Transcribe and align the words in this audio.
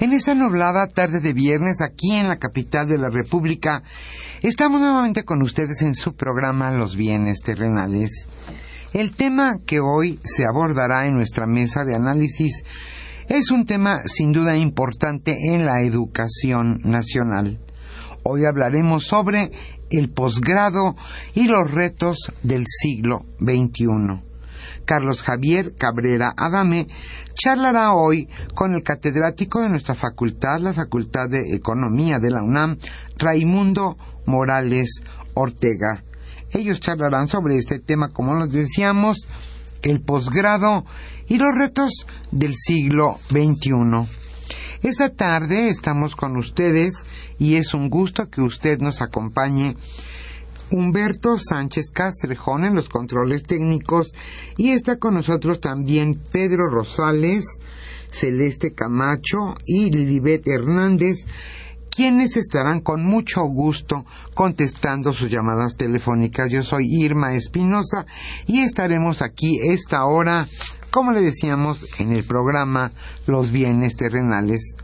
En 0.00 0.12
esta 0.12 0.34
nublada 0.34 0.88
tarde 0.88 1.20
de 1.20 1.32
viernes, 1.32 1.80
aquí 1.80 2.10
en 2.16 2.26
la 2.26 2.40
capital 2.40 2.88
de 2.88 2.98
la 2.98 3.08
República, 3.08 3.84
estamos 4.42 4.80
nuevamente 4.80 5.24
con 5.24 5.42
ustedes 5.42 5.80
en 5.82 5.94
su 5.94 6.16
programa 6.16 6.72
Los 6.72 6.96
bienes 6.96 7.38
terrenales. 7.38 8.26
El 8.92 9.16
tema 9.16 9.58
que 9.64 9.80
hoy 9.80 10.20
se 10.22 10.44
abordará 10.44 11.06
en 11.06 11.14
nuestra 11.14 11.46
mesa 11.46 11.82
de 11.82 11.94
análisis 11.94 12.62
es 13.26 13.50
un 13.50 13.64
tema 13.64 14.02
sin 14.04 14.32
duda 14.32 14.54
importante 14.54 15.34
en 15.54 15.64
la 15.64 15.80
educación 15.80 16.78
nacional. 16.84 17.58
Hoy 18.22 18.44
hablaremos 18.44 19.04
sobre 19.04 19.50
el 19.90 20.10
posgrado 20.10 20.94
y 21.34 21.44
los 21.44 21.70
retos 21.70 22.18
del 22.42 22.66
siglo 22.66 23.24
XXI. 23.40 24.20
Carlos 24.84 25.22
Javier 25.22 25.74
Cabrera 25.74 26.34
Adame 26.36 26.86
charlará 27.32 27.94
hoy 27.94 28.28
con 28.54 28.74
el 28.74 28.82
catedrático 28.82 29.62
de 29.62 29.70
nuestra 29.70 29.94
facultad, 29.94 30.60
la 30.60 30.74
Facultad 30.74 31.30
de 31.30 31.54
Economía 31.54 32.18
de 32.18 32.30
la 32.30 32.42
UNAM, 32.42 32.76
Raimundo 33.16 33.96
Morales 34.26 35.02
Ortega. 35.32 36.04
Ellos 36.52 36.80
charlarán 36.80 37.28
sobre 37.28 37.56
este 37.56 37.78
tema, 37.78 38.10
como 38.10 38.34
nos 38.34 38.50
decíamos, 38.52 39.26
el 39.82 40.00
posgrado 40.00 40.84
y 41.26 41.38
los 41.38 41.54
retos 41.54 42.06
del 42.30 42.54
siglo 42.54 43.18
XXI. 43.30 44.06
Esta 44.82 45.10
tarde 45.10 45.68
estamos 45.68 46.14
con 46.14 46.36
ustedes 46.36 46.92
y 47.38 47.54
es 47.54 47.72
un 47.72 47.88
gusto 47.88 48.28
que 48.28 48.42
usted 48.42 48.80
nos 48.80 49.00
acompañe. 49.00 49.76
Humberto 50.70 51.38
Sánchez 51.38 51.90
Castrejón 51.92 52.64
en 52.64 52.74
los 52.74 52.88
controles 52.88 53.42
técnicos 53.42 54.12
y 54.56 54.70
está 54.70 54.96
con 54.96 55.14
nosotros 55.14 55.60
también 55.60 56.20
Pedro 56.30 56.68
Rosales, 56.70 57.44
Celeste 58.10 58.72
Camacho 58.72 59.54
y 59.66 59.90
Lilibet 59.90 60.46
Hernández 60.48 61.26
quienes 61.94 62.36
estarán 62.36 62.80
con 62.80 63.04
mucho 63.04 63.42
gusto 63.42 64.06
contestando 64.34 65.12
sus 65.12 65.30
llamadas 65.30 65.76
telefónicas. 65.76 66.48
Yo 66.50 66.64
soy 66.64 66.86
Irma 66.88 67.34
Espinosa 67.34 68.06
y 68.46 68.60
estaremos 68.60 69.20
aquí 69.20 69.58
esta 69.62 70.04
hora, 70.06 70.46
como 70.90 71.12
le 71.12 71.20
decíamos 71.20 72.00
en 72.00 72.12
el 72.12 72.24
programa 72.24 72.92
Los 73.26 73.52
bienes 73.52 73.96
terrenales. 73.96 74.74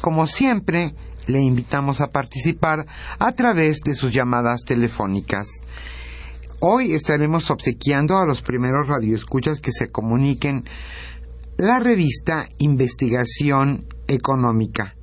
Como 0.00 0.26
siempre, 0.26 0.94
le 1.26 1.40
invitamos 1.40 2.00
a 2.00 2.10
participar 2.10 2.86
a 3.18 3.32
través 3.32 3.80
de 3.80 3.94
sus 3.94 4.14
llamadas 4.14 4.62
telefónicas. 4.64 5.46
Hoy 6.60 6.94
estaremos 6.94 7.50
obsequiando 7.50 8.16
a 8.16 8.26
los 8.26 8.42
primeros 8.42 8.88
radioescuchas 8.88 9.60
que 9.60 9.70
se 9.70 9.90
comuniquen 9.90 10.64
la 11.58 11.78
revista 11.78 12.48
Investigación 12.58 13.86
Económica 14.06 14.97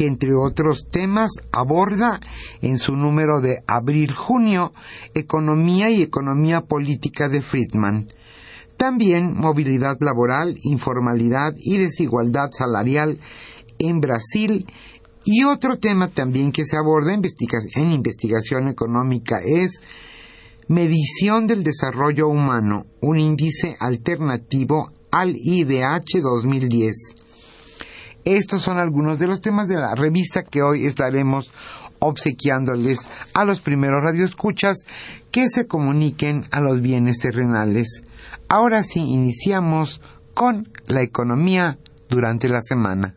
que 0.00 0.06
entre 0.06 0.32
otros 0.34 0.86
temas 0.90 1.30
aborda 1.52 2.20
en 2.62 2.78
su 2.78 2.96
número 2.96 3.42
de 3.42 3.62
abril-junio 3.66 4.72
Economía 5.12 5.90
y 5.90 6.00
Economía 6.00 6.62
Política 6.62 7.28
de 7.28 7.42
Friedman. 7.42 8.08
También 8.78 9.36
movilidad 9.36 9.98
laboral, 10.00 10.58
informalidad 10.62 11.52
y 11.58 11.76
desigualdad 11.76 12.48
salarial 12.50 13.20
en 13.78 14.00
Brasil. 14.00 14.66
Y 15.26 15.44
otro 15.44 15.78
tema 15.78 16.08
también 16.08 16.50
que 16.50 16.64
se 16.64 16.78
aborda 16.78 17.12
en 17.12 17.92
investigación 17.92 18.68
económica 18.68 19.40
es 19.44 19.82
medición 20.66 21.46
del 21.46 21.62
desarrollo 21.62 22.28
humano, 22.28 22.86
un 23.02 23.20
índice 23.20 23.76
alternativo 23.78 24.92
al 25.10 25.36
IDH 25.36 26.22
2010. 26.22 26.94
Estos 28.24 28.62
son 28.62 28.78
algunos 28.78 29.18
de 29.18 29.26
los 29.26 29.40
temas 29.40 29.68
de 29.68 29.76
la 29.76 29.94
revista 29.94 30.42
que 30.42 30.62
hoy 30.62 30.86
estaremos 30.86 31.50
obsequiándoles 32.00 33.08
a 33.34 33.44
los 33.44 33.60
primeros 33.60 34.02
radioescuchas 34.02 34.84
que 35.30 35.48
se 35.48 35.66
comuniquen 35.66 36.44
a 36.50 36.60
los 36.60 36.80
bienes 36.80 37.18
terrenales. 37.18 38.02
Ahora 38.48 38.82
sí, 38.82 39.00
iniciamos 39.00 40.00
con 40.34 40.68
la 40.86 41.02
economía 41.02 41.78
durante 42.08 42.48
la 42.48 42.60
semana. 42.60 43.14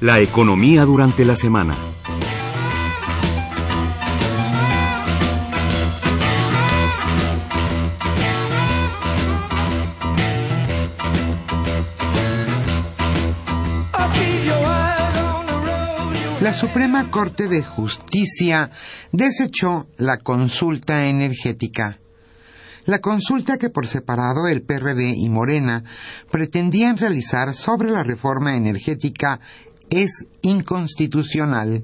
La 0.00 0.20
economía 0.20 0.84
durante 0.84 1.24
la 1.24 1.34
semana. 1.34 1.93
Suprema 16.54 17.10
Corte 17.10 17.48
de 17.48 17.64
Justicia 17.64 18.70
desechó 19.10 19.88
la 19.96 20.18
consulta 20.18 21.06
energética. 21.06 21.98
La 22.84 23.00
consulta 23.00 23.58
que 23.58 23.70
por 23.70 23.88
separado 23.88 24.46
el 24.46 24.62
PRD 24.62 25.14
y 25.16 25.28
Morena 25.28 25.82
pretendían 26.30 26.96
realizar 26.96 27.54
sobre 27.54 27.90
la 27.90 28.04
reforma 28.04 28.56
energética 28.56 29.40
es 29.90 30.26
inconstitucional, 30.42 31.82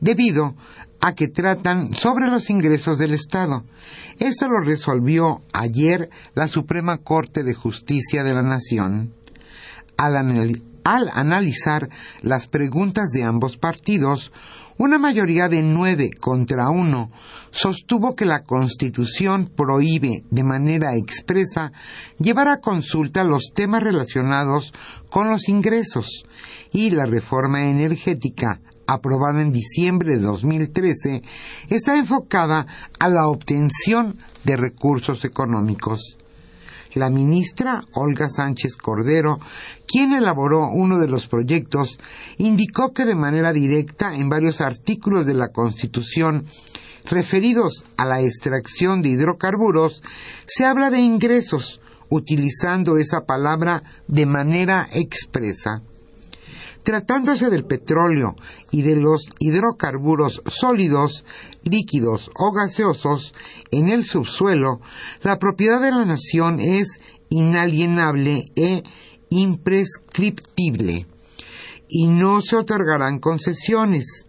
debido 0.00 0.54
a 1.00 1.14
que 1.14 1.26
tratan 1.26 1.92
sobre 1.92 2.30
los 2.30 2.48
ingresos 2.48 2.98
del 2.98 3.12
Estado. 3.12 3.64
Esto 4.20 4.46
lo 4.48 4.60
resolvió 4.60 5.42
ayer 5.52 6.10
la 6.34 6.46
Suprema 6.46 6.98
Corte 6.98 7.42
de 7.42 7.54
Justicia 7.54 8.22
de 8.22 8.34
la 8.34 8.42
Nación. 8.42 9.14
Al, 9.96 10.14
al 10.86 11.10
analizar 11.12 11.88
las 12.22 12.46
preguntas 12.46 13.10
de 13.10 13.24
ambos 13.24 13.56
partidos, 13.56 14.30
una 14.78 14.98
mayoría 14.98 15.48
de 15.48 15.60
nueve 15.60 16.10
contra 16.20 16.70
uno 16.70 17.10
sostuvo 17.50 18.14
que 18.14 18.24
la 18.24 18.44
Constitución 18.44 19.50
prohíbe 19.56 20.22
de 20.30 20.44
manera 20.44 20.94
expresa 20.94 21.72
llevar 22.20 22.46
a 22.46 22.60
consulta 22.60 23.24
los 23.24 23.50
temas 23.52 23.82
relacionados 23.82 24.72
con 25.10 25.28
los 25.28 25.48
ingresos 25.48 26.24
y 26.72 26.90
la 26.90 27.06
reforma 27.06 27.68
energética 27.68 28.60
aprobada 28.86 29.42
en 29.42 29.50
diciembre 29.50 30.14
de 30.14 30.22
2013 30.22 31.22
está 31.68 31.98
enfocada 31.98 32.64
a 33.00 33.08
la 33.08 33.26
obtención 33.26 34.18
de 34.44 34.56
recursos 34.56 35.24
económicos 35.24 36.15
la 36.96 37.10
ministra 37.10 37.84
Olga 37.92 38.28
Sánchez 38.28 38.76
Cordero, 38.76 39.38
quien 39.86 40.12
elaboró 40.12 40.68
uno 40.70 40.98
de 40.98 41.08
los 41.08 41.28
proyectos, 41.28 41.98
indicó 42.38 42.92
que 42.92 43.04
de 43.04 43.14
manera 43.14 43.52
directa 43.52 44.14
en 44.14 44.28
varios 44.28 44.60
artículos 44.60 45.26
de 45.26 45.34
la 45.34 45.48
Constitución 45.48 46.46
referidos 47.04 47.84
a 47.96 48.04
la 48.04 48.20
extracción 48.20 49.02
de 49.02 49.10
hidrocarburos 49.10 50.02
se 50.46 50.64
habla 50.64 50.90
de 50.90 51.00
ingresos, 51.00 51.80
utilizando 52.08 52.96
esa 52.96 53.26
palabra 53.26 53.82
de 54.08 54.26
manera 54.26 54.88
expresa. 54.92 55.82
Tratándose 56.86 57.50
del 57.50 57.64
petróleo 57.64 58.36
y 58.70 58.82
de 58.82 58.94
los 58.94 59.24
hidrocarburos 59.40 60.40
sólidos, 60.46 61.24
líquidos 61.64 62.30
o 62.38 62.52
gaseosos 62.52 63.34
en 63.72 63.88
el 63.88 64.04
subsuelo, 64.04 64.80
la 65.22 65.40
propiedad 65.40 65.80
de 65.80 65.90
la 65.90 66.04
nación 66.04 66.60
es 66.60 67.00
inalienable 67.28 68.44
e 68.54 68.84
imprescriptible 69.30 71.08
y 71.88 72.06
no 72.06 72.40
se 72.40 72.54
otorgarán 72.54 73.18
concesiones 73.18 74.24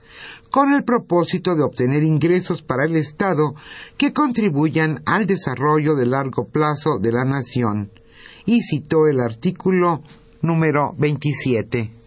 con 0.50 0.74
el 0.74 0.84
propósito 0.84 1.56
de 1.56 1.62
obtener 1.62 2.02
ingresos 2.02 2.64
para 2.64 2.88
el 2.88 2.96
Estado 2.96 3.54
que 3.98 4.14
contribuyan 4.14 5.04
al 5.06 5.28
desarrollo 5.28 5.94
de 5.94 6.08
largo 6.08 6.48
plazo 6.48 6.98
de 7.00 7.12
la 7.12 7.24
nación. 7.24 7.92
Y 8.48 8.64
citó 8.64 9.06
el 9.06 9.20
artículo 9.20 10.02
número 10.42 10.96
27. 10.98 12.07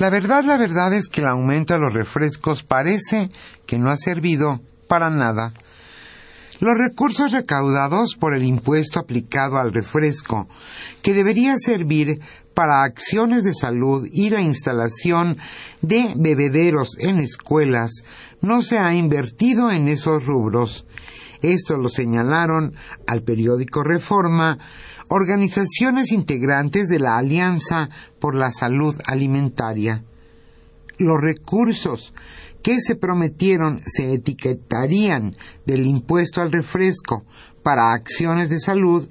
La 0.00 0.08
verdad, 0.08 0.44
la 0.44 0.56
verdad 0.56 0.94
es 0.94 1.08
que 1.08 1.20
el 1.20 1.26
aumento 1.26 1.74
de 1.74 1.80
los 1.80 1.92
refrescos 1.92 2.62
parece 2.62 3.30
que 3.66 3.78
no 3.78 3.90
ha 3.90 3.98
servido 3.98 4.60
para 4.88 5.10
nada. 5.10 5.52
Los 6.60 6.76
recursos 6.76 7.32
recaudados 7.32 8.16
por 8.16 8.34
el 8.34 8.44
impuesto 8.44 9.00
aplicado 9.00 9.56
al 9.56 9.72
refresco, 9.72 10.46
que 11.02 11.14
debería 11.14 11.56
servir 11.56 12.20
para 12.52 12.82
acciones 12.82 13.44
de 13.44 13.54
salud 13.54 14.06
y 14.12 14.28
la 14.28 14.42
instalación 14.42 15.38
de 15.80 16.12
bebederos 16.16 16.98
en 16.98 17.18
escuelas, 17.18 18.02
no 18.42 18.62
se 18.62 18.78
ha 18.78 18.94
invertido 18.94 19.70
en 19.70 19.88
esos 19.88 20.26
rubros. 20.26 20.84
Esto 21.40 21.78
lo 21.78 21.88
señalaron 21.88 22.74
al 23.06 23.22
periódico 23.22 23.82
Reforma 23.82 24.58
organizaciones 25.08 26.12
integrantes 26.12 26.88
de 26.88 26.98
la 26.98 27.16
Alianza 27.16 27.88
por 28.20 28.34
la 28.34 28.50
Salud 28.50 28.94
Alimentaria. 29.06 30.04
Los 30.98 31.18
recursos 31.18 32.12
que 32.62 32.80
se 32.80 32.96
prometieron 32.96 33.80
se 33.84 34.14
etiquetarían 34.14 35.34
del 35.66 35.86
impuesto 35.86 36.40
al 36.40 36.52
refresco 36.52 37.24
para 37.62 37.92
acciones 37.92 38.50
de 38.50 38.60
salud 38.60 39.08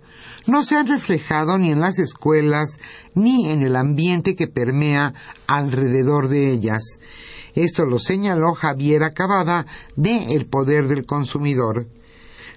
no 0.48 0.64
se 0.64 0.76
han 0.76 0.88
reflejado 0.88 1.58
ni 1.58 1.72
en 1.72 1.80
las 1.80 2.00
escuelas 2.00 2.80
ni 3.14 3.50
en 3.50 3.62
el 3.62 3.76
ambiente 3.76 4.36
que 4.36 4.48
permea 4.48 5.14
alrededor 5.48 6.28
de 6.28 6.52
ellas. 6.52 6.82
Esto 7.54 7.86
lo 7.86 8.00
señaló 8.00 8.54
Javier 8.54 9.04
Acabada 9.04 9.66
de 9.96 10.36
El 10.36 10.48
Poder 10.48 10.88
del 10.88 11.06
Consumidor. 11.06 11.88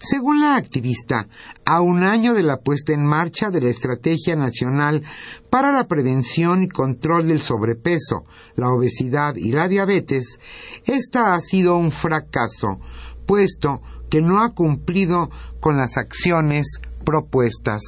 Según 0.03 0.41
la 0.41 0.57
activista, 0.57 1.29
a 1.65 1.81
un 1.81 2.03
año 2.03 2.35
de 2.35 2.43
la 2.43 2.57
puesta 2.57 2.93
en 2.93 3.07
marcha 3.07 3.51
de 3.51 3.61
la 3.61 3.71
Estrategia 3.71 4.35
Nacional 4.35 5.05
para 5.49 5.71
la 5.71 5.87
Prevención 5.87 6.65
y 6.65 6.69
Control 6.69 7.29
del 7.29 7.41
Sobrepeso, 7.41 8.25
la 8.57 8.71
Obesidad 8.71 9.37
y 9.37 9.53
la 9.53 9.69
Diabetes, 9.69 10.41
esta 10.87 11.35
ha 11.35 11.41
sido 11.41 11.77
un 11.77 11.93
fracaso, 11.93 12.81
puesto 13.27 13.81
que 14.11 14.21
no 14.21 14.43
ha 14.43 14.55
cumplido 14.55 15.31
con 15.61 15.77
las 15.77 15.97
acciones 15.97 16.67
propuestas. 17.05 17.83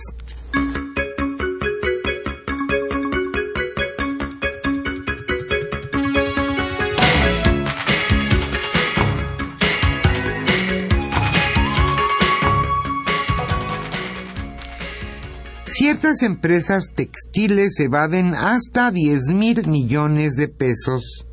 Ciertas 15.77 16.23
empresas 16.23 16.93
textiles 16.95 17.81
evaden 17.81 18.33
hasta 18.37 18.93
10 18.93 19.35
mil 19.35 19.67
millones 19.67 20.37
de 20.37 20.47
pesos. 20.47 21.27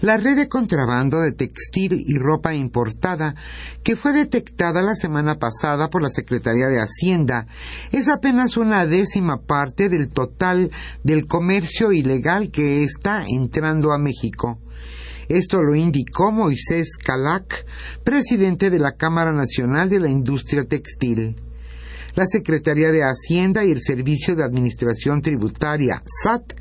La 0.00 0.16
red 0.16 0.36
de 0.36 0.48
contrabando 0.48 1.20
de 1.20 1.32
textil 1.32 2.02
y 2.06 2.16
ropa 2.16 2.54
importada, 2.54 3.34
que 3.82 3.96
fue 3.96 4.14
detectada 4.14 4.80
la 4.80 4.94
semana 4.94 5.38
pasada 5.38 5.90
por 5.90 6.02
la 6.02 6.08
Secretaría 6.08 6.68
de 6.68 6.80
Hacienda, 6.80 7.46
es 7.92 8.08
apenas 8.08 8.56
una 8.56 8.86
décima 8.86 9.42
parte 9.42 9.90
del 9.90 10.08
total 10.08 10.70
del 11.02 11.26
comercio 11.26 11.92
ilegal 11.92 12.50
que 12.50 12.82
está 12.82 13.24
entrando 13.28 13.92
a 13.92 13.98
México. 13.98 14.58
Esto 15.28 15.60
lo 15.60 15.74
indicó 15.74 16.32
Moisés 16.32 16.96
Calac, 16.96 17.66
presidente 18.04 18.70
de 18.70 18.78
la 18.78 18.92
Cámara 18.92 19.34
Nacional 19.34 19.90
de 19.90 20.00
la 20.00 20.08
Industria 20.08 20.64
Textil 20.64 21.36
la 22.14 22.26
Secretaría 22.26 22.90
de 22.90 23.02
Hacienda 23.02 23.64
y 23.64 23.72
el 23.72 23.82
Servicio 23.82 24.36
de 24.36 24.44
Administración 24.44 25.22
Tributaria, 25.22 26.00
SAT, 26.22 26.54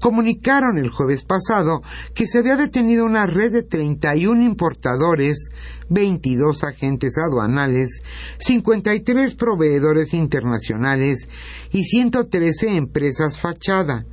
comunicaron 0.00 0.78
el 0.78 0.88
jueves 0.88 1.24
pasado 1.24 1.82
que 2.14 2.26
se 2.26 2.38
había 2.38 2.56
detenido 2.56 3.04
una 3.04 3.26
red 3.26 3.52
de 3.52 3.62
31 3.62 4.42
importadores, 4.42 5.50
22 5.90 6.64
agentes 6.64 7.18
aduanales, 7.18 8.00
53 8.38 9.34
proveedores 9.34 10.14
internacionales 10.14 11.28
y 11.70 11.84
113 11.84 12.76
empresas 12.76 13.38
fachada. 13.38 14.06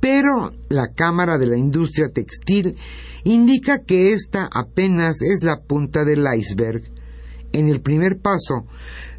Pero 0.00 0.52
la 0.68 0.92
Cámara 0.94 1.38
de 1.38 1.46
la 1.46 1.56
Industria 1.56 2.08
Textil 2.08 2.76
indica 3.24 3.80
que 3.84 4.12
esta 4.12 4.48
apenas 4.52 5.16
es 5.22 5.42
la 5.42 5.60
punta 5.62 6.04
del 6.04 6.24
iceberg. 6.36 6.93
En 7.54 7.68
el 7.68 7.80
primer 7.80 8.18
paso, 8.18 8.66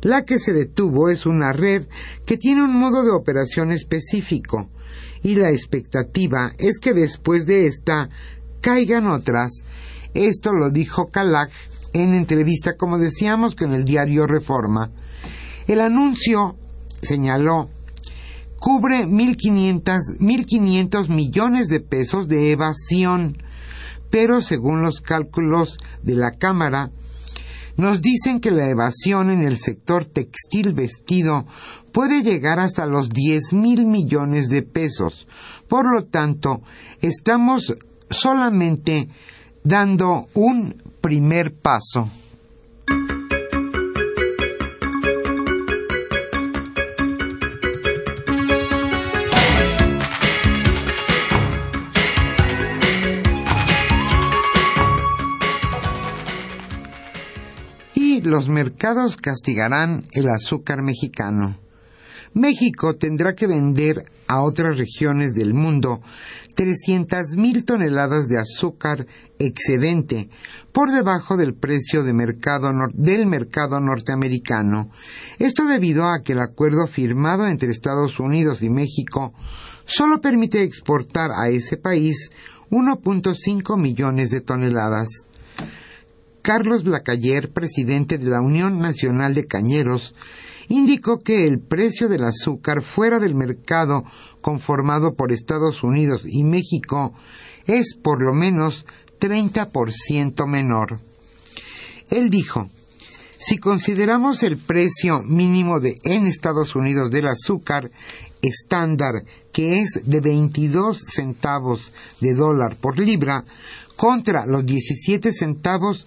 la 0.01 0.25
que 0.25 0.39
se 0.39 0.51
detuvo 0.51 1.09
es 1.09 1.25
una 1.25 1.53
red 1.53 1.87
que 2.25 2.37
tiene 2.37 2.63
un 2.63 2.77
modo 2.77 3.01
de 3.03 3.11
operación 3.11 3.71
específico 3.71 4.69
y 5.23 5.35
la 5.35 5.51
expectativa 5.51 6.51
es 6.57 6.79
que 6.79 6.93
después 6.93 7.45
de 7.45 7.65
esta 7.65 8.09
caigan 8.59 9.07
otras. 9.07 9.63
Esto 10.13 10.51
lo 10.51 10.69
dijo 10.69 11.09
Kalak 11.09 11.49
en 11.93 12.13
entrevista, 12.13 12.75
como 12.75 12.99
decíamos, 12.99 13.55
con 13.55 13.73
el 13.73 13.85
diario 13.85 14.27
Reforma. 14.27 14.91
El 15.65 15.79
anuncio, 15.79 16.57
señaló, 17.01 17.69
cubre 18.59 19.07
1.500 19.07 21.07
millones 21.07 21.69
de 21.69 21.79
pesos 21.79 22.27
de 22.27 22.51
evasión, 22.51 23.41
pero 24.09 24.41
según 24.41 24.81
los 24.81 24.99
cálculos 24.99 25.77
de 26.03 26.15
la 26.15 26.31
Cámara, 26.37 26.91
nos 27.77 28.01
dicen 28.01 28.39
que 28.39 28.51
la 28.51 28.69
evasión 28.69 29.29
en 29.29 29.43
el 29.43 29.57
sector 29.57 30.05
textil 30.05 30.73
vestido 30.73 31.45
puede 31.91 32.21
llegar 32.21 32.59
hasta 32.59 32.85
los 32.85 33.09
10 33.09 33.53
mil 33.53 33.85
millones 33.85 34.47
de 34.49 34.63
pesos. 34.63 35.27
Por 35.67 35.85
lo 35.93 36.05
tanto, 36.05 36.61
estamos 37.01 37.73
solamente 38.09 39.09
dando 39.63 40.27
un 40.33 40.81
primer 41.01 41.53
paso. 41.53 42.09
Los 58.21 58.49
mercados 58.49 59.17
castigarán 59.17 60.05
el 60.11 60.27
azúcar 60.29 60.81
mexicano. 60.81 61.57
México 62.33 62.95
tendrá 62.95 63.33
que 63.33 63.47
vender 63.47 64.03
a 64.27 64.41
otras 64.41 64.77
regiones 64.77 65.35
del 65.35 65.53
mundo 65.53 66.01
300.000 66.57 67.63
toneladas 67.63 68.27
de 68.27 68.37
azúcar 68.37 69.07
excedente 69.39 70.29
por 70.73 70.91
debajo 70.91 71.37
del 71.37 71.53
precio 71.53 72.03
de 72.03 72.13
mercado 72.13 72.69
del 72.93 73.25
mercado 73.25 73.79
norteamericano. 73.79 74.89
Esto 75.39 75.65
debido 75.65 76.05
a 76.05 76.21
que 76.23 76.33
el 76.33 76.39
acuerdo 76.39 76.87
firmado 76.87 77.47
entre 77.47 77.71
Estados 77.71 78.19
Unidos 78.19 78.61
y 78.61 78.69
México 78.69 79.33
solo 79.85 80.19
permite 80.19 80.61
exportar 80.61 81.29
a 81.31 81.47
ese 81.47 81.77
país 81.77 82.31
1.5 82.69 83.79
millones 83.79 84.31
de 84.31 84.41
toneladas. 84.41 85.07
Carlos 86.45 86.83
Blacayer, 86.83 87.51
presidente 87.51 88.19
de 88.19 88.29
la 88.29 88.39
Unión 88.39 88.77
Nacional 88.77 89.33
de 89.33 89.47
Cañeros, 89.47 90.13
indicó 90.67 91.17
que 91.17 91.47
el 91.47 91.59
precio 91.59 92.07
del 92.07 92.23
azúcar 92.23 92.83
fuera 92.83 93.17
del 93.17 93.33
mercado 93.33 94.03
conformado 94.41 95.15
por 95.15 95.31
Estados 95.31 95.81
Unidos 95.81 96.21
y 96.23 96.43
México 96.43 97.15
es 97.65 97.95
por 97.95 98.21
lo 98.21 98.35
menos 98.35 98.85
30% 99.19 100.45
menor. 100.47 100.99
Él 102.11 102.29
dijo, 102.29 102.69
si 103.39 103.57
consideramos 103.57 104.43
el 104.43 104.57
precio 104.57 105.23
mínimo 105.23 105.79
de, 105.79 105.95
en 106.03 106.27
Estados 106.27 106.75
Unidos 106.75 107.09
del 107.09 107.27
azúcar 107.27 107.89
estándar, 108.43 109.23
que 109.51 109.81
es 109.81 110.01
de 110.05 110.21
22 110.21 110.99
centavos 110.99 111.91
de 112.21 112.33
dólar 112.33 112.75
por 112.75 112.99
libra, 112.99 113.43
contra 113.95 114.45
los 114.45 114.65
17 114.65 115.33
centavos 115.33 116.05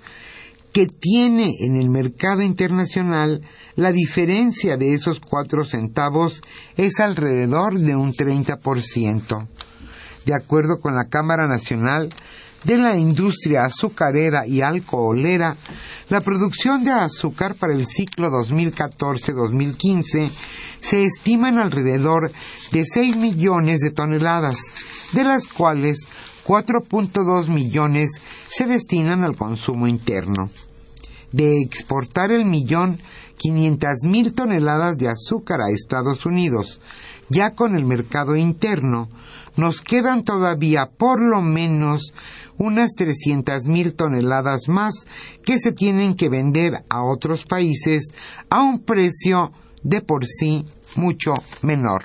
que 0.73 0.87
tiene 0.87 1.51
en 1.61 1.77
el 1.77 1.89
mercado 1.89 2.43
internacional, 2.43 3.43
la 3.75 3.93
diferencia 3.93 4.77
de 4.77 4.95
esos 4.95 5.21
cuatro 5.21 5.65
centavos 5.65 6.43
es 6.77 7.01
alrededor 7.01 7.79
de 7.79 7.97
un 7.97 8.13
30%. 8.13 9.47
De 10.25 10.35
acuerdo 10.35 10.81
con 10.81 10.95
la 10.95 11.09
Cámara 11.09 11.49
Nacional 11.49 12.11
de 12.65 12.77
la 12.77 12.99
Industria 12.99 13.65
Azucarera 13.65 14.47
y 14.47 14.61
Alcoholera, 14.61 15.57
la 16.11 16.21
producción 16.21 16.85
de 16.85 16.91
azúcar 16.91 17.55
para 17.55 17.75
el 17.75 17.87
ciclo 17.87 18.29
2014-2015 18.31 20.31
se 20.81 21.05
estima 21.05 21.49
en 21.49 21.59
alrededor 21.59 22.31
de 22.73 22.85
6 22.85 23.17
millones 23.17 23.81
de 23.81 23.91
toneladas, 23.91 24.59
de 25.13 25.25
las 25.25 25.47
cuales 25.47 26.07
4.2 26.49 27.49
millones 27.49 28.23
se 28.49 28.67
destinan 28.67 29.23
al 29.23 29.37
consumo 29.37 29.87
interno 29.87 30.49
de 31.31 31.61
exportar 31.61 32.31
el 32.31 32.47
millón 32.47 32.99
quinientas 33.37 33.99
mil 34.05 34.33
toneladas 34.33 34.97
de 34.97 35.09
azúcar 35.09 35.61
a 35.61 35.71
Estados 35.71 36.25
Unidos, 36.25 36.81
ya 37.29 37.55
con 37.55 37.77
el 37.77 37.85
mercado 37.85 38.35
interno, 38.35 39.11
nos 39.57 39.83
quedan 39.83 40.25
todavía 40.25 40.87
por 40.87 41.21
lo 41.21 41.43
menos 41.43 42.15
unas 42.57 42.93
trescientas 42.97 43.67
mil 43.67 43.93
toneladas 43.93 44.69
más 44.69 45.07
que 45.45 45.59
se 45.59 45.73
tienen 45.73 46.15
que 46.15 46.31
vender 46.31 46.83
a 46.89 47.03
otros 47.03 47.45
países 47.45 48.15
a 48.49 48.63
un 48.63 48.81
precio 48.81 49.53
de 49.83 50.01
por 50.01 50.25
sí 50.25 50.65
mucho 50.97 51.35
menor. 51.61 52.05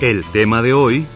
El 0.00 0.24
tema 0.32 0.60
de 0.60 0.72
hoy... 0.72 1.06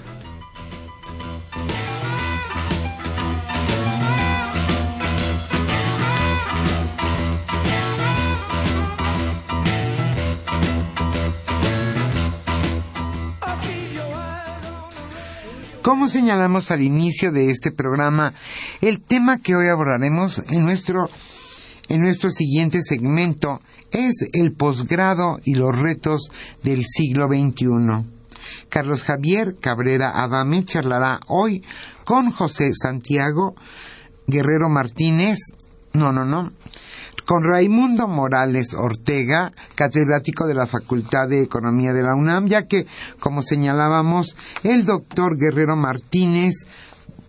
Como 15.82 16.08
señalamos 16.08 16.70
al 16.70 16.82
inicio 16.82 17.32
de 17.32 17.50
este 17.50 17.73
programa, 17.73 18.35
el 18.82 19.00
tema 19.00 19.38
que 19.38 19.56
hoy 19.56 19.68
abordaremos 19.68 20.44
en 20.50 20.64
nuestro, 20.64 21.08
en 21.88 22.02
nuestro 22.02 22.30
siguiente 22.30 22.82
segmento 22.82 23.62
es 23.90 24.26
el 24.35 24.52
posgrado 24.52 25.40
y 25.44 25.54
los 25.54 25.76
retos 25.76 26.28
del 26.62 26.85
siglo 26.85 27.26
XXI. 27.26 28.17
Carlos 28.68 29.02
Javier 29.02 29.56
Cabrera 29.60 30.12
Adame 30.14 30.64
charlará 30.64 31.20
hoy 31.26 31.64
con 32.04 32.30
José 32.30 32.70
Santiago 32.74 33.54
Guerrero 34.26 34.68
Martínez, 34.68 35.38
no, 35.94 36.12
no, 36.12 36.26
no, 36.26 36.50
con 37.24 37.44
Raimundo 37.44 38.06
Morales 38.08 38.74
Ortega, 38.74 39.52
catedrático 39.74 40.46
de 40.46 40.54
la 40.54 40.66
Facultad 40.66 41.28
de 41.28 41.42
Economía 41.42 41.92
de 41.92 42.02
la 42.02 42.14
UNAM, 42.14 42.46
ya 42.46 42.66
que, 42.66 42.86
como 43.20 43.42
señalábamos, 43.42 44.36
el 44.64 44.84
doctor 44.84 45.38
Guerrero 45.38 45.76
Martínez 45.76 46.66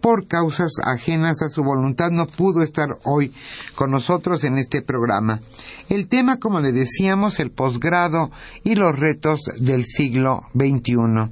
por 0.02 0.28
causas 0.28 0.74
ajenas 0.84 1.42
a 1.42 1.50
su 1.50 1.64
voluntad 1.64 2.10
no 2.12 2.28
pudo 2.28 2.64
estar 2.64 2.88
hoy 3.04 3.34
con 3.76 3.92
nosotros 3.92 4.44
en 4.44 4.58
este 4.58 4.82
programa. 4.82 5.42
El 5.90 6.08
tema, 6.08 6.38
como 6.38 6.60
le 6.60 6.72
decíamos, 6.72 7.40
el 7.40 7.52
posgrado 7.52 8.32
y 8.64 8.76
los 8.76 8.98
retos 8.98 9.42
del 9.60 9.86
siglo 9.86 10.42
XXI. 10.54 11.32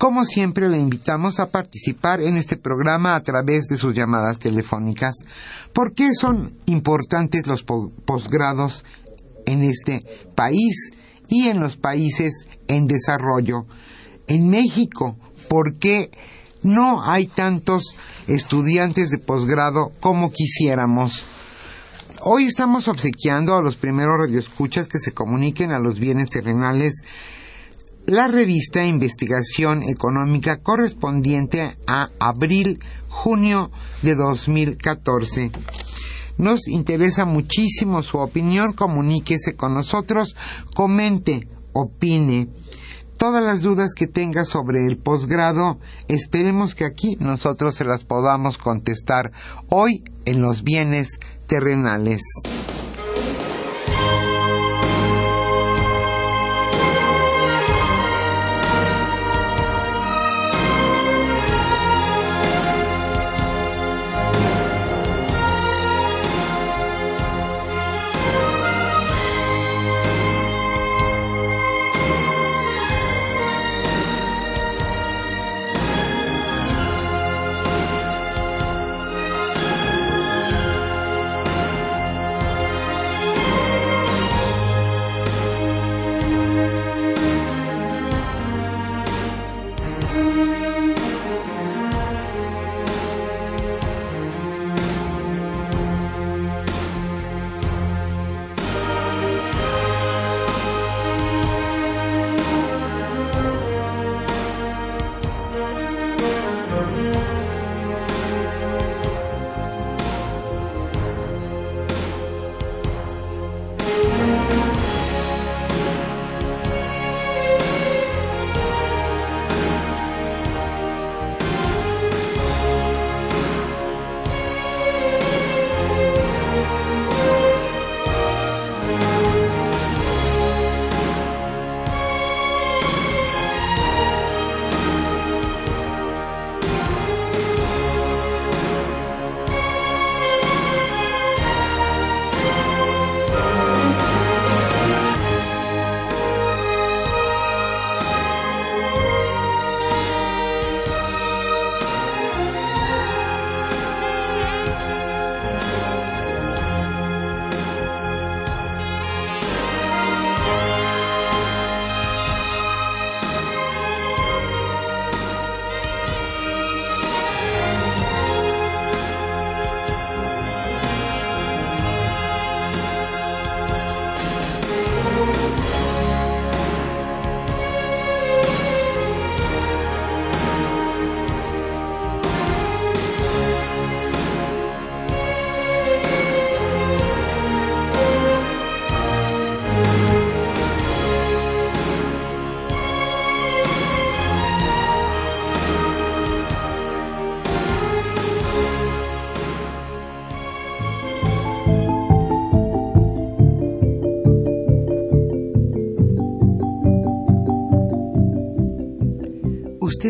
Como 0.00 0.24
siempre, 0.24 0.70
le 0.70 0.78
invitamos 0.78 1.40
a 1.40 1.50
participar 1.50 2.22
en 2.22 2.38
este 2.38 2.56
programa 2.56 3.14
a 3.14 3.22
través 3.22 3.66
de 3.66 3.76
sus 3.76 3.94
llamadas 3.94 4.38
telefónicas. 4.38 5.14
¿Por 5.74 5.92
qué 5.92 6.14
son 6.14 6.54
importantes 6.64 7.46
los 7.46 7.64
posgrados 7.64 8.82
en 9.44 9.62
este 9.62 10.02
país 10.34 10.92
y 11.28 11.48
en 11.48 11.60
los 11.60 11.76
países 11.76 12.46
en 12.66 12.86
desarrollo? 12.86 13.66
En 14.26 14.48
México, 14.48 15.16
¿por 15.50 15.76
qué 15.76 16.10
no 16.62 17.02
hay 17.10 17.26
tantos 17.26 17.94
estudiantes 18.26 19.10
de 19.10 19.18
posgrado 19.18 19.92
como 20.00 20.32
quisiéramos. 20.32 21.24
Hoy 22.22 22.44
estamos 22.44 22.88
obsequiando 22.88 23.54
a 23.54 23.62
los 23.62 23.76
primeros 23.76 24.16
radioescuchas 24.18 24.88
que 24.88 24.98
se 24.98 25.12
comuniquen 25.12 25.70
a 25.70 25.78
los 25.78 25.98
bienes 25.98 26.28
terrenales 26.28 27.02
la 28.06 28.28
revista 28.28 28.84
Investigación 28.84 29.82
Económica 29.84 30.60
correspondiente 30.62 31.76
a 31.86 32.08
abril-junio 32.18 33.70
de 34.02 34.14
2014. 34.16 35.52
Nos 36.36 36.66
interesa 36.66 37.24
muchísimo 37.24 38.02
su 38.02 38.18
opinión, 38.18 38.72
comuníquese 38.72 39.54
con 39.54 39.74
nosotros, 39.74 40.34
comente, 40.74 41.46
opine 41.72 42.48
todas 43.20 43.44
las 43.44 43.60
dudas 43.60 43.92
que 43.94 44.06
tenga 44.06 44.44
sobre 44.46 44.86
el 44.86 44.96
posgrado, 44.96 45.78
esperemos 46.08 46.74
que 46.74 46.86
aquí 46.86 47.18
nosotros 47.20 47.74
se 47.74 47.84
las 47.84 48.02
podamos 48.02 48.56
contestar 48.56 49.30
hoy 49.68 50.02
en 50.24 50.40
los 50.40 50.62
bienes 50.62 51.20
terrenales. 51.46 52.22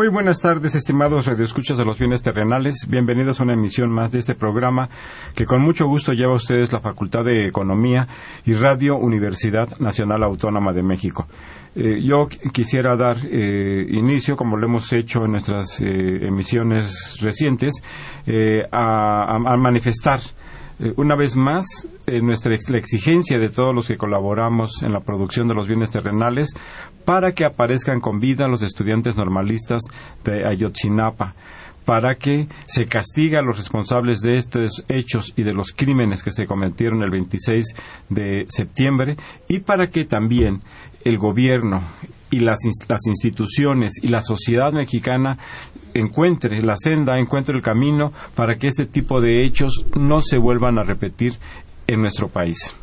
Muy 0.00 0.08
buenas 0.08 0.40
tardes, 0.40 0.74
estimados 0.74 1.26
radioescuchas 1.26 1.76
de 1.76 1.84
los 1.84 1.98
bienes 1.98 2.22
terrenales. 2.22 2.86
Bienvenidos 2.88 3.38
a 3.38 3.42
una 3.42 3.52
emisión 3.52 3.90
más 3.90 4.10
de 4.12 4.18
este 4.18 4.34
programa 4.34 4.88
que 5.34 5.44
con 5.44 5.60
mucho 5.60 5.86
gusto 5.88 6.12
lleva 6.12 6.32
a 6.32 6.36
ustedes 6.36 6.72
la 6.72 6.80
Facultad 6.80 7.22
de 7.22 7.46
Economía 7.46 8.08
y 8.46 8.54
Radio 8.54 8.96
Universidad 8.96 9.68
Nacional 9.78 10.22
Autónoma 10.22 10.72
de 10.72 10.82
México. 10.82 11.26
Eh, 11.74 12.00
yo 12.02 12.28
quisiera 12.50 12.96
dar 12.96 13.18
eh, 13.26 13.88
inicio, 13.90 14.36
como 14.36 14.56
lo 14.56 14.68
hemos 14.68 14.90
hecho 14.94 15.26
en 15.26 15.32
nuestras 15.32 15.82
eh, 15.82 16.26
emisiones 16.26 17.18
recientes, 17.20 17.74
a, 18.72 19.36
a, 19.36 19.56
manifestar 19.58 20.20
una 20.96 21.14
vez 21.16 21.36
más 21.36 21.64
nuestra 22.22 22.54
la 22.68 22.78
exigencia 22.78 23.38
de 23.38 23.50
todos 23.50 23.74
los 23.74 23.86
que 23.86 23.96
colaboramos 23.96 24.82
en 24.82 24.92
la 24.92 25.00
producción 25.00 25.46
de 25.48 25.54
los 25.54 25.68
bienes 25.68 25.90
terrenales 25.90 26.54
para 27.04 27.32
que 27.32 27.44
aparezcan 27.44 28.00
con 28.00 28.18
vida 28.18 28.48
los 28.48 28.62
estudiantes 28.62 29.16
normalistas 29.16 29.82
de 30.24 30.46
Ayotzinapa 30.46 31.34
para 31.84 32.14
que 32.14 32.46
se 32.66 32.86
castigue 32.86 33.36
a 33.36 33.42
los 33.42 33.58
responsables 33.58 34.20
de 34.20 34.34
estos 34.34 34.84
hechos 34.88 35.32
y 35.36 35.42
de 35.42 35.54
los 35.54 35.72
crímenes 35.72 36.22
que 36.22 36.30
se 36.30 36.46
cometieron 36.46 37.02
el 37.02 37.10
26 37.10 37.74
de 38.08 38.46
septiembre 38.48 39.16
y 39.48 39.60
para 39.60 39.88
que 39.88 40.04
también 40.04 40.60
el 41.04 41.18
gobierno 41.18 41.82
y 42.30 42.40
las, 42.40 42.58
las 42.88 43.06
instituciones 43.06 43.94
y 44.02 44.08
la 44.08 44.20
sociedad 44.20 44.72
mexicana 44.72 45.38
encuentre 45.94 46.62
la 46.62 46.76
senda, 46.76 47.18
encuentre 47.18 47.56
el 47.56 47.62
camino 47.62 48.12
para 48.34 48.56
que 48.56 48.68
este 48.68 48.86
tipo 48.86 49.20
de 49.20 49.44
hechos 49.44 49.84
no 49.98 50.20
se 50.22 50.38
vuelvan 50.38 50.78
a 50.78 50.82
repetir 50.82 51.34
en 51.86 52.00
nuestro 52.00 52.28
país. 52.28 52.74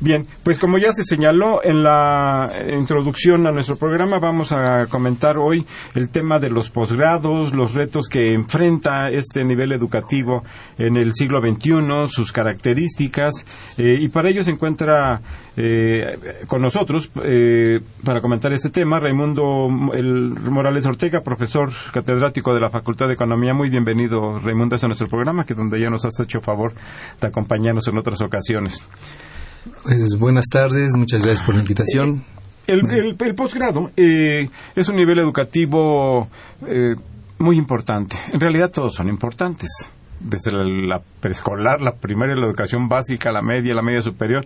Bien, 0.00 0.26
pues 0.42 0.58
como 0.58 0.78
ya 0.78 0.92
se 0.92 1.04
señaló 1.04 1.62
en 1.62 1.82
la 1.82 2.46
introducción 2.76 3.46
a 3.46 3.52
nuestro 3.52 3.76
programa, 3.76 4.18
vamos 4.18 4.52
a 4.52 4.84
comentar 4.90 5.38
hoy 5.38 5.64
el 5.94 6.10
tema 6.10 6.38
de 6.38 6.50
los 6.50 6.70
posgrados, 6.70 7.54
los 7.54 7.74
retos 7.74 8.08
que 8.08 8.34
enfrenta 8.34 9.08
este 9.08 9.44
nivel 9.44 9.72
educativo 9.72 10.42
en 10.76 10.96
el 10.96 11.12
siglo 11.12 11.40
XXI, 11.40 12.06
sus 12.08 12.32
características, 12.32 13.74
eh, 13.78 13.96
y 14.00 14.08
para 14.08 14.28
ello 14.28 14.42
se 14.42 14.50
encuentra 14.50 15.20
eh, 15.56 16.18
con 16.48 16.60
nosotros 16.60 17.10
eh, 17.22 17.78
para 18.04 18.20
comentar 18.20 18.52
este 18.52 18.70
tema 18.70 18.98
Raimundo 18.98 19.68
Morales 19.68 20.84
Ortega, 20.84 21.20
profesor 21.20 21.70
catedrático 21.92 22.52
de 22.52 22.60
la 22.60 22.70
Facultad 22.70 23.06
de 23.06 23.14
Economía. 23.14 23.54
Muy 23.54 23.70
bienvenido, 23.70 24.38
Raimundo, 24.40 24.74
a 24.82 24.86
nuestro 24.86 25.08
programa, 25.08 25.44
que 25.44 25.54
donde 25.54 25.80
ya 25.80 25.88
nos 25.88 26.04
has 26.04 26.18
hecho 26.20 26.40
favor 26.40 26.72
de 27.20 27.28
acompañarnos 27.28 27.86
en 27.88 27.98
otras 27.98 28.20
ocasiones. 28.22 28.82
Pues 29.82 30.18
buenas 30.18 30.46
tardes, 30.50 30.92
muchas 30.96 31.24
gracias 31.24 31.44
por 31.46 31.54
la 31.54 31.62
invitación. 31.62 32.22
El, 32.66 33.34
posgrado 33.34 33.90
eh, 33.96 34.48
es 34.74 34.88
un 34.88 34.96
nivel 34.96 35.18
educativo 35.18 36.28
eh, 36.66 36.94
muy 37.38 37.56
importante. 37.56 38.16
En 38.32 38.40
realidad 38.40 38.70
todos 38.70 38.94
son 38.94 39.08
importantes. 39.08 39.90
Desde 40.20 40.52
la, 40.52 41.00
preescolar, 41.20 41.80
la 41.80 41.92
primera, 41.92 42.34
la 42.34 42.46
educación 42.46 42.88
básica, 42.88 43.32
la 43.32 43.42
media, 43.42 43.74
la 43.74 43.82
media 43.82 44.00
superior. 44.00 44.44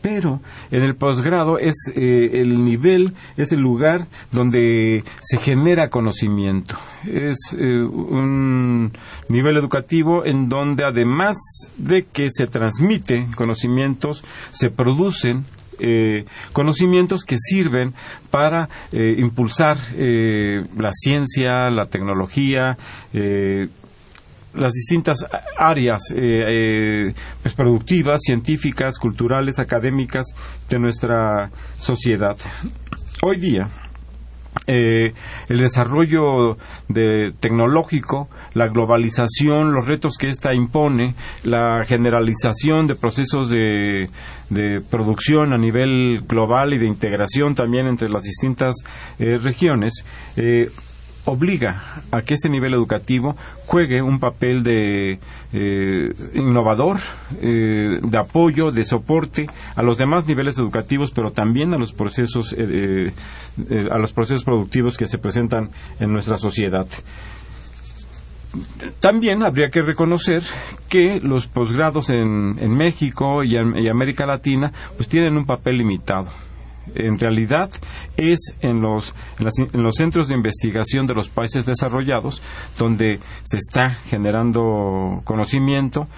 Pero 0.00 0.40
en 0.72 0.82
el 0.82 0.96
posgrado 0.96 1.58
es 1.58 1.74
eh, 1.94 2.40
el 2.40 2.64
nivel, 2.64 3.12
es 3.36 3.52
el 3.52 3.60
lugar 3.60 4.00
donde 4.32 5.04
se 5.20 5.38
genera 5.38 5.90
conocimiento. 5.90 6.76
Es 7.06 7.36
un 7.52 8.90
nivel 9.28 9.56
educativo 9.58 10.24
en 10.24 10.48
donde 10.48 10.84
además 10.84 11.36
de 11.76 12.04
que 12.12 12.30
se 12.30 12.46
transmite 12.46 13.28
conocimientos, 13.36 14.24
se 14.50 14.70
producen 14.70 15.44
eh, 15.78 16.26
conocimientos 16.52 17.24
que 17.24 17.36
sirven 17.36 17.92
para 18.30 18.68
eh, 18.92 19.14
impulsar 19.18 19.76
eh, 19.94 20.64
la 20.76 20.90
ciencia, 20.92 21.70
la 21.70 21.86
tecnología, 21.86 22.76
las 24.54 24.72
distintas 24.72 25.18
áreas 25.56 26.00
pues, 27.42 27.54
productivas, 27.54 28.20
científicas, 28.22 28.98
culturales, 28.98 29.58
académicas 29.58 30.26
de 30.68 30.78
nuestra 30.78 31.50
sociedad. 31.78 32.36
Hoy 33.22 33.40
día, 33.40 33.68
el 34.66 35.14
desarrollo 35.58 36.56
tecnológico, 37.40 38.28
la 38.54 38.68
globalización, 38.68 39.72
los 39.72 39.86
retos 39.86 40.16
que 40.18 40.28
ésta 40.28 40.54
impone, 40.54 41.14
la 41.44 41.84
generalización 41.84 42.86
de 42.86 42.94
procesos 42.94 43.48
de, 43.48 44.08
de 44.52 44.80
producción 44.90 45.52
a 45.52 45.56
nivel 45.56 46.20
global 46.26 46.74
y 46.74 46.78
de 46.78 46.86
integración 46.86 47.54
también 47.54 47.86
entre 47.86 48.08
las 48.08 48.22
distintas 48.22 48.76
eh, 49.18 49.38
regiones, 49.38 50.04
eh, 50.36 50.68
obliga 51.24 52.02
a 52.10 52.22
que 52.22 52.34
este 52.34 52.48
nivel 52.48 52.74
educativo 52.74 53.36
juegue 53.66 54.02
un 54.02 54.18
papel 54.18 54.62
de 54.62 55.20
eh, 55.52 56.08
innovador, 56.34 56.98
de 57.40 58.18
apoyo, 58.18 58.70
de 58.70 58.84
soporte 58.84 59.46
a 59.76 59.82
los 59.82 59.98
demás 59.98 60.26
niveles 60.26 60.58
educativos, 60.58 61.12
pero 61.12 61.30
también 61.30 61.72
a 61.74 61.78
los 61.78 61.92
procesos 61.92 62.54
a 62.54 63.98
los 63.98 64.12
procesos 64.12 64.44
productivos 64.44 64.96
que 64.96 65.06
se 65.06 65.18
presentan 65.18 65.70
en 66.00 66.12
nuestra 66.12 66.36
sociedad. 66.36 66.86
También 69.00 69.42
habría 69.42 69.68
que 69.70 69.80
reconocer 69.80 70.42
que 70.88 71.20
los 71.20 71.46
posgrados 71.46 72.10
en, 72.10 72.76
México 72.76 73.42
y, 73.42 73.56
en, 73.56 73.88
América 73.88 74.26
Latina 74.26 74.72
pues 74.96 75.08
tienen 75.08 75.36
un 75.36 75.46
papel 75.46 75.78
limitado 75.78 76.28
en 76.94 77.18
realidad 77.18 77.68
es 78.16 78.54
en 78.60 78.80
los, 78.80 79.14
en, 79.38 79.82
los 79.82 79.94
centros 79.94 80.28
de 80.28 80.34
investigación 80.34 81.06
de 81.06 81.14
los 81.14 81.28
países 81.28 81.64
desarrollados 81.64 82.42
donde 82.78 83.20
se 83.42 83.58
está 83.58 83.90
generando 83.90 85.22
conocimiento. 85.24 86.08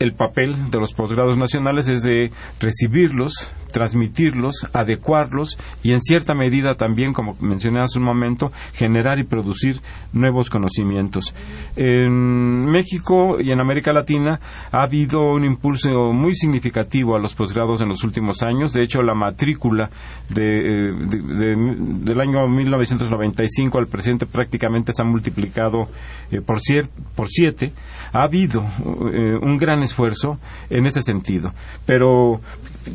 El 0.00 0.14
papel 0.14 0.70
de 0.70 0.80
los 0.80 0.94
posgrados 0.94 1.36
nacionales 1.36 1.90
es 1.90 2.02
de 2.02 2.30
recibirlos, 2.58 3.52
transmitirlos, 3.70 4.66
adecuarlos 4.72 5.58
y 5.82 5.92
en 5.92 6.00
cierta 6.00 6.34
medida 6.34 6.74
también, 6.74 7.12
como 7.12 7.36
mencioné 7.38 7.82
hace 7.82 7.98
un 7.98 8.06
momento, 8.06 8.50
generar 8.72 9.18
y 9.18 9.24
producir 9.24 9.76
nuevos 10.14 10.48
conocimientos. 10.48 11.34
En 11.76 12.64
México 12.64 13.40
y 13.40 13.52
en 13.52 13.60
América 13.60 13.92
Latina 13.92 14.40
ha 14.72 14.82
habido 14.82 15.20
un 15.20 15.44
impulso 15.44 15.90
muy 16.14 16.34
significativo 16.34 17.14
a 17.14 17.20
los 17.20 17.34
posgrados 17.34 17.82
en 17.82 17.88
los 17.88 18.02
últimos 18.02 18.42
años. 18.42 18.72
De 18.72 18.82
hecho, 18.82 19.02
la 19.02 19.14
matrícula 19.14 19.90
de, 20.30 20.94
del 20.94 22.20
año 22.20 22.48
1995 22.48 23.78
al 23.78 23.86
presente 23.86 24.24
prácticamente 24.24 24.94
se 24.94 25.02
ha 25.02 25.04
multiplicado 25.04 25.88
eh, 26.30 26.40
por, 26.40 26.58
por 27.14 27.28
siete. 27.28 27.72
Ha 28.12 28.22
habido 28.22 28.62
eh, 28.62 29.36
un 29.40 29.58
gran 29.58 29.82
esfuerzo 29.90 30.38
en 30.70 30.86
ese 30.86 31.02
sentido. 31.02 31.52
Pero 31.86 32.40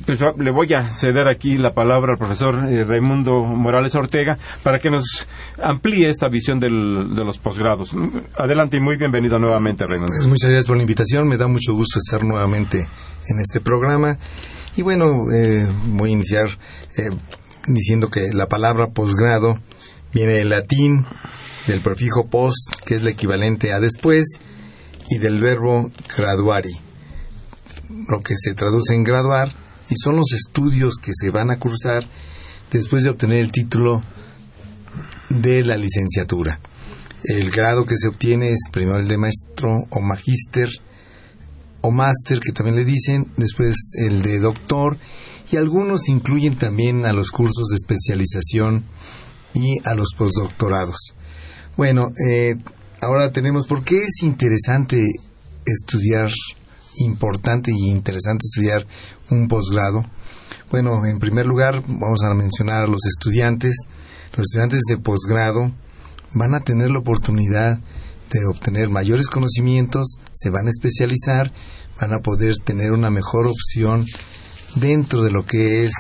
pues, 0.06 0.20
le 0.38 0.52
voy 0.52 0.74
a 0.74 0.90
ceder 0.90 1.28
aquí 1.28 1.58
la 1.58 1.74
palabra 1.74 2.14
al 2.14 2.18
profesor 2.18 2.56
eh, 2.70 2.84
Raimundo 2.84 3.44
Morales 3.44 3.96
Ortega 3.96 4.38
para 4.64 4.80
que 4.80 4.90
nos 4.90 5.28
amplíe 5.62 6.08
esta 6.08 6.28
visión 6.28 6.60
de 6.60 6.70
los 6.70 7.38
posgrados. 7.38 7.96
Adelante 8.38 8.78
y 8.78 8.80
muy 8.80 8.98
bienvenido 8.98 9.38
nuevamente, 9.40 9.86
Raimundo. 9.88 10.14
Pues 10.18 10.28
muchas 10.28 10.50
gracias 10.50 10.68
por 10.68 10.78
la 10.78 10.84
invitación. 10.84 11.28
Me 11.28 11.38
da 11.38 11.48
mucho 11.48 11.74
gusto 11.74 12.00
estar 12.00 12.24
nuevamente 12.24 12.80
en 12.80 13.40
este 13.40 13.60
programa. 13.60 14.18
Y 14.78 14.82
bueno, 14.82 15.14
eh, 15.34 15.68
voy 15.88 16.10
a 16.10 16.14
iniciar 16.14 16.48
eh, 16.98 17.10
diciendo 17.68 18.10
que 18.10 18.34
la 18.34 18.48
palabra 18.48 18.88
posgrado 18.88 19.60
viene 20.14 20.34
del 20.34 20.50
latín, 20.50 21.06
del 21.68 21.82
prefijo 21.82 22.28
post, 22.28 22.74
que 22.86 22.96
es 22.96 23.02
el 23.02 23.08
equivalente 23.08 23.74
a 23.74 23.80
después, 23.80 24.26
y 25.10 25.20
del 25.20 25.40
verbo 25.40 25.92
graduari, 26.18 26.72
lo 28.08 28.22
que 28.22 28.36
se 28.36 28.54
traduce 28.54 28.94
en 28.94 29.04
graduar 29.04 29.52
y 29.90 29.96
son 29.96 30.16
los 30.16 30.32
estudios 30.34 30.96
que 30.96 31.12
se 31.14 31.30
van 31.30 31.52
a 31.52 31.60
cursar 31.60 32.06
después 32.72 33.04
de 33.04 33.10
obtener 33.10 33.40
el 33.40 33.52
título 33.52 34.02
de 35.30 35.64
la 35.64 35.78
licenciatura. 35.78 36.60
El 37.24 37.50
grado 37.52 37.86
que 37.86 37.98
se 37.98 38.08
obtiene 38.08 38.52
es 38.52 38.70
primero 38.72 39.00
el 39.00 39.08
de 39.08 39.18
maestro 39.18 39.86
o 39.90 40.02
magíster 40.02 40.70
o 41.82 41.92
máster 41.92 42.40
que 42.40 42.52
también 42.52 42.76
le 42.76 42.86
dicen, 42.86 43.32
después 43.38 43.76
el 43.98 44.22
de 44.22 44.40
doctor 44.40 44.98
y 45.52 45.58
algunos 45.58 46.10
incluyen 46.10 46.58
también 46.58 47.06
a 47.06 47.14
los 47.14 47.30
cursos 47.32 47.68
de 47.70 47.76
especialización 47.76 48.86
y 49.54 49.78
a 49.88 49.94
los 49.96 50.10
postdoctorados. 50.18 51.16
Bueno, 51.78 52.12
eh, 52.28 52.56
ahora 53.02 53.32
tenemos, 53.32 53.68
¿por 53.68 53.84
qué 53.84 53.98
es 53.98 54.24
interesante 54.24 55.04
estudiar, 55.66 56.32
importante 57.00 57.72
y 57.74 57.90
interesante 57.90 58.46
estudiar 58.46 58.86
un 59.30 59.48
posgrado? 59.48 60.04
Bueno, 60.72 61.06
en 61.06 61.20
primer 61.20 61.46
lugar, 61.46 61.84
vamos 61.88 62.24
a 62.24 62.34
mencionar 62.34 62.84
a 62.84 62.88
los 62.88 63.06
estudiantes. 63.06 63.76
Los 64.34 64.48
estudiantes 64.48 64.82
de 64.90 64.98
posgrado 64.98 65.72
van 66.34 66.56
a 66.56 66.60
tener 66.60 66.90
la 66.92 67.00
oportunidad 67.00 67.80
de 68.32 68.46
obtener 68.46 68.90
mayores 68.90 69.28
conocimientos, 69.28 70.18
se 70.34 70.50
van 70.50 70.68
a 70.68 70.72
especializar, 70.72 71.52
van 72.00 72.14
a 72.14 72.20
poder 72.20 72.56
tener 72.58 72.92
una 72.92 73.10
mejor 73.10 73.48
opción 73.48 74.06
dentro 74.76 75.22
de 75.22 75.32
lo 75.32 75.46
que 75.46 75.86
es 75.86 75.94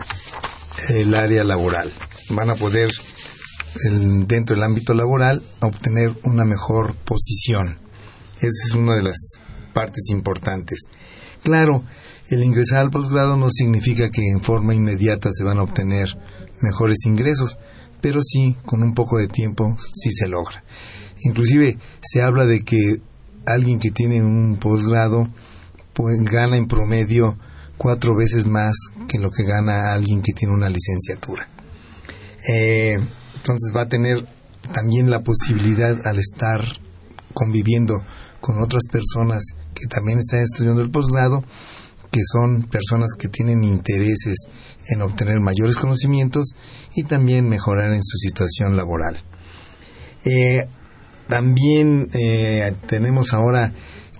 el 0.89 1.13
área 1.15 1.43
laboral. 1.43 1.91
Van 2.29 2.49
a 2.49 2.55
poder, 2.55 2.91
dentro 4.27 4.55
del 4.55 4.63
ámbito 4.63 4.93
laboral, 4.93 5.43
obtener 5.61 6.13
una 6.23 6.43
mejor 6.43 6.95
posición. 6.95 7.77
Esa 8.37 8.67
es 8.67 8.73
una 8.73 8.95
de 8.95 9.03
las 9.03 9.17
partes 9.75 10.05
importantes. 10.09 10.79
Claro, 11.43 11.83
el 12.29 12.43
ingresar 12.43 12.79
al 12.79 12.89
posgrado 12.89 13.35
no 13.35 13.49
significa 13.49 14.09
que 14.09 14.21
en 14.25 14.41
forma 14.41 14.73
inmediata 14.73 15.29
se 15.31 15.43
van 15.43 15.59
a 15.59 15.63
obtener 15.63 16.07
mejores 16.61 16.99
ingresos, 17.05 17.59
pero 18.01 18.21
sí, 18.23 18.55
con 18.65 18.81
un 18.81 18.93
poco 18.93 19.19
de 19.19 19.27
tiempo, 19.27 19.75
sí 19.77 20.11
se 20.11 20.29
logra. 20.29 20.63
Inclusive 21.23 21.77
se 22.01 22.21
habla 22.21 22.45
de 22.45 22.61
que 22.61 23.01
alguien 23.45 23.79
que 23.79 23.91
tiene 23.91 24.23
un 24.23 24.57
posgrado 24.57 25.27
pues, 25.93 26.19
gana 26.21 26.57
en 26.57 26.67
promedio 26.67 27.37
cuatro 27.77 28.15
veces 28.15 28.45
más 28.45 28.75
que 29.09 29.19
lo 29.19 29.29
que 29.29 29.43
gana 29.43 29.93
alguien 29.93 30.21
que 30.21 30.33
tiene 30.33 30.53
una 30.53 30.69
licenciatura. 30.69 31.49
Eh, 32.47 32.97
entonces 33.35 33.71
va 33.75 33.81
a 33.81 33.89
tener 33.89 34.25
también 34.71 35.09
la 35.09 35.21
posibilidad 35.21 36.07
al 36.07 36.19
estar 36.19 36.61
conviviendo 37.33 38.01
con 38.45 38.61
otras 38.61 38.83
personas 38.91 39.41
que 39.73 39.87
también 39.87 40.19
están 40.19 40.41
estudiando 40.41 40.83
el 40.83 40.91
posgrado, 40.91 41.43
que 42.11 42.19
son 42.31 42.69
personas 42.69 43.15
que 43.17 43.27
tienen 43.27 43.63
intereses 43.63 44.37
en 44.87 45.01
obtener 45.01 45.39
mayores 45.39 45.77
conocimientos 45.77 46.53
y 46.95 47.05
también 47.05 47.49
mejorar 47.49 47.91
en 47.91 48.03
su 48.03 48.17
situación 48.17 48.77
laboral. 48.77 49.17
Eh, 50.25 50.67
también 51.27 52.07
eh, 52.13 52.75
tenemos 52.87 53.33
ahora 53.33 53.73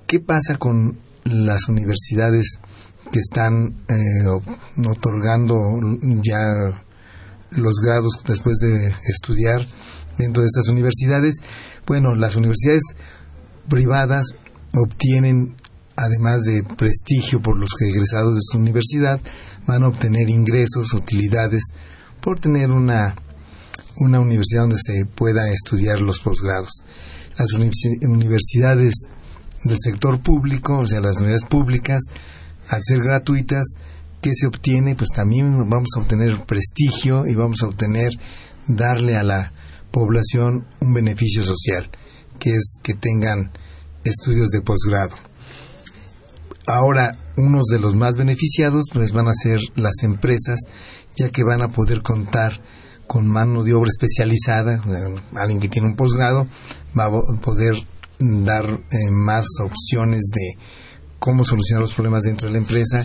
qué 0.07 0.19
pasa 0.19 0.57
con 0.57 0.97
las 1.23 1.69
universidades 1.69 2.57
que 3.11 3.19
están 3.19 3.75
eh, 3.87 4.25
otorgando 4.87 5.59
ya 6.23 6.81
los 7.51 7.75
grados 7.75 8.23
después 8.25 8.57
de 8.57 8.91
estudiar 9.07 9.63
dentro 10.17 10.41
de 10.41 10.47
estas 10.47 10.67
universidades. 10.67 11.35
Bueno, 11.85 12.15
las 12.15 12.35
universidades 12.35 12.81
privadas 13.67 14.25
obtienen 14.73 15.55
además 15.95 16.41
de 16.41 16.63
prestigio 16.63 17.41
por 17.41 17.57
los 17.57 17.69
egresados 17.81 18.35
de 18.35 18.41
su 18.41 18.57
universidad, 18.57 19.19
van 19.65 19.83
a 19.83 19.87
obtener 19.87 20.29
ingresos, 20.29 20.93
utilidades, 20.93 21.63
por 22.21 22.39
tener 22.39 22.71
una, 22.71 23.15
una 23.97 24.19
universidad 24.19 24.61
donde 24.61 24.79
se 24.83 25.05
pueda 25.05 25.49
estudiar 25.49 26.01
los 26.01 26.19
posgrados. 26.19 26.83
Las 27.37 27.53
universidades 27.53 28.93
del 29.63 29.77
sector 29.79 30.21
público, 30.21 30.79
o 30.79 30.85
sea, 30.85 30.99
las 30.99 31.17
universidades 31.17 31.49
públicas, 31.49 32.01
al 32.69 32.81
ser 32.83 32.99
gratuitas, 32.99 33.65
¿qué 34.21 34.31
se 34.33 34.47
obtiene? 34.47 34.95
Pues 34.95 35.09
también 35.13 35.69
vamos 35.69 35.89
a 35.95 36.01
obtener 36.01 36.45
prestigio 36.45 37.25
y 37.27 37.35
vamos 37.35 37.61
a 37.63 37.67
obtener, 37.67 38.09
darle 38.67 39.15
a 39.15 39.23
la 39.23 39.51
población 39.91 40.65
un 40.81 40.93
beneficio 40.93 41.43
social, 41.43 41.89
que 42.39 42.51
es 42.51 42.77
que 42.83 42.93
tengan 42.93 43.51
estudios 44.03 44.49
de 44.49 44.61
posgrado. 44.61 45.15
Ahora, 46.67 47.17
unos 47.37 47.65
de 47.65 47.79
los 47.79 47.95
más 47.95 48.15
beneficiados 48.15 48.85
pues 48.91 49.11
van 49.11 49.27
a 49.27 49.33
ser 49.33 49.59
las 49.75 50.03
empresas, 50.03 50.59
ya 51.15 51.29
que 51.29 51.43
van 51.43 51.61
a 51.61 51.69
poder 51.69 52.01
contar 52.01 52.61
con 53.07 53.27
mano 53.27 53.63
de 53.63 53.73
obra 53.73 53.89
especializada, 53.89 54.81
alguien 55.35 55.59
que 55.59 55.69
tiene 55.69 55.87
un 55.87 55.95
posgrado 55.95 56.47
va 56.97 57.05
a 57.05 57.39
poder 57.39 57.75
dar 58.19 58.65
eh, 58.65 59.11
más 59.11 59.45
opciones 59.63 60.23
de 60.33 60.57
cómo 61.19 61.43
solucionar 61.43 61.81
los 61.81 61.93
problemas 61.93 62.23
dentro 62.23 62.47
de 62.47 62.53
la 62.53 62.59
empresa, 62.59 63.03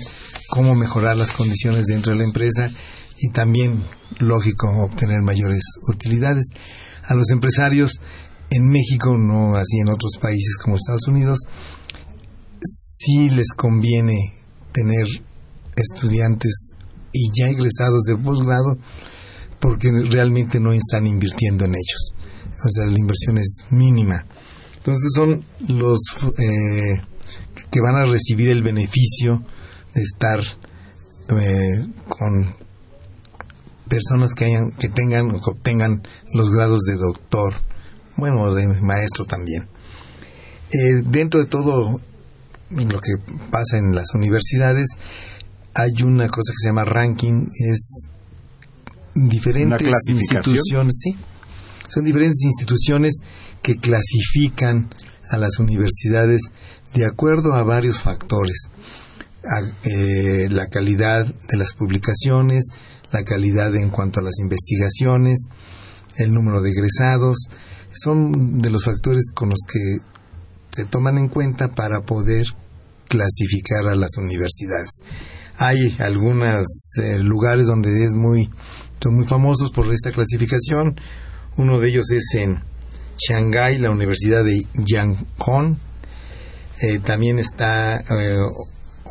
cómo 0.49 0.75
mejorar 0.75 1.17
las 1.17 1.33
condiciones 1.33 1.87
dentro 1.87 2.13
de 2.13 2.19
la 2.19 2.25
empresa 2.25 2.71
y 3.19 3.31
también, 3.33 3.85
lógico, 4.19 4.69
obtener 4.83 5.23
mayores 5.23 5.63
utilidades. 5.89 6.47
A 7.05 7.15
los 7.15 7.31
empresarios 7.31 8.01
en 8.51 8.67
México, 8.69 9.17
no 9.17 9.55
así 9.55 9.79
en 9.81 9.89
otros 9.89 10.19
países 10.21 10.57
como 10.63 10.77
Estados 10.77 11.09
Unidos, 11.09 11.39
sí 12.63 13.31
les 13.31 13.53
conviene 13.57 14.35
tener 14.73 15.07
estudiantes 15.77 16.73
y 17.13 17.31
ya 17.37 17.49
egresados 17.49 18.03
de 18.03 18.17
posgrado 18.17 18.77
porque 19.61 19.91
realmente 20.11 20.61
no 20.61 20.73
están 20.73 21.07
invirtiendo 21.07 21.65
en 21.65 21.73
ellos. 21.73 22.15
O 22.65 22.69
sea, 22.69 22.87
la 22.87 22.99
inversión 22.99 23.39
es 23.39 23.65
mínima. 23.71 24.25
Entonces 24.77 25.13
son 25.15 25.45
los 25.69 26.01
eh, 26.39 27.03
que 27.71 27.81
van 27.81 27.97
a 27.97 28.05
recibir 28.05 28.51
el 28.51 28.63
beneficio 28.63 29.45
de 29.95 30.03
estar 30.03 30.41
eh, 30.41 31.87
con 32.09 32.55
personas 33.89 34.35
que 34.35 34.47
hayan 34.47 34.71
que 34.73 34.89
tengan 34.89 35.31
o 35.31 35.41
que 35.41 35.51
obtengan 35.51 36.03
los 36.33 36.51
grados 36.51 36.81
de 36.87 36.95
doctor, 36.95 37.55
bueno, 38.21 38.55
de 38.55 38.69
maestro 38.69 39.25
también. 39.25 39.67
Eh, 40.73 41.03
dentro 41.05 41.41
de 41.41 41.47
todo 41.47 42.01
lo 42.71 43.01
que 43.01 43.15
pasa 43.51 43.79
en 43.79 43.95
las 43.95 44.15
universidades, 44.15 44.87
hay 45.75 46.03
una 46.03 46.29
cosa 46.29 46.53
que 46.53 46.63
se 46.63 46.69
llama 46.69 46.85
ranking, 46.85 47.47
es 47.69 48.07
diferentes 49.15 50.09
instituciones, 50.09 51.01
sí, 51.03 51.17
son 51.89 52.05
diferentes 52.05 52.43
instituciones 52.45 53.19
que 53.63 53.77
clasifican 53.77 54.91
a 55.29 55.37
las 55.37 55.59
universidades 55.59 56.41
de 56.95 57.07
acuerdo 57.07 57.55
a 57.55 57.63
varios 57.63 58.01
factores. 58.01 58.71
Eh, 59.85 60.49
la 60.51 60.67
calidad 60.67 61.27
de 61.27 61.57
las 61.57 61.73
publicaciones, 61.73 62.67
la 63.13 63.25
calidad 63.25 63.75
en 63.75 63.91
cuanto 63.91 64.21
a 64.21 64.23
las 64.23 64.39
investigaciones, 64.39 65.47
el 66.17 66.33
número 66.33 66.61
de 66.61 66.71
egresados, 66.71 67.49
son 67.93 68.59
de 68.59 68.71
los 68.71 68.85
factores 68.85 69.31
con 69.35 69.51
los 69.51 69.61
que 69.67 69.99
se 70.71 70.85
toman 70.85 71.19
en 71.19 71.29
cuenta 71.29 71.75
para 71.75 72.03
poder 72.03 72.47
clasificar 73.09 73.87
a 73.89 73.97
las 73.97 74.17
universidades. 74.17 74.91
Hay 75.57 75.97
algunos 75.99 76.65
eh, 77.03 77.19
lugares 77.19 77.67
donde 77.67 78.05
es 78.05 78.15
muy, 78.15 78.49
son 79.03 79.17
muy 79.17 79.27
famosos 79.27 79.73
por 79.73 79.93
esta 79.93 80.13
clasificación. 80.13 80.95
Uno 81.57 81.81
de 81.81 81.89
ellos 81.89 82.11
es 82.11 82.35
en 82.37 82.63
Shanghái, 83.19 83.79
la 83.79 83.91
Universidad 83.91 84.45
de 84.45 84.65
Yangon. 84.75 85.79
Eh, 86.83 87.01
también 87.01 87.39
está 87.39 87.97
eh, 87.97 88.39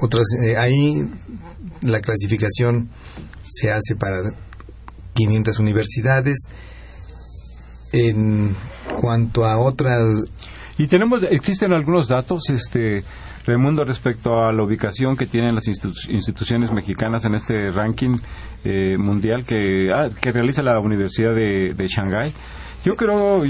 otras, 0.01 0.25
ahí 0.57 1.07
la 1.81 1.99
clasificación 1.99 2.89
se 3.47 3.71
hace 3.71 3.95
para 3.95 4.21
500 5.13 5.59
universidades. 5.59 6.37
En 7.91 8.55
cuanto 8.99 9.45
a 9.45 9.57
otras 9.59 10.23
y 10.79 10.87
tenemos, 10.87 11.21
existen 11.29 11.73
algunos 11.73 12.07
datos, 12.07 12.49
este, 12.49 13.03
Raimundo, 13.45 13.83
respecto 13.83 14.41
a 14.41 14.53
la 14.53 14.63
ubicación 14.63 15.17
que 15.17 15.25
tienen 15.25 15.53
las 15.53 15.67
instituciones 15.67 16.71
mexicanas 16.71 17.25
en 17.25 17.35
este 17.35 17.69
ranking 17.69 18.15
eh, 18.63 18.95
mundial 18.97 19.43
que, 19.45 19.91
ah, 19.93 20.07
que 20.21 20.31
realiza 20.31 20.63
la 20.63 20.79
Universidad 20.79 21.35
de, 21.35 21.73
de 21.73 21.87
Shanghái. 21.87 22.31
Yo 22.85 22.95
creo, 22.95 23.43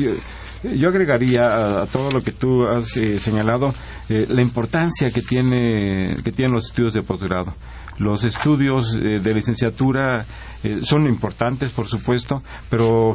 agregaría 0.90 1.82
a, 1.82 1.86
todo 1.86 2.10
lo 2.12 2.22
que 2.22 2.32
tú 2.32 2.66
has 2.66 2.96
eh, 2.98 3.20
señalado 3.20 3.74
eh, 4.10 4.28
la 4.30 4.42
importancia 4.42 5.12
que 5.12 5.22
tiene 5.22 6.16
que 6.24 6.32
tienen 6.32 6.54
los 6.54 6.68
estudios 6.68 6.94
de 6.94 7.02
posgrado. 7.02 7.56
Los 7.98 8.24
estudios 8.24 8.98
de 8.98 9.34
licenciatura 9.34 10.26
eh, 10.62 10.82
son 10.84 11.08
importantes, 11.08 11.72
por 11.72 11.88
supuesto, 11.88 12.44
pero, 12.70 13.14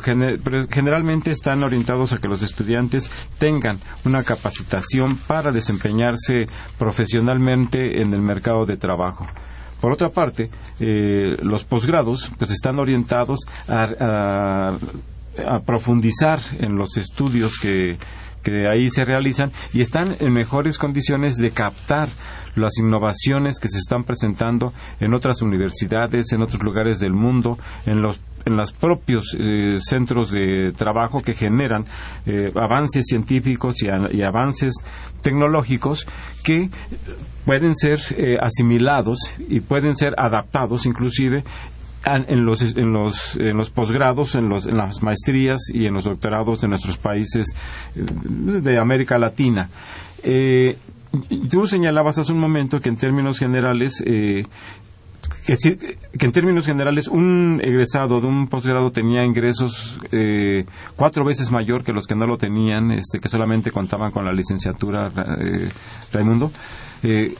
generalmente 0.70 1.30
están 1.30 1.62
orientados 1.62 2.14
a 2.14 2.18
que 2.18 2.28
los 2.28 2.42
estudiantes 2.42 3.10
tengan 3.38 3.78
una 4.06 4.22
capacitación 4.22 5.16
para 5.16 5.52
desempeñarse 5.52 6.46
profesionalmente 6.78 8.00
en 8.00 8.14
el 8.14 8.22
mercado 8.22 8.64
de 8.64 8.78
trabajo. 8.78 9.26
Por 9.78 9.92
otra 9.92 10.08
parte, 10.08 10.48
eh, 10.80 11.36
los 11.42 11.64
posgrados 11.64 12.30
pues 12.38 12.50
están 12.50 12.78
orientados 12.78 13.40
a, 13.68 14.72
profundizar 15.66 16.40
en 16.60 16.76
los 16.76 16.96
estudios 16.96 17.58
que, 17.60 17.96
que 18.44 18.68
ahí 18.68 18.88
se 18.90 19.04
realizan 19.04 19.50
y 19.72 19.80
están 19.80 20.16
en 20.20 20.32
mejores 20.32 20.78
condiciones 20.78 21.36
de 21.36 21.50
captar 21.50 22.08
las 22.54 22.78
innovaciones 22.78 23.58
que 23.58 23.68
se 23.68 23.78
están 23.78 24.04
presentando 24.04 24.72
en 25.00 25.14
otras 25.14 25.42
universidades, 25.42 26.32
en 26.32 26.42
otros 26.42 26.62
lugares 26.62 27.00
del 27.00 27.14
mundo, 27.14 27.58
en 27.86 28.02
los 28.02 28.20
en 28.44 28.56
los 28.56 28.72
propios 28.72 29.36
eh, 29.38 29.76
centros 29.78 30.30
de 30.30 30.72
trabajo 30.72 31.22
que 31.22 31.34
generan 31.34 31.86
eh, 32.26 32.52
avances 32.54 33.06
científicos 33.06 33.76
y, 33.82 34.22
avances 34.22 34.74
tecnológicos 35.22 36.06
que 36.42 36.68
pueden 37.44 37.74
ser 37.74 37.98
eh, 38.16 38.36
asimilados 38.40 39.18
y 39.38 39.60
pueden 39.60 39.96
ser 39.96 40.14
adaptados 40.18 40.86
inclusive 40.86 41.44
en 42.06 42.44
los, 42.44 42.62
en 42.62 42.92
los, 42.92 43.36
en 43.36 43.56
los 43.56 43.70
posgrados, 43.70 44.34
en, 44.34 44.48
los, 44.48 44.66
en 44.66 44.76
las 44.76 45.02
maestrías 45.02 45.70
y 45.72 45.86
en 45.86 45.94
los 45.94 46.04
doctorados 46.04 46.60
de 46.60 46.68
nuestros 46.68 46.96
países 46.96 47.46
de 47.94 48.78
América 48.78 49.18
Latina. 49.18 49.68
Eh, 50.22 50.76
tú 51.50 51.66
señalabas 51.66 52.18
hace 52.18 52.32
un 52.32 52.40
momento 52.40 52.80
que 52.80 52.88
en 52.88 52.96
términos 52.96 53.38
generales 53.38 54.02
eh, 54.06 54.44
que, 55.46 55.56
que, 55.56 56.26
en 56.26 56.32
términos 56.32 56.66
generales 56.66 57.08
un 57.08 57.60
egresado 57.62 58.20
de 58.20 58.26
un 58.26 58.48
posgrado 58.48 58.90
tenía 58.90 59.24
ingresos 59.24 59.98
eh, 60.10 60.64
cuatro 60.96 61.24
veces 61.24 61.50
mayor 61.50 61.84
que 61.84 61.92
los 61.92 62.06
que 62.06 62.14
no 62.14 62.26
lo 62.26 62.38
tenían, 62.38 62.90
este, 62.92 63.18
que 63.18 63.28
solamente 63.28 63.70
contaban 63.70 64.10
con 64.10 64.24
la 64.24 64.32
licenciatura, 64.32 65.12
eh, 65.40 65.68
Raimundo. 66.12 66.50
Eh, 67.02 67.34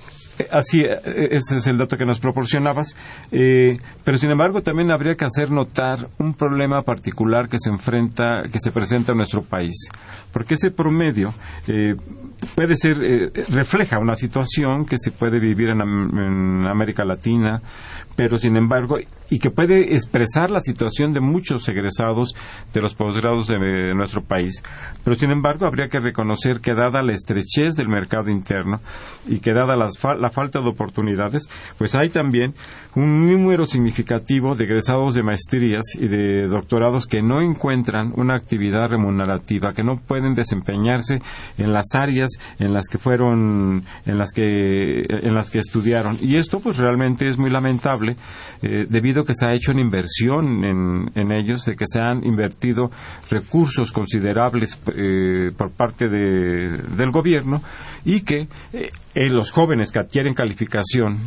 Así, 0.51 0.83
ese 0.83 1.57
es 1.57 1.67
el 1.67 1.79
dato 1.79 1.97
que 1.97 2.05
nos 2.05 2.21
proporcionabas. 2.21 2.97
Eh, 3.31 3.77
pero 4.05 4.17
sin 4.19 4.31
embargo, 4.31 4.63
también 4.63 4.91
habría 4.91 5.15
que 5.15 5.25
hacer 5.25 5.51
notar 5.51 6.09
un 6.19 6.35
problema 6.35 6.83
particular 6.83 7.49
que 7.49 7.59
se 7.59 7.71
enfrenta, 7.71 8.43
que 8.53 8.59
se 8.59 8.73
presenta 8.73 9.13
en 9.13 9.19
nuestro 9.19 9.43
país. 9.43 9.89
Porque 10.35 10.55
ese 10.55 10.73
promedio 10.73 11.33
eh, 11.69 11.95
puede 12.55 12.77
ser, 12.77 13.03
eh, 13.03 13.31
refleja 13.49 13.99
una 13.99 14.17
situación 14.17 14.85
que 14.85 14.99
se 14.99 15.13
puede 15.13 15.39
vivir 15.39 15.71
en, 15.71 15.81
en 15.81 16.67
América 16.67 17.05
Latina, 17.05 17.63
pero 18.17 18.37
sin 18.37 18.57
embargo, 18.57 18.99
y 19.31 19.39
que 19.39 19.51
puede 19.51 19.95
expresar 19.95 20.51
la 20.51 20.61
situación 20.61 21.13
de 21.13 21.21
muchos 21.21 21.69
egresados 21.69 22.35
de 22.73 22.81
los 22.81 22.95
posgrados 22.95 23.49
de, 23.49 23.95
nuestro 23.95 24.23
país. 24.23 24.63
Pero 25.03 25.17
sin 25.17 25.31
embargo, 25.31 25.67
habría 25.67 25.89
que 25.89 26.01
reconocer 26.01 26.61
que 26.61 26.75
dada 26.75 27.03
la 27.03 27.13
estrechez 27.13 27.75
del 27.75 27.89
mercado 27.89 28.31
interno 28.31 28.81
y 29.27 29.41
que 29.41 29.53
dada 29.53 29.77
la 29.77 30.31
falta 30.31 30.61
de 30.61 30.69
oportunidades, 30.69 31.49
pues 31.79 31.95
hay 31.95 32.11
también 32.11 32.55
un 32.97 33.27
número 33.27 33.65
significativo 33.65 34.55
de 34.55 34.65
egresados 34.65 35.15
de 35.15 35.23
maestrías 35.23 35.85
y 35.99 36.07
de 36.07 36.47
doctorados 36.47 37.07
que 37.07 37.23
no 37.23 37.41
encuentran 37.41 38.13
una 38.17 38.37
actividad 38.37 38.89
remunerativa, 38.89 39.73
que 39.73 39.83
no 39.83 39.97
pueden 39.97 40.35
desempeñarse 40.35 41.21
en 41.59 41.73
las 41.73 41.87
áreas 41.95 42.31
en 42.59 42.73
las 42.73 42.87
que 42.89 42.99
fueron, 42.99 43.85
en 44.07 44.19
las 44.19 44.33
que, 44.33 45.07
en 45.09 45.35
las 45.35 45.51
que 45.51 45.59
estudiaron. 45.59 46.19
Y 46.21 46.37
esto, 46.37 46.61
pues 46.61 46.79
realmente 46.79 47.29
es 47.29 47.37
muy 47.37 47.51
lamentable, 47.51 48.17
eh, 48.63 48.87
debido 48.89 49.23
a 49.23 49.27
que 49.27 49.35
se 49.35 49.47
ha 49.47 49.55
hecho 49.55 49.73
una 49.73 49.81
inversión 49.81 50.65
en, 50.65 51.33
ellos, 51.33 51.65
de 51.65 51.75
que 51.75 51.87
se 51.87 52.01
han 52.01 52.25
invertido 52.25 52.91
recursos 53.31 53.91
considerables 53.91 54.79
eh, 54.95 55.51
por 55.57 55.71
parte 55.71 56.09
del 56.09 57.11
gobierno 57.11 57.63
y 58.05 58.21
que 58.21 58.47
eh, 58.73 59.31
los 59.31 59.51
jóvenes 59.51 59.91
que 59.91 59.99
adquieren 59.99 60.35
calificación 60.35 61.19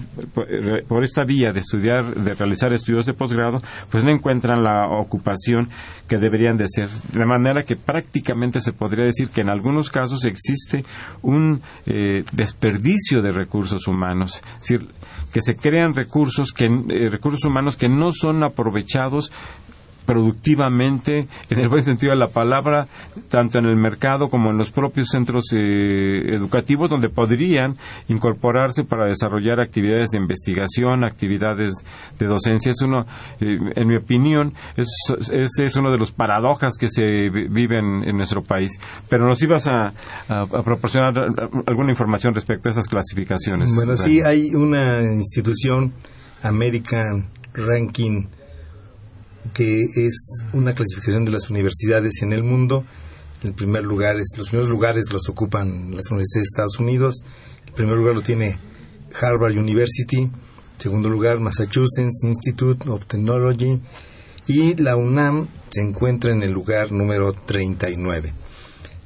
por 0.87 1.03
esta 1.03 1.23
vía 1.23 1.51
de 1.57 1.61
estudiar, 1.61 2.13
de 2.13 2.35
realizar 2.35 2.71
estudios 2.71 3.05
de 3.05 3.13
posgrado, 3.13 3.61
pues 3.89 4.03
no 4.03 4.11
encuentran 4.11 4.63
la 4.63 4.87
ocupación 4.87 5.69
que 6.07 6.17
deberían 6.17 6.55
de 6.55 6.67
ser. 6.67 6.87
De 6.89 7.25
manera 7.25 7.63
que 7.63 7.75
prácticamente 7.75 8.59
se 8.59 8.73
podría 8.73 9.05
decir 9.05 9.29
que 9.29 9.41
en 9.41 9.49
algunos 9.49 9.89
casos 9.89 10.25
existe 10.25 10.85
un 11.23 11.61
eh, 11.87 12.23
desperdicio 12.31 13.21
de 13.21 13.31
recursos 13.31 13.87
humanos. 13.87 14.41
Es 14.61 14.69
decir, 14.69 14.87
que 15.33 15.41
se 15.41 15.57
crean 15.57 15.95
recursos, 15.95 16.51
que, 16.51 16.65
eh, 16.65 17.09
recursos 17.09 17.43
humanos 17.45 17.75
que 17.75 17.89
no 17.89 18.11
son 18.11 18.43
aprovechados 18.43 19.31
productivamente, 20.07 21.27
en 21.49 21.59
el 21.59 21.67
buen 21.67 21.83
sentido 21.83 22.13
de 22.13 22.17
la 22.17 22.29
palabra, 22.29 22.87
tanto 23.29 23.59
en 23.59 23.65
el 23.65 23.75
mercado 23.75 24.29
como 24.29 24.49
en 24.49 24.57
los 24.57 24.71
propios 24.71 25.09
centros 25.09 25.43
eh, 25.53 26.33
educativos, 26.33 26.89
donde 26.89 27.09
podrían 27.09 27.75
incorporarse 28.07 28.85
para 28.85 29.05
desarrollar 29.05 29.59
actividades 29.59 30.09
de 30.09 30.17
investigación, 30.17 31.03
actividades 31.03 31.73
de 32.17 32.25
docencia. 32.25 32.71
Es 32.71 32.81
uno, 32.81 33.05
eh, 33.41 33.57
en 33.75 33.87
mi 33.87 33.97
opinión, 33.97 34.53
ese 34.77 35.65
es, 35.65 35.75
uno 35.75 35.91
de 35.91 35.97
los 35.97 36.11
paradojas 36.11 36.77
que 36.79 36.87
se 36.87 37.29
viven 37.29 38.03
en 38.05 38.15
nuestro 38.15 38.41
país. 38.41 38.79
Pero 39.09 39.27
nos 39.27 39.43
ibas 39.43 39.67
a, 39.67 39.89
proporcionar 40.63 41.13
alguna 41.65 41.91
información 41.91 42.33
respecto 42.33 42.69
a 42.69 42.71
esas 42.71 42.87
clasificaciones. 42.87 43.75
Bueno, 43.75 43.97
sí, 43.97 44.21
hay 44.21 44.55
una 44.55 45.01
institución, 45.01 45.91
American 46.41 47.27
Ranking 47.53 48.36
que 49.53 49.83
es 49.95 50.45
una 50.53 50.73
clasificación 50.73 51.25
de 51.25 51.31
las 51.31 51.49
universidades 51.49 52.21
en 52.21 52.33
el 52.33 52.43
mundo. 52.43 52.85
El 53.43 53.53
primer 53.53 53.83
lugar 53.83 54.17
es, 54.17 54.27
los 54.37 54.49
primeros 54.49 54.69
lugares 54.69 55.05
los 55.11 55.29
ocupan 55.29 55.95
las 55.95 56.09
universidades 56.09 56.33
de 56.33 56.53
Estados 56.53 56.79
Unidos. 56.79 57.15
El 57.67 57.73
primer 57.73 57.97
lugar 57.97 58.15
lo 58.15 58.21
tiene 58.21 58.57
Harvard 59.21 59.57
University. 59.57 60.29
Segundo 60.77 61.09
lugar, 61.09 61.39
Massachusetts 61.39 62.23
Institute 62.23 62.89
of 62.89 63.05
Technology. 63.05 63.81
Y 64.47 64.75
la 64.75 64.95
UNAM 64.95 65.47
se 65.69 65.81
encuentra 65.81 66.31
en 66.31 66.43
el 66.43 66.51
lugar 66.51 66.91
número 66.91 67.33
39. 67.33 68.33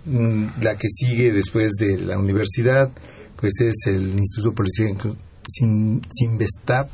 Mm, 0.05 0.45
la 0.61 0.77
que 0.77 0.87
sigue 0.89 1.31
después 1.31 1.71
de 1.79 1.97
la 1.97 2.17
universidad, 2.17 2.91
pues 3.35 3.59
es 3.61 3.87
el 3.87 4.17
Instituto 4.17 4.53
Politécnico 4.53 5.15
Sinvestab, 5.47 6.87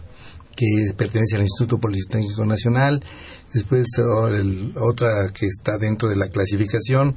que 0.58 0.94
pertenece 0.98 1.36
al 1.36 1.44
Instituto 1.44 1.78
Politécnico 1.78 2.46
Nacional. 2.46 3.02
Después 3.54 3.88
otra 4.76 5.30
que 5.34 5.46
está 5.46 5.78
dentro 5.78 6.10
de 6.10 6.18
la 6.18 6.28
clasificación 6.28 7.16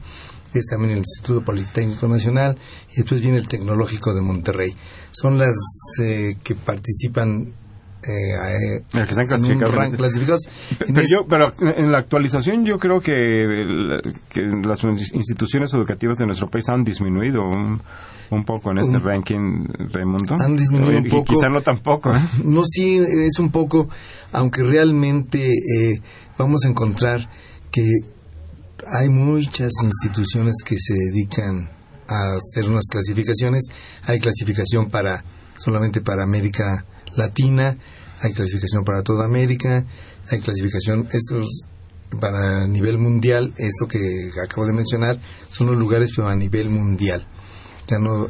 es 0.53 0.67
también 0.67 0.93
el 0.93 0.99
Instituto 0.99 1.45
Politécnico 1.45 2.07
Nacional 2.07 2.59
y 2.93 2.97
después 2.97 3.21
viene 3.21 3.39
el 3.39 3.49
Tecnológico 3.49 4.15
de 4.15 4.21
Monterrey. 4.21 4.77
Son 5.11 5.39
las 5.39 5.55
eh, 6.03 6.37
que 6.45 6.55
participan 6.55 7.55
eh, 8.03 8.83
que 8.93 9.03
están 9.03 9.27
clasificados. 9.27 10.49
Pero, 11.29 11.47
en 11.61 11.93
la 11.93 11.99
actualización 11.99 12.65
yo 12.65 12.79
creo 12.79 13.01
que, 13.01 14.01
que, 14.31 14.43
las 14.43 14.83
instituciones 14.85 15.73
educativas 15.75 16.17
de 16.17 16.27
nuestro 16.27 16.49
país 16.49 16.69
han 16.71 16.83
disminuido 16.83 17.43
un, 17.43 18.45
poco 18.45 18.71
en 18.71 18.79
este 18.79 18.99
ranking, 18.99 19.67
Raimundo. 19.93 20.37
Han 20.41 20.57
disminuido 20.57 20.99
un 20.99 21.05
poco. 21.07 21.35
quizá 21.35 21.49
no 21.49 21.61
tampoco. 21.61 22.15
¿eh? 22.15 22.21
No, 22.45 22.63
sí, 22.65 22.97
es 22.97 23.39
un 23.39 23.51
poco, 23.51 23.89
aunque 24.33 24.63
realmente 24.63 25.51
eh, 25.51 26.01
vamos 26.39 26.65
a 26.65 26.69
encontrar 26.69 27.29
que 27.71 27.83
hay 28.99 29.09
muchas 29.11 29.73
instituciones 29.85 30.55
que 30.65 30.77
se 30.79 30.95
dedican 30.95 31.69
a 32.09 32.35
hacer 32.37 32.71
unas 32.71 32.87
clasificaciones. 32.91 33.65
Hay 34.05 34.21
clasificación 34.21 34.89
para 34.89 35.23
solamente 35.59 36.01
para 36.01 36.25
América 36.25 36.87
Latina, 37.17 37.77
hay 38.21 38.33
clasificación 38.33 38.85
para 38.85 39.03
toda 39.03 39.25
América, 39.25 39.87
hay 40.31 40.41
clasificación, 40.41 41.09
estos 41.13 41.63
para 42.19 42.67
nivel 42.67 42.99
mundial, 42.99 43.55
esto 43.57 43.87
que 43.87 43.99
acabo 44.43 44.67
de 44.67 44.73
mencionar, 44.73 45.21
son 45.49 45.69
los 45.69 45.77
lugares 45.77 46.11
pero 46.15 46.29
a 46.29 46.35
nivel 46.35 46.71
mundial. 46.71 47.27
Ya 47.87 47.99
no, 47.99 48.29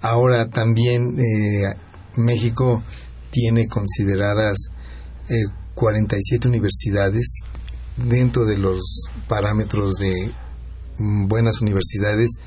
ahora 0.00 0.50
también 0.50 1.18
eh, 1.18 1.74
México 2.16 2.82
tiene 3.30 3.68
consideradas 3.68 4.56
47 5.74 6.46
eh, 6.46 6.50
universidades 6.50 7.40
dentro 7.96 8.44
de 8.44 8.58
los 8.58 8.80
parámetros 9.28 9.94
de 9.94 10.32
mm, 10.98 11.28
buenas 11.28 11.60
universidades 11.60 12.38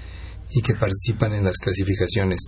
y 0.52 0.62
que 0.62 0.76
participan 0.76 1.34
en 1.34 1.44
las 1.44 1.58
clasificaciones. 1.58 2.40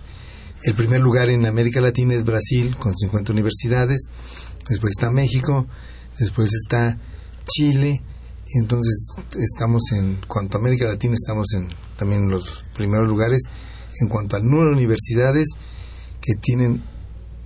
El 0.64 0.74
primer 0.74 1.00
lugar 1.00 1.28
en 1.28 1.44
América 1.44 1.80
Latina 1.80 2.14
es 2.14 2.24
Brasil, 2.24 2.76
con 2.76 2.96
50 2.96 3.32
universidades. 3.32 4.02
Después 4.68 4.92
está 4.96 5.10
México. 5.10 5.66
Después 6.18 6.50
está 6.54 6.98
Chile. 7.46 8.00
Entonces, 8.54 9.08
estamos 9.38 9.82
en 9.92 10.18
cuanto 10.28 10.56
a 10.56 10.60
América 10.60 10.84
Latina, 10.84 11.14
estamos 11.14 11.46
en 11.54 11.68
también 11.96 12.24
en 12.24 12.30
los 12.30 12.64
primeros 12.76 13.08
lugares. 13.08 13.40
En 14.00 14.08
cuanto 14.08 14.36
al 14.36 14.44
número 14.44 14.70
de 14.70 14.76
universidades 14.76 15.48
que 16.20 16.34
tienen 16.40 16.82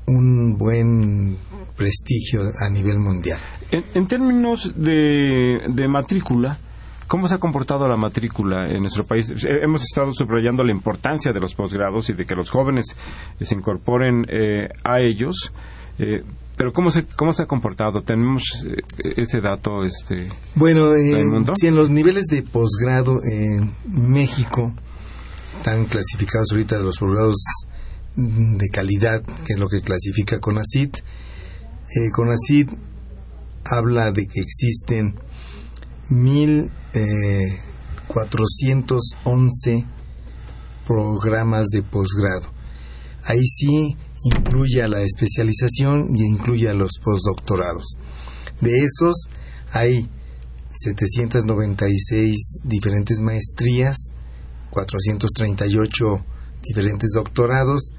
un 0.07 0.59
buen 0.59 1.39
prestigio 1.75 2.53
a 2.61 2.69
nivel 2.69 2.99
mundial. 2.99 3.41
En, 3.71 4.07
términos 4.07 4.73
de, 4.77 5.63
de 5.69 5.89
matrícula, 5.89 6.59
¿Cómo 7.07 7.29
se 7.29 7.37
ha 7.37 7.39
comportado 7.39 7.89
la 7.89 7.97
matrícula 7.97 8.69
en 8.69 8.81
nuestro 8.81 9.05
país? 9.05 9.31
Eh, 9.31 9.61
hemos 9.63 9.83
estado 9.83 10.13
subrayando 10.13 10.65
la 10.65 10.73
importancia 10.73 11.33
de 11.33 11.41
los 11.41 11.55
posgrados 11.55 12.11
y 12.11 12.15
de 12.15 12.25
que 12.25 12.35
los 12.35 12.51
jóvenes 12.51 12.87
se 13.41 13.55
incorporen 13.55 14.27
eh, 14.29 14.69
a 14.85 15.01
ellos, 15.01 15.53
eh, 15.99 16.23
pero 16.57 16.73
¿cómo 16.73 16.91
se, 16.91 17.05
¿cómo 17.05 17.33
se 17.33 17.43
ha 17.43 17.47
comportado? 17.47 18.01
¿Tenemos 18.01 18.43
ese 18.99 19.41
dato? 19.41 19.85
este 19.85 20.29
Bueno, 20.55 20.93
si 21.59 21.67
en 21.67 21.75
los 21.75 21.91
niveles 21.91 22.25
de 22.31 22.43
posgrado 22.43 23.17
en 23.31 23.75
México 23.85 24.73
están 25.59 25.87
clasificados 25.87 26.53
ahorita 26.53 26.79
los 26.79 26.97
posgrados 26.97 27.37
de 28.17 28.69
calidad, 28.73 29.23
que 29.23 29.53
es 29.53 29.59
lo 29.59 29.69
que 29.69 29.83
clasifica 29.83 30.41
CONACIT. 30.41 30.97
Eh, 30.97 32.11
CONACIT 32.15 32.71
habla 33.65 34.11
de 34.11 34.27
que 34.27 34.41
existen 34.41 35.19
1.411 36.97 39.87
programas 40.87 41.67
de 41.73 41.83
posgrado. 41.83 42.55
Ahí 43.25 43.45
sí 43.45 43.97
incluye 44.25 44.83
a 44.83 44.89
la 44.89 45.03
especialización 45.03 46.15
y 46.15 46.25
incluye 46.25 46.69
a 46.69 46.75
los 46.75 46.99
postdoctorados. 47.03 47.97
De 48.61 48.85
esos 48.85 49.29
hay 49.73 50.09
796 50.71 52.61
diferentes 52.65 53.19
maestrías, 53.19 54.11
438 54.71 56.25
diferentes 56.63 57.11
doctorados 57.15 57.93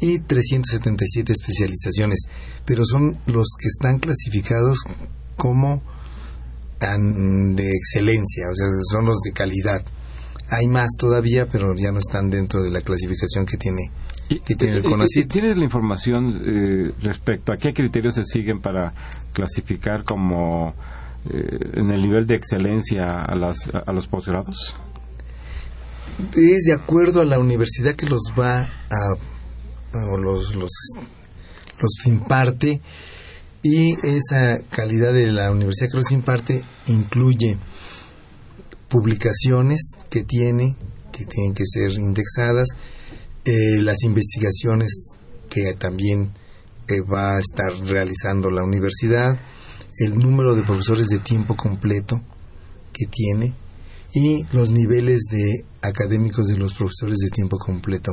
y 0.00 0.20
377 0.20 1.32
especializaciones, 1.32 2.20
pero 2.64 2.84
son 2.84 3.18
los 3.26 3.48
que 3.58 3.66
están 3.68 3.98
clasificados 3.98 4.84
como 5.36 5.82
de 6.80 7.70
excelencia, 7.70 8.44
o 8.50 8.54
sea, 8.54 8.66
son 8.90 9.06
los 9.06 9.18
de 9.20 9.32
calidad. 9.32 9.84
Hay 10.48 10.66
más 10.66 10.88
todavía, 10.98 11.46
pero 11.46 11.74
ya 11.76 11.92
no 11.92 11.98
están 11.98 12.28
dentro 12.30 12.62
de 12.62 12.70
la 12.70 12.80
clasificación 12.80 13.46
que 13.46 13.56
tiene, 13.56 13.90
que 14.44 14.56
tiene 14.56 14.78
el 14.78 14.82
CONACYT. 14.82 15.30
¿Tienes 15.30 15.56
la 15.56 15.64
información 15.64 16.42
eh, 16.44 16.92
respecto 17.02 17.52
a 17.52 17.56
qué 17.56 17.72
criterios 17.72 18.14
se 18.14 18.24
siguen 18.24 18.60
para 18.60 18.92
clasificar 19.32 20.02
como 20.02 20.74
eh, 21.30 21.58
en 21.74 21.90
el 21.90 22.02
nivel 22.02 22.26
de 22.26 22.34
excelencia 22.34 23.06
a, 23.06 23.36
las, 23.36 23.70
a 23.72 23.92
los 23.92 24.08
posgrados? 24.08 24.74
Es 26.34 26.64
de 26.64 26.72
acuerdo 26.72 27.20
a 27.20 27.24
la 27.24 27.38
universidad 27.38 27.94
que 27.94 28.06
los 28.06 28.32
va 28.38 28.62
a, 28.62 29.14
o 30.12 30.18
los, 30.18 30.56
los, 30.56 30.70
los 31.78 32.06
imparte 32.06 32.80
y 33.62 33.94
esa 34.06 34.58
calidad 34.70 35.12
de 35.12 35.30
la 35.30 35.50
universidad 35.50 35.90
que 35.90 35.98
los 35.98 36.12
imparte 36.12 36.62
incluye 36.86 37.58
publicaciones 38.88 39.92
que 40.08 40.24
tiene, 40.24 40.76
que 41.12 41.24
tienen 41.26 41.54
que 41.54 41.64
ser 41.66 41.92
indexadas, 41.92 42.68
eh, 43.44 43.80
las 43.80 44.02
investigaciones 44.04 45.10
que 45.48 45.74
también 45.74 46.32
eh, 46.88 47.00
va 47.00 47.36
a 47.36 47.40
estar 47.40 47.72
realizando 47.86 48.50
la 48.50 48.64
universidad, 48.64 49.38
el 49.98 50.18
número 50.18 50.54
de 50.54 50.62
profesores 50.62 51.08
de 51.08 51.18
tiempo 51.18 51.56
completo 51.56 52.22
que 52.92 53.06
tiene 53.06 53.54
y 54.14 54.44
los 54.52 54.70
niveles 54.70 55.20
de 55.30 55.64
académicos 55.82 56.46
de 56.48 56.56
los 56.56 56.74
profesores 56.74 57.18
de 57.18 57.28
tiempo 57.30 57.58
completo 57.58 58.12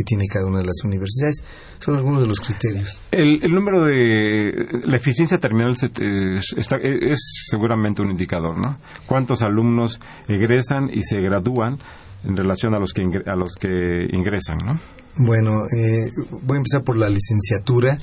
que 0.00 0.04
tiene 0.04 0.26
cada 0.26 0.46
una 0.46 0.58
de 0.58 0.64
las 0.64 0.82
universidades. 0.84 1.44
Son 1.78 1.96
algunos 1.96 2.22
de 2.22 2.28
los 2.28 2.40
criterios. 2.40 3.00
El, 3.10 3.40
número 3.52 3.84
de 3.84 4.80
la 4.84 4.96
eficiencia 4.96 5.38
terminal 5.38 5.72
es, 5.72 7.18
seguramente 7.50 8.02
un 8.02 8.10
indicador, 8.10 8.56
¿no? 8.56 8.78
¿Cuántos 9.06 9.42
alumnos 9.42 10.00
egresan 10.28 10.90
y 10.92 11.02
se 11.02 11.20
gradúan 11.20 11.78
en 12.24 12.36
relación 12.36 12.74
a 12.74 12.78
los 12.78 12.92
que, 12.92 13.02
a 13.26 13.36
los 13.36 13.54
que 13.54 14.08
ingresan, 14.12 14.58
¿no? 14.64 14.80
Bueno, 15.16 15.62
eh, 15.76 16.10
voy 16.42 16.56
a 16.56 16.58
empezar 16.58 16.82
por 16.82 16.96
la 16.96 17.08
licenciatura. 17.08 17.98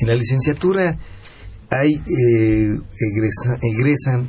En 0.00 0.08
la 0.08 0.14
licenciatura 0.14 0.98
hay 1.70 1.94
eh, 1.94 2.78
egresan 3.62 4.28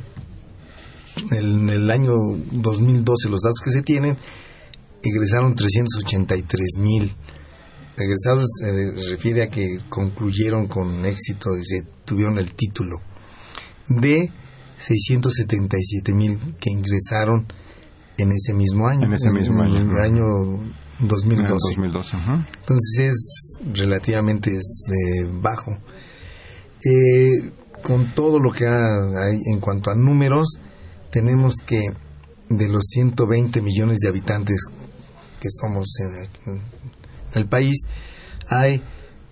en 1.30 1.70
el 1.70 1.90
año 1.90 2.12
2012 2.52 3.30
los 3.30 3.40
datos 3.40 3.60
que 3.64 3.70
se 3.70 3.82
tienen 3.82 4.16
egresaron 5.08 5.54
383 5.54 6.78
mil. 6.78 7.14
Egresados 7.96 8.44
se 8.60 9.10
refiere 9.10 9.44
a 9.44 9.50
que 9.50 9.78
concluyeron 9.88 10.66
con 10.66 11.04
éxito 11.06 11.50
y 11.56 11.62
tuvieron 12.04 12.38
el 12.38 12.52
título. 12.52 12.98
De 13.88 14.30
677 14.78 16.12
mil 16.12 16.38
que 16.60 16.70
ingresaron 16.70 17.46
en 18.18 18.32
ese 18.32 18.52
mismo 18.52 18.86
año. 18.86 19.06
En 19.06 19.14
ese 19.14 19.30
mismo 19.30 19.62
año. 19.62 19.78
En 19.78 19.90
el 19.90 19.98
año 19.98 20.24
2012. 21.00 21.74
2012 21.76 22.16
Entonces 22.60 22.98
es 22.98 23.60
relativamente 23.72 24.56
es, 24.56 24.84
eh, 24.88 25.26
bajo. 25.40 25.72
Eh, 26.84 27.52
con 27.82 28.14
todo 28.14 28.38
lo 28.38 28.52
que 28.52 28.66
hay 28.66 29.38
en 29.52 29.60
cuanto 29.60 29.90
a 29.90 29.94
números, 29.94 30.60
tenemos 31.10 31.56
que 31.64 31.92
de 32.48 32.68
los 32.68 32.84
120 32.90 33.60
millones 33.60 33.98
de 33.98 34.08
habitantes 34.08 34.56
que 35.46 35.50
somos 35.50 35.86
en 36.00 36.60
el, 37.34 37.46
país, 37.46 37.76
hay 38.48 38.82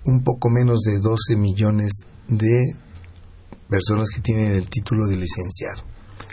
un 0.05 0.22
poco 0.22 0.48
menos 0.50 0.81
de 0.81 0.98
12 0.98 1.37
millones 1.37 1.92
de 2.29 2.74
personas 3.68 4.11
que 4.14 4.20
tienen 4.20 4.53
el 4.53 4.68
título 4.68 5.07
de 5.07 5.16
licenciado. 5.16 5.83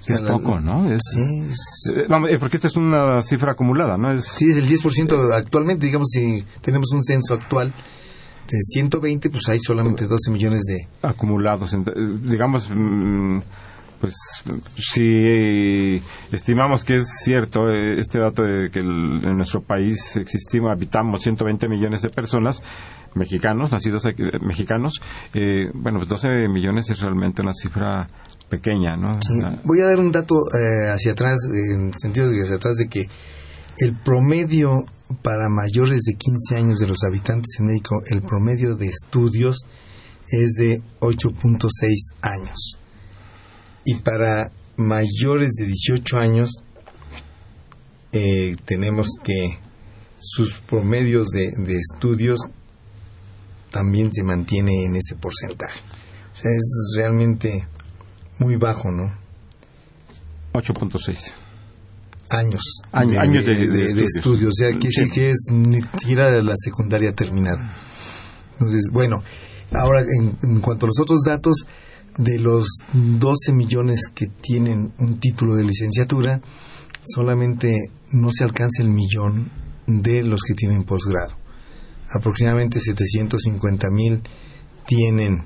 Es 0.08 0.22
poco, 0.22 0.60
¿no? 0.60 0.92
Es, 0.92 1.02
sí. 1.14 1.92
Eh, 1.96 2.08
eh, 2.08 2.38
porque 2.40 2.58
esta 2.58 2.68
es 2.68 2.76
una 2.76 3.22
cifra 3.22 3.54
acumulada, 3.54 3.98
¿no? 3.98 4.12
Es, 4.12 4.26
sí, 4.26 4.50
es 4.50 4.58
el 4.58 4.68
10% 4.68 5.34
actualmente. 5.34 5.86
Digamos, 5.86 6.10
si 6.12 6.44
tenemos 6.62 6.92
un 6.92 7.04
censo 7.04 7.36
actual 7.36 7.74
de 8.50 8.58
120, 8.74 9.30
pues 9.30 9.48
hay 9.50 9.60
solamente 9.60 10.06
12 10.06 10.32
millones 10.32 10.62
de... 10.64 10.88
Acumulados. 11.08 11.76
Digamos, 12.24 12.70
mm, 12.70 13.40
pues 14.02 14.16
si 14.78 16.02
estimamos 16.32 16.84
que 16.84 16.96
es 16.96 17.08
cierto 17.24 17.70
eh, 17.70 18.00
este 18.00 18.20
dato 18.20 18.42
de 18.42 18.72
que 18.72 18.80
en 18.80 19.38
nuestro 19.38 19.62
país 19.62 20.18
existimos, 20.18 20.72
habitamos 20.72 21.22
120 21.22 21.70
millones 21.70 22.02
de 22.02 22.10
personas, 22.10 22.64
mexicanos, 23.14 23.72
nacidos 23.72 24.08
aquí, 24.08 24.24
eh, 24.24 24.40
mexicanos, 24.42 25.00
eh, 25.36 25.70
bueno, 25.76 26.00
pues 26.00 26.10
12 26.10 26.50
millones 26.50 26.90
es 26.90 27.00
realmente 27.00 27.44
una 27.44 27.54
cifra 27.54 28.08
pequeña, 28.50 28.98
¿no? 28.98 29.20
Voy 29.64 29.82
a 29.82 29.86
dar 29.86 30.00
un 30.00 30.12
dato 30.12 30.36
hacia 30.94 31.12
atrás, 31.14 31.38
en 31.72 31.94
sentido 31.98 32.30
de 32.30 32.42
hacia 32.42 32.56
atrás 32.56 32.76
de 32.76 32.90
que 32.90 33.08
el 33.78 33.96
promedio 33.96 34.80
para 35.22 35.48
mayores 35.48 36.02
de 36.02 36.16
15 36.16 36.58
años 36.58 36.80
de 36.80 36.88
los 36.88 37.04
habitantes 37.08 37.56
en 37.60 37.68
México, 37.68 38.02
el 38.10 38.24
promedio 38.24 38.76
de 38.76 38.88
estudios 38.88 39.60
es 40.30 40.54
de 40.58 40.82
8.6 41.00 41.70
años 42.22 42.81
y 43.86 43.96
para 43.96 44.52
mayores 44.78 45.52
de 45.54 45.66
18 45.66 46.18
años 46.18 46.64
eh, 48.14 48.56
tenemos 48.66 49.10
que 49.24 49.60
sus 50.18 50.60
promedios 50.62 51.28
de, 51.30 51.52
estudios 51.78 52.40
también 53.72 54.12
se 54.12 54.24
mantiene 54.24 54.84
en 54.84 54.96
ese 54.96 55.16
porcentaje. 55.16 55.80
O 56.34 56.36
sea, 56.36 56.52
es 56.52 56.94
realmente 56.98 57.68
muy 58.38 58.56
bajo, 58.56 58.92
¿no? 58.92 59.18
8.6 60.54 61.34
años, 62.30 62.62
años 62.92 63.46
de, 63.46 63.68
de, 63.68 64.04
estudio. 64.04 64.50
O 64.50 64.54
sea, 64.54 64.78
que 64.78 64.92
sí. 64.92 65.10
que 65.10 65.32
es 65.32 65.48
ni 65.52 65.82
siquiera 65.82 66.42
la 66.42 66.56
secundaria 66.58 67.14
terminada. 67.14 67.76
Entonces, 68.54 68.90
bueno, 68.92 69.24
ahora 69.74 70.02
en, 70.02 70.38
en, 70.44 70.60
cuanto 70.60 70.86
a 70.86 70.88
los 70.88 71.00
otros 71.00 71.22
datos, 71.26 71.66
de 72.18 72.40
los 72.40 72.68
12 72.94 73.54
millones 73.54 74.10
que 74.14 74.28
tienen 74.28 74.94
un 75.00 75.20
título 75.20 75.56
de 75.56 75.64
licenciatura, 75.64 76.42
solamente 77.06 77.92
no 78.12 78.32
se 78.32 78.44
alcanza 78.44 78.84
el 78.84 78.90
millón 78.90 79.50
de 79.88 80.24
los 80.24 80.42
que 80.44 80.54
tienen 80.54 80.84
posgrado. 80.84 81.36
Aproximadamente 82.14 82.80
750 82.80 83.90
mil 83.90 84.22
tienen 84.86 85.44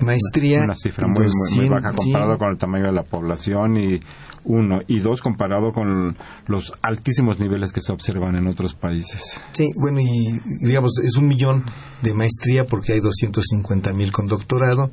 maestría. 0.00 0.62
Una 0.62 0.74
cifra 0.74 1.08
muy, 1.08 1.26
muy, 1.56 1.68
baja 1.68 1.92
comparado 1.94 2.38
con 2.38 2.50
el 2.50 2.58
tamaño 2.58 2.86
de 2.86 2.92
la 2.92 3.02
población 3.04 3.76
y 3.76 4.00
uno, 4.48 4.80
y 4.88 4.98
dos, 4.98 5.20
comparado 5.20 5.72
con 5.72 6.16
los 6.46 6.72
altísimos 6.82 7.38
niveles 7.38 7.72
que 7.72 7.80
se 7.80 7.92
observan 7.92 8.34
en 8.34 8.48
otros 8.48 8.74
países. 8.74 9.40
Sí, 9.52 9.68
bueno, 9.80 10.00
y 10.00 10.66
digamos, 10.66 10.98
es 11.04 11.16
un 11.16 11.28
millón 11.28 11.64
de 12.02 12.14
maestría 12.14 12.64
porque 12.64 12.94
hay 12.94 13.00
250 13.00 13.92
mil 13.92 14.10
con 14.10 14.26
doctorado 14.26 14.90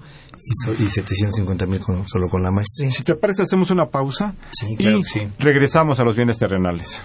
y, 0.77 0.83
y 0.83 0.87
750 0.87 1.65
mil 1.65 1.81
solo 2.05 2.27
con 2.29 2.43
la 2.43 2.51
maestría. 2.51 2.91
Si 2.91 3.03
te 3.03 3.15
parece, 3.15 3.43
hacemos 3.43 3.71
una 3.71 3.87
pausa 3.87 4.35
sí, 4.51 4.75
claro 4.75 4.99
y 4.99 5.03
sí. 5.03 5.27
regresamos 5.39 5.99
a 5.99 6.03
los 6.03 6.15
bienes 6.15 6.37
terrenales. 6.37 7.01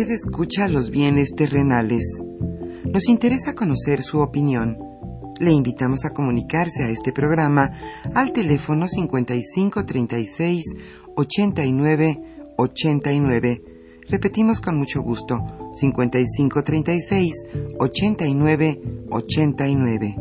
Usted 0.00 0.14
escucha 0.14 0.66
los 0.66 0.88
bienes 0.88 1.34
terrenales. 1.36 2.24
Nos 2.90 3.06
interesa 3.10 3.54
conocer 3.54 4.00
su 4.00 4.20
opinión. 4.20 4.78
Le 5.38 5.52
invitamos 5.52 6.06
a 6.06 6.14
comunicarse 6.14 6.84
a 6.84 6.88
este 6.88 7.12
programa 7.12 7.70
al 8.14 8.32
teléfono 8.32 8.88
5536 8.88 10.64
89 11.16 12.18
89. 12.56 13.62
Repetimos 14.08 14.62
con 14.62 14.78
mucho 14.78 15.02
gusto 15.02 15.38
5536 15.74 17.34
89 17.78 18.80
89. 19.10 20.16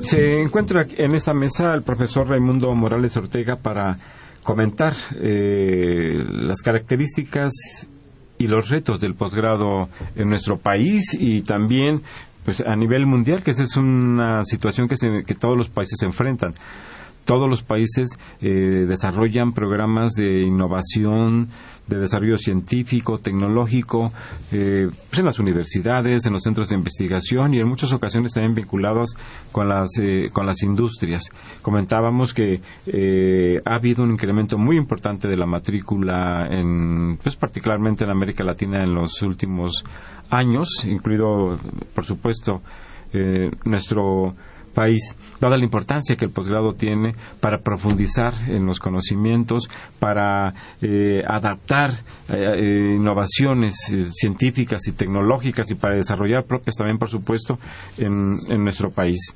Se 0.00 0.42
encuentra 0.42 0.84
en 0.94 1.14
esta 1.14 1.32
mesa 1.32 1.72
el 1.72 1.82
profesor 1.82 2.28
Raimundo 2.28 2.74
Morales 2.74 3.16
Ortega 3.16 3.56
para 3.56 3.96
comentar 4.42 4.94
eh, 5.20 6.24
las 6.28 6.62
características 6.62 7.52
y 8.38 8.46
los 8.46 8.68
retos 8.68 9.00
del 9.00 9.14
posgrado 9.14 9.88
en 10.16 10.28
nuestro 10.28 10.58
país 10.58 11.16
y 11.18 11.42
también 11.42 12.02
pues 12.44 12.60
a 12.60 12.74
nivel 12.74 13.06
mundial 13.06 13.42
que 13.42 13.52
esa 13.52 13.62
es 13.62 13.76
una 13.76 14.44
situación 14.44 14.88
que, 14.88 14.96
que 15.24 15.34
todos 15.34 15.56
los 15.56 15.68
países 15.68 15.98
se 16.00 16.06
enfrentan 16.06 16.54
todos 17.24 17.48
los 17.48 17.62
países 17.62 18.10
eh, 18.40 18.48
desarrollan 18.86 19.52
programas 19.52 20.12
de 20.12 20.42
innovación, 20.42 21.48
de 21.86 21.98
desarrollo 21.98 22.36
científico, 22.36 23.18
tecnológico, 23.18 24.12
eh, 24.50 24.88
pues 25.08 25.18
en 25.18 25.26
las 25.26 25.38
universidades, 25.38 26.26
en 26.26 26.32
los 26.32 26.42
centros 26.42 26.68
de 26.68 26.76
investigación 26.76 27.54
y 27.54 27.60
en 27.60 27.68
muchas 27.68 27.92
ocasiones 27.92 28.32
también 28.32 28.54
vinculados 28.54 29.16
con 29.50 29.68
las, 29.68 29.90
eh, 30.00 30.30
con 30.32 30.46
las 30.46 30.62
industrias. 30.62 31.24
Comentábamos 31.60 32.34
que 32.34 32.60
ha 33.64 33.74
habido 33.74 34.04
un 34.04 34.12
incremento 34.12 34.58
muy 34.58 34.76
importante 34.76 35.28
de 35.28 35.36
la 35.36 35.46
matrícula, 35.46 36.48
en, 36.50 37.18
pues 37.22 37.36
particularmente 37.36 38.04
en 38.04 38.10
América 38.10 38.44
Latina 38.44 38.82
en 38.82 38.94
los 38.94 39.22
últimos 39.22 39.84
años, 40.30 40.84
incluido, 40.84 41.58
por 41.94 42.04
supuesto, 42.04 42.62
nuestro 43.64 44.34
país, 44.72 45.16
dada 45.40 45.56
la 45.56 45.64
importancia 45.64 46.16
que 46.16 46.24
el 46.24 46.30
posgrado 46.30 46.74
tiene 46.74 47.14
para 47.40 47.58
profundizar 47.58 48.34
en 48.48 48.66
los 48.66 48.80
conocimientos, 48.80 49.68
para 49.98 50.52
eh, 50.80 51.22
adaptar 51.26 51.92
eh, 52.28 52.34
eh, 52.34 52.94
innovaciones 52.96 53.74
científicas 54.12 54.86
y 54.88 54.92
tecnológicas 54.92 55.70
y 55.70 55.74
para 55.74 55.94
desarrollar 55.94 56.44
propias 56.44 56.76
también, 56.76 56.98
por 56.98 57.08
supuesto, 57.08 57.58
en 57.98 58.64
nuestro 58.64 58.90
país. 58.90 59.34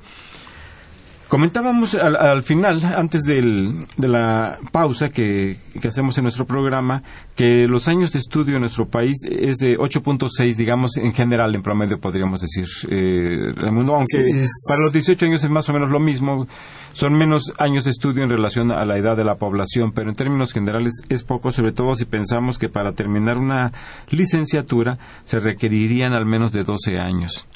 Comentábamos 1.27 1.93
al, 1.95 2.41
final, 2.43 2.85
antes 2.85 3.23
de 3.23 4.07
la 4.07 4.59
pausa 4.71 5.09
que, 5.09 5.57
hacemos 5.85 6.17
en 6.17 6.23
nuestro 6.23 6.45
programa, 6.45 7.03
que 7.35 7.67
los 7.67 7.89
años 7.89 8.13
de 8.13 8.19
estudio 8.19 8.55
en 8.55 8.61
nuestro 8.61 8.87
país 8.87 9.17
es 9.29 9.57
de 9.57 9.77
8.6, 9.77 10.55
digamos, 10.55 10.95
en 10.95 11.13
general, 11.13 11.53
en 11.53 11.61
promedio, 11.61 11.99
podríamos 11.99 12.39
decir. 12.39 12.65
Eh, 12.89 13.51
aunque 13.57 14.45
para 14.69 14.81
los 14.83 14.93
18 14.93 15.25
años 15.25 15.43
es 15.43 15.49
más 15.49 15.67
o 15.67 15.73
menos 15.73 15.91
lo 15.91 15.99
mismo, 15.99 16.47
son 16.93 17.13
menos 17.17 17.51
años 17.59 17.83
de 17.83 17.91
estudio 17.91 18.23
en 18.23 18.29
relación 18.29 18.71
a 18.71 18.85
la 18.85 18.97
edad 18.97 19.17
de 19.17 19.25
la 19.25 19.35
población, 19.35 19.91
pero 19.93 20.09
en 20.09 20.15
términos 20.15 20.53
generales 20.53 20.93
es 21.09 21.23
poco, 21.23 21.51
sobre 21.51 21.73
todo 21.73 21.93
si 21.95 22.05
pensamos 22.05 22.57
que 22.57 22.69
para 22.69 22.93
terminar 22.93 23.37
una 23.37 23.73
licenciatura 24.09 24.97
se 25.25 25.41
requerirían 25.41 26.13
al 26.13 26.25
menos 26.25 26.53
de 26.53 26.63
12 26.63 26.97
años 26.99 27.47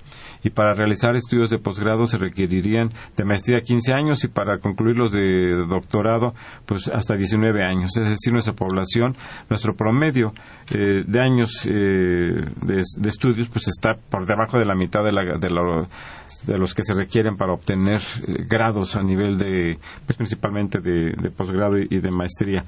y 0.43 0.49
para 0.49 0.73
realizar 0.73 1.15
estudios 1.15 1.49
de 1.49 1.59
posgrado 1.59 2.05
se 2.05 2.17
requerirían 2.17 2.91
de 3.15 3.25
maestría 3.25 3.59
15 3.59 3.93
años 3.93 4.23
y 4.23 4.27
para 4.27 4.57
concluir 4.57 4.97
los 4.97 5.11
de 5.11 5.65
doctorado 5.67 6.33
pues 6.65 6.87
hasta 6.87 7.15
19 7.15 7.63
años. 7.63 7.95
Es 7.97 8.05
decir, 8.05 8.33
nuestra 8.33 8.53
población, 8.53 9.15
nuestro 9.49 9.73
promedio 9.75 10.33
eh, 10.71 11.03
de 11.05 11.19
años 11.19 11.65
eh, 11.65 12.45
de, 12.61 13.07
estudios 13.07 13.49
pues 13.49 13.67
está 13.67 13.95
por 14.09 14.25
debajo 14.25 14.57
de 14.57 14.65
la 14.65 14.75
mitad 14.75 15.03
de, 15.03 15.11
la, 15.11 15.37
de, 15.37 16.57
los 16.57 16.73
que 16.73 16.83
se 16.83 16.93
requieren 16.93 17.35
para 17.37 17.53
obtener 17.53 17.99
eh, 17.99 18.45
grados 18.49 18.95
a 18.95 19.03
nivel 19.03 19.37
de, 19.37 19.77
pues 20.05 20.17
principalmente 20.17 20.79
de, 20.79 21.29
posgrado 21.31 21.77
y, 21.77 21.99
de 21.99 22.11
maestría. 22.11 22.65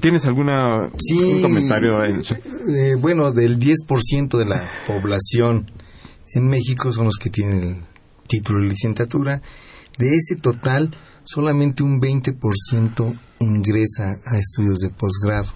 ¿Tienes 0.00 0.26
alguna 0.26 0.88
sí, 0.96 1.40
comentario? 1.42 1.98
bueno, 2.98 3.30
del 3.30 3.58
10% 3.58 4.38
de 4.38 4.44
la 4.44 4.62
población 4.86 5.66
en 6.34 6.48
México 6.48 6.92
son 6.92 7.06
los 7.06 7.16
que 7.16 7.30
tienen 7.30 7.62
el 7.62 7.76
título 8.26 8.60
de 8.60 8.68
licenciatura. 8.70 9.42
De 9.98 10.14
ese 10.14 10.36
total, 10.36 10.90
solamente 11.22 11.82
un 11.82 12.00
20% 12.00 13.18
ingresa 13.40 14.16
a 14.26 14.38
estudios 14.38 14.78
de 14.78 14.90
posgrado. 14.90 15.52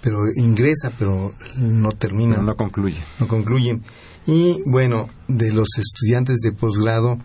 Pero 0.00 0.18
ingresa, 0.36 0.92
pero 0.98 1.32
no 1.56 1.90
termina. 1.90 2.36
No, 2.36 2.44
no 2.44 2.56
concluye. 2.56 3.00
No 3.18 3.26
concluyen. 3.26 3.82
Y 4.26 4.62
bueno, 4.66 5.08
de 5.26 5.52
los 5.52 5.68
estudiantes 5.76 6.38
de 6.38 6.52
posgrado, 6.52 7.18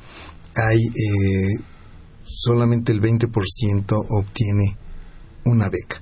hay 0.55 0.79
eh, 0.79 1.49
solamente 2.23 2.91
el 2.91 3.01
20% 3.01 4.05
obtiene 4.09 4.77
una 5.45 5.69
beca. 5.69 6.01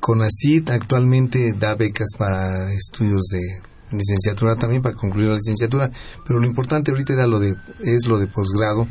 CONACYT 0.00 0.70
actualmente 0.70 1.52
da 1.56 1.76
becas 1.76 2.08
para 2.18 2.72
estudios 2.72 3.22
de 3.30 3.40
licenciatura 3.92 4.56
también 4.56 4.82
para 4.82 4.94
concluir 4.94 5.28
la 5.28 5.36
licenciatura, 5.36 5.90
pero 6.26 6.40
lo 6.40 6.46
importante 6.46 6.90
ahorita 6.90 7.12
era 7.12 7.26
lo 7.26 7.38
de 7.38 7.54
es 7.80 8.06
lo 8.06 8.18
de 8.18 8.26
posgrado. 8.26 8.88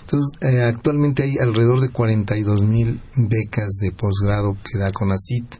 Entonces, 0.00 0.30
eh, 0.40 0.62
actualmente 0.62 1.22
hay 1.22 1.36
alrededor 1.38 1.80
de 1.80 1.90
42 1.90 2.62
mil 2.62 3.00
becas 3.14 3.68
de 3.80 3.92
posgrado 3.92 4.56
que 4.64 4.78
da 4.78 4.90
CONACIT. 4.90 5.54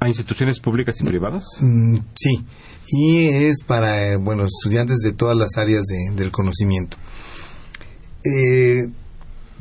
¿A 0.00 0.08
instituciones 0.08 0.58
públicas 0.58 1.00
y 1.00 1.04
privadas? 1.04 1.44
Mm, 1.60 1.98
sí, 2.14 2.44
y 2.88 3.26
es 3.28 3.62
para, 3.64 4.08
eh, 4.08 4.16
bueno, 4.16 4.44
estudiantes 4.44 4.98
de 4.98 5.12
todas 5.12 5.36
las 5.36 5.56
áreas 5.58 5.84
del 6.16 6.32
conocimiento. 6.32 6.96
Eh, 8.24 8.88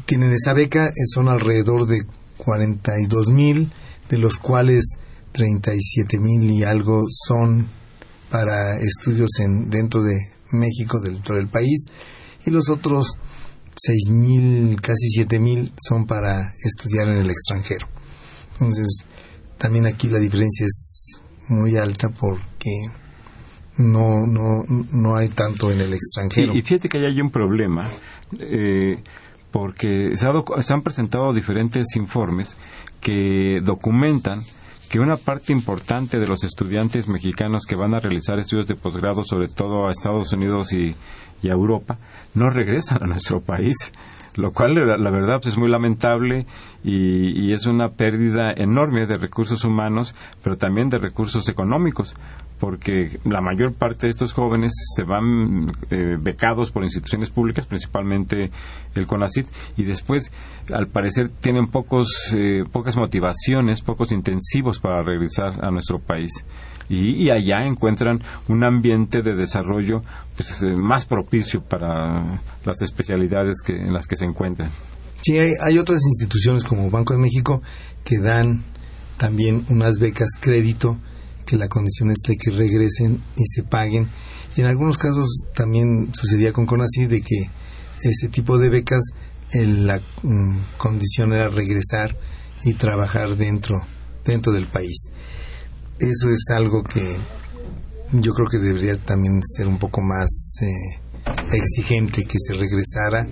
tienen 0.07 0.33
esa 0.33 0.53
beca, 0.53 0.91
son 1.13 1.29
alrededor 1.29 1.85
de 1.85 2.03
42 2.37 3.29
mil, 3.29 3.71
de 4.09 4.17
los 4.17 4.37
cuales 4.37 4.95
37 5.31 6.19
mil 6.19 6.49
y 6.49 6.63
algo 6.63 7.03
son 7.27 7.69
para 8.31 8.77
estudios 8.77 9.29
en, 9.39 9.69
dentro 9.69 10.01
de 10.01 10.17
México, 10.51 10.99
dentro 10.99 11.35
del 11.35 11.49
país, 11.49 11.85
y 12.45 12.49
los 12.49 12.69
otros 12.69 13.19
seis 13.75 14.09
mil, 14.09 14.79
casi 14.81 15.09
siete 15.09 15.39
mil 15.39 15.73
son 15.77 16.05
para 16.05 16.53
estudiar 16.63 17.07
en 17.07 17.19
el 17.19 17.29
extranjero. 17.29 17.87
Entonces, 18.53 19.03
también 19.57 19.85
aquí 19.85 20.07
la 20.09 20.19
diferencia 20.19 20.65
es 20.65 21.21
muy 21.47 21.77
alta 21.77 22.09
porque 22.09 22.71
no, 23.77 24.25
no, 24.27 24.63
no 24.67 25.15
hay 25.15 25.29
tanto 25.29 25.71
en 25.71 25.81
el 25.81 25.93
extranjero. 25.93 26.53
y 26.55 26.61
fíjate 26.61 26.89
que 26.89 26.97
ahí 26.97 27.05
hay 27.05 27.21
un 27.21 27.31
problema, 27.31 27.89
eh, 28.39 29.01
porque 29.51 30.15
se, 30.15 30.27
se 30.61 30.73
han 30.73 30.81
presentado 30.81 31.33
diferentes 31.33 31.95
informes 31.95 32.55
que 33.01 33.59
documentan 33.63 34.41
que 34.91 34.99
una 34.99 35.15
parte 35.15 35.53
importante 35.53 36.19
de 36.19 36.27
los 36.27 36.43
estudiantes 36.43 37.07
mexicanos 37.07 37.63
que 37.65 37.77
van 37.77 37.93
a 37.93 37.99
realizar 37.99 38.37
estudios 38.37 38.67
de 38.67 38.75
posgrado, 38.75 39.23
sobre 39.23 39.47
todo 39.47 39.87
a 39.87 39.91
Estados 39.91 40.33
Unidos 40.33 40.73
y, 40.73 40.93
a 41.47 41.53
Europa, 41.53 41.97
no 42.35 42.49
regresan 42.49 43.01
a 43.01 43.07
nuestro 43.07 43.39
país 43.39 43.93
lo 44.35 44.53
cual 44.53 44.75
la, 44.75 45.11
verdad 45.11 45.41
pues, 45.41 45.53
es 45.53 45.57
muy 45.57 45.69
lamentable 45.69 46.45
y, 46.85 47.47
y, 47.47 47.51
es 47.51 47.65
una 47.65 47.89
pérdida 47.89 48.53
enorme 48.55 49.05
de 49.05 49.17
recursos 49.17 49.65
humanos, 49.65 50.15
pero 50.41 50.57
también 50.57 50.87
de 50.87 50.99
recursos 50.99 51.49
económicos, 51.49 52.15
porque 52.61 53.17
la 53.25 53.41
mayor 53.41 53.73
parte 53.73 54.05
de 54.05 54.11
estos 54.11 54.33
jóvenes 54.33 54.71
se 54.95 55.01
van 55.01 55.71
eh, 55.89 56.15
becados 56.21 56.69
por 56.69 56.83
instituciones 56.83 57.31
públicas, 57.31 57.65
principalmente 57.65 58.51
el 58.93 59.07
CONACIT, 59.07 59.47
y 59.77 59.83
después, 59.83 60.31
al 60.71 60.87
parecer, 60.87 61.29
tienen 61.29 61.71
pocos, 61.71 62.35
eh, 62.37 62.63
pocas 62.71 62.95
motivaciones, 62.97 63.81
pocos 63.81 64.11
intensivos 64.11 64.79
para 64.79 65.01
regresar 65.01 65.65
a 65.65 65.71
nuestro 65.71 65.97
país. 65.97 66.31
Y, 66.87 67.31
allá 67.31 67.65
encuentran 67.65 68.19
un 68.47 68.63
ambiente 68.63 69.23
de 69.23 69.33
desarrollo 69.33 70.03
pues, 70.35 70.61
eh, 70.61 70.75
más 70.75 71.07
propicio 71.07 71.63
para 71.63 72.39
las 72.63 72.81
especialidades 72.83 73.63
que, 73.65 73.73
en 73.73 73.91
las 73.91 74.05
que 74.05 74.17
se 74.17 74.25
encuentran. 74.25 74.69
Sí, 75.23 75.39
hay, 75.39 75.53
hay 75.65 75.79
otras 75.79 76.01
instituciones 76.05 76.63
como 76.63 76.91
Banco 76.91 77.13
de 77.13 77.19
México 77.21 77.63
que 78.03 78.19
dan 78.19 78.63
también 79.17 79.65
unas 79.69 79.97
becas 79.97 80.29
crédito 80.39 80.99
que 81.51 81.57
la 81.57 81.67
condición 81.67 82.11
es 82.11 82.19
de 82.25 82.37
que 82.37 82.49
regresen 82.49 83.21
y 83.35 83.43
se 83.45 83.63
paguen. 83.63 84.09
Y 84.55 84.61
en 84.61 84.67
algunos 84.67 84.97
casos 84.97 85.43
también 85.53 86.09
sucedía 86.13 86.53
con 86.53 86.65
CONACYT 86.65 87.09
de 87.09 87.21
que 87.21 87.49
ese 88.03 88.29
tipo 88.29 88.57
de 88.57 88.69
becas 88.69 89.03
la 89.53 89.99
mm, 90.23 90.77
condición 90.77 91.33
era 91.33 91.49
regresar 91.49 92.17
y 92.63 92.73
trabajar 92.75 93.35
dentro 93.35 93.75
dentro 94.25 94.53
del 94.53 94.67
país. 94.67 95.09
Eso 95.99 96.29
es 96.29 96.45
algo 96.55 96.83
que 96.83 97.17
yo 98.13 98.31
creo 98.31 98.47
que 98.49 98.59
debería 98.59 98.95
también 98.95 99.41
ser 99.43 99.67
un 99.67 99.77
poco 99.77 99.99
más 99.99 100.29
eh, 100.61 100.99
exigente 101.51 102.23
que 102.23 102.37
se 102.39 102.53
regresara 102.53 103.27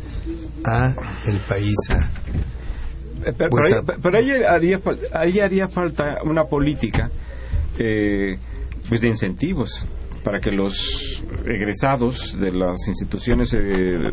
a 0.66 0.94
el 1.26 1.40
país 1.40 1.76
a, 1.90 2.10
Eh, 3.26 3.34
pero, 3.38 3.50
pues, 3.50 3.74
ahí, 3.74 3.82
pero 4.02 4.18
ahí 4.18 4.32
haría, 4.32 4.80
ahí 5.14 5.40
haría 5.40 5.68
falta 5.68 6.20
una 6.24 6.46
política 6.46 7.10
eh, 7.80 8.38
pues 8.88 9.02
de 9.02 9.08
incentivos 9.08 9.86
para 10.24 10.40
que 10.40 10.52
los 10.52 11.24
egresados 11.46 12.38
de 12.40 12.52
las 12.52 12.88
instituciones 12.88 13.54
eh, 13.54 14.10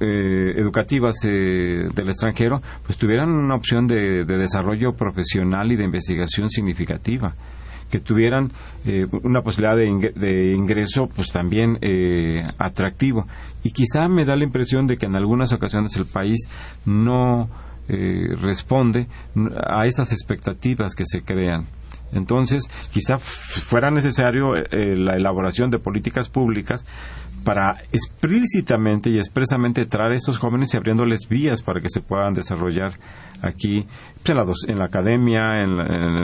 eh, 0.00 0.52
educativas 0.56 1.16
eh, 1.24 1.88
del 1.94 2.08
extranjero 2.08 2.60
pues 2.84 2.98
tuvieran 2.98 3.30
una 3.30 3.54
opción 3.54 3.86
de, 3.86 4.24
desarrollo 4.24 4.92
profesional 4.92 5.72
y 5.72 5.76
de 5.76 5.84
investigación 5.84 6.50
significativa. 6.50 7.34
Que 7.90 8.00
tuvieran 8.00 8.52
una 9.22 9.40
posibilidad 9.40 9.74
de, 9.74 10.52
ingreso 10.52 11.08
pues 11.08 11.32
también 11.32 11.78
atractivo. 12.58 13.26
Y 13.62 13.70
quizá 13.70 14.08
me 14.08 14.26
da 14.26 14.36
la 14.36 14.44
impresión 14.44 14.86
de 14.86 14.98
que 14.98 15.06
en 15.06 15.16
algunas 15.16 15.54
ocasiones 15.54 15.96
el 15.96 16.04
país 16.04 16.50
no 16.84 17.48
responde 17.88 19.06
a 19.66 19.86
esas 19.86 20.12
expectativas 20.12 20.94
que 20.94 21.04
se 21.06 21.22
crean 21.22 21.64
entonces, 22.12 22.64
quizá 22.92 23.18
fuera 23.18 23.90
necesario 23.90 24.56
eh, 24.56 24.64
eh, 24.70 24.96
la 24.96 25.16
elaboración 25.16 25.70
de 25.70 25.78
políticas 25.78 26.28
públicas 26.28 26.86
para 27.44 27.72
explícitamente 27.92 29.10
y 29.10 29.16
expresamente 29.16 29.86
traer 29.86 30.12
a 30.12 30.14
estos 30.14 30.38
jóvenes 30.38 30.74
y 30.74 30.76
abriéndoles 30.76 31.28
vías 31.28 31.62
para 31.62 31.80
que 31.80 31.88
se 31.88 32.00
puedan 32.00 32.34
desarrollar 32.34 32.98
aquí 33.42 33.86
pues, 34.22 34.30
en, 34.30 34.36
la 34.36 34.44
en, 34.68 34.78
la 34.78 34.84
academia, 34.84 35.62
en, 35.62 35.78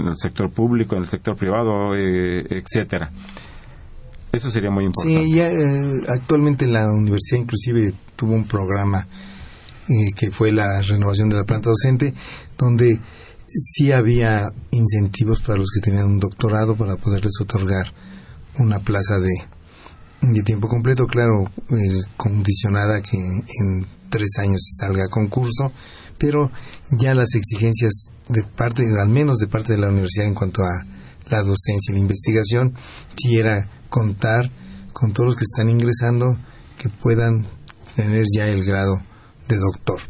el 0.09 0.17
sector 0.17 0.51
público, 0.51 0.97
en 0.97 1.03
el 1.03 1.09
sector 1.09 1.37
privado, 1.37 1.95
eh, 1.95 2.45
etcétera. 2.51 3.11
Eso 4.33 4.51
sería 4.51 4.71
muy 4.71 4.85
importante. 4.85 5.25
Sí, 5.25 5.41
actualmente 6.09 6.67
la 6.67 6.87
universidad 6.87 7.41
inclusive 7.41 7.93
tuvo 8.17 8.35
un 8.35 8.47
programa 8.47 9.07
que 10.17 10.31
fue 10.31 10.51
la 10.51 10.81
renovación 10.81 11.29
de 11.29 11.37
la 11.37 11.45
planta 11.45 11.71
docente, 11.71 12.15
donde 12.59 12.99
sí 13.47 13.93
había 13.93 14.53
incentivos 14.71 15.43
para 15.43 15.59
los 15.59 15.71
que 15.71 15.81
tenían 15.81 16.07
un 16.07 16.21
doctorado 16.21 16.77
para 16.77 16.97
poderles 16.97 17.35
otorgar 17.41 17.93
una 18.59 18.81
plaza 18.81 19.19
de, 19.19 19.33
de 20.23 20.43
tiempo 20.43 20.69
completo, 20.69 21.07
claro, 21.07 21.45
eh, 21.71 22.03
condicionada 22.17 23.03
que 23.03 23.17
en 23.17 23.87
tres 24.11 24.39
años 24.39 24.61
salga 24.79 25.09
concurso, 25.09 25.73
pero 26.19 26.51
ya 26.93 27.15
las 27.15 27.35
exigencias 27.35 28.11
de 28.29 28.43
parte, 28.45 28.85
al 29.01 29.09
menos 29.09 29.39
de 29.39 29.49
parte 29.49 29.73
de 29.73 29.81
la 29.81 29.89
universidad 29.89 30.27
en 30.27 30.35
cuanto 30.35 30.63
a 30.63 30.87
la 31.31 31.43
docencia 31.43 31.91
y 31.91 31.95
la 31.95 32.01
investigación, 32.01 32.75
sí 33.17 33.37
era 33.37 33.69
contar 33.89 34.51
con 34.93 35.13
todos 35.13 35.31
los 35.31 35.37
que 35.37 35.45
están 35.45 35.69
ingresando 35.69 36.39
que 36.79 36.89
puedan 36.89 37.47
tener 37.97 38.25
ya 38.37 38.47
el 38.49 38.65
grado 38.65 38.97
de 39.49 39.57
doctor. 39.57 40.01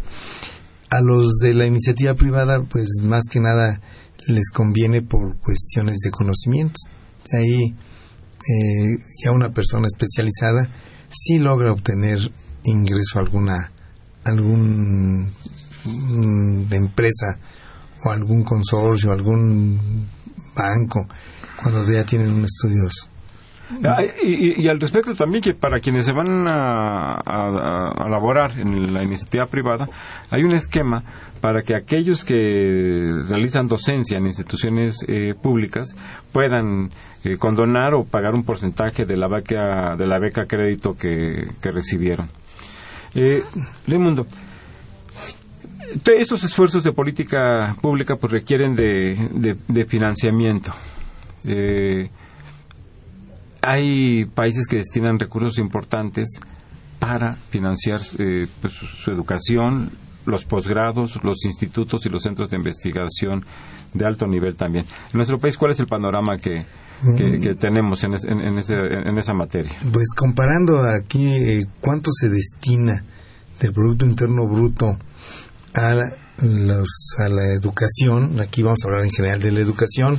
A 0.97 1.01
los 1.01 1.39
de 1.43 1.55
la 1.55 1.67
iniciativa 1.67 2.15
privada, 2.15 2.63
pues 2.63 2.87
más 3.03 3.25
que 3.31 3.41
nada 3.41 3.81
les 4.29 4.51
conviene 4.51 5.03
por 5.03 5.37
cuestiones 5.39 5.99
de 6.05 6.11
conocimientos. 6.11 6.83
Ahí 7.33 7.75
eh, 8.47 8.97
ya 9.25 9.33
una 9.33 9.53
persona 9.53 9.89
especializada 9.89 10.69
sí 11.09 11.39
logra 11.39 11.73
obtener 11.73 12.31
ingreso 12.65 13.19
a 13.19 13.23
alguna 13.23 13.73
algún 14.25 15.33
mm, 15.85 16.73
empresa 16.73 17.39
o 18.05 18.11
algún 18.11 18.45
consorcio, 18.45 19.11
algún 19.11 20.09
banco, 20.55 21.07
cuando 21.61 21.91
ya 21.91 22.05
tienen 22.05 22.31
un 22.31 22.45
estudios 22.45 23.09
Ah, 23.83 24.03
y, 24.23 24.69
al 24.69 24.79
respecto 24.79 25.15
también 25.15 25.43
que 25.43 25.55
para 25.55 25.81
quienes 25.81 26.05
se 26.05 26.13
van 26.13 26.47
a, 26.47 27.15
a, 27.15 28.09
laborar 28.09 28.59
en 28.59 28.93
la 28.93 29.03
iniciativa 29.03 29.47
privada, 29.47 29.89
hay 30.31 30.43
un 30.43 30.53
esquema 30.53 31.03
para 31.41 31.63
que 31.63 31.75
aquellos 31.75 32.25
que 32.25 33.11
realizan 33.29 33.67
docencia 33.67 34.19
en 34.19 34.27
instituciones 34.27 35.05
eh, 35.09 35.35
públicas 35.35 35.95
puedan 36.33 36.91
eh, 37.25 37.37
condonar 37.39 37.95
o 37.95 38.05
pagar 38.05 38.35
un 38.35 38.45
porcentaje 38.45 39.07
de 39.07 39.17
la 39.17 39.29
beca, 39.29 39.97
de 39.97 40.07
la 40.07 40.19
beca 40.19 40.47
crédito 40.47 40.95
que, 40.95 41.49
recibieron. 41.63 42.29
Eh, 43.15 43.43
Mundo, 43.87 44.27
estos 46.17 46.45
esfuerzos 46.45 46.85
de 46.85 46.93
política 46.93 47.77
pública 47.81 48.17
pues 48.17 48.33
requieren 48.33 48.75
de, 48.77 49.57
de 49.69 49.85
financiamiento. 49.87 50.73
Eh, 51.47 52.09
hay 53.65 54.27
países 54.27 54.67
que 54.67 54.77
destinan 54.77 55.19
recursos 55.19 55.59
importantes 55.59 56.39
para 56.99 57.35
financiar 57.35 58.01
eh, 58.19 58.47
pues, 58.61 58.75
su 58.75 59.11
educación, 59.11 59.91
los 60.27 60.45
posgrados, 60.45 61.19
los 61.23 61.45
institutos 61.45 62.07
y 62.07 62.09
los 62.09 62.23
centros 62.23 62.51
de 62.51 62.57
investigación 62.57 63.45
de 63.93 64.07
alto 64.07 64.27
nivel 64.27 64.57
también. 64.57 64.85
En 65.07 65.15
nuestro 65.15 65.39
país, 65.39 65.57
¿cuál 65.57 65.73
es 65.73 65.81
el 65.81 65.87
panorama 65.87 66.37
que, 66.37 66.65
que, 67.17 67.55
mm. 67.55 67.59
tenemos 67.59 68.05
en, 68.05 68.15
en, 68.15 68.59
en, 68.59 69.19
esa 69.19 69.35
materia? 69.35 69.73
Pues 69.93 70.09
comparando 70.17 70.83
aquí 70.83 71.27
eh, 71.27 71.63
cuánto 71.81 72.11
se 72.13 72.29
destina 72.29 73.05
del 73.61 73.73
Producto 73.73 74.05
Interno 74.05 74.47
Bruto 74.47 74.99
a 75.75 75.95
los, 76.39 76.89
a 77.19 77.29
la 77.29 77.53
educación, 77.53 78.41
aquí 78.41 78.63
vamos 78.63 78.81
a 78.83 78.89
hablar 78.89 79.05
en 79.05 79.11
general 79.11 79.41
de 79.41 79.53
la 79.53 79.61
educación, 79.61 80.19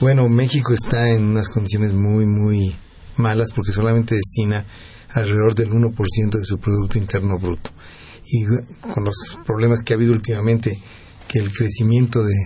bueno, 0.00 0.28
México 0.28 0.74
está 0.74 1.08
en 1.10 1.24
unas 1.24 1.48
condiciones 1.48 1.92
muy, 1.92 2.26
muy 2.26 2.76
malas 3.16 3.52
porque 3.54 3.72
solamente 3.72 4.14
destina 4.14 4.64
alrededor 5.10 5.54
del 5.54 5.70
1% 5.70 6.38
de 6.38 6.44
su 6.44 6.58
Producto 6.58 6.98
Interno 6.98 7.38
Bruto. 7.38 7.70
Y 8.24 8.44
con 8.92 9.04
los 9.04 9.38
problemas 9.46 9.80
que 9.82 9.94
ha 9.94 9.96
habido 9.96 10.12
últimamente, 10.12 10.78
que 11.28 11.38
el 11.38 11.50
crecimiento 11.50 12.22
del 12.22 12.36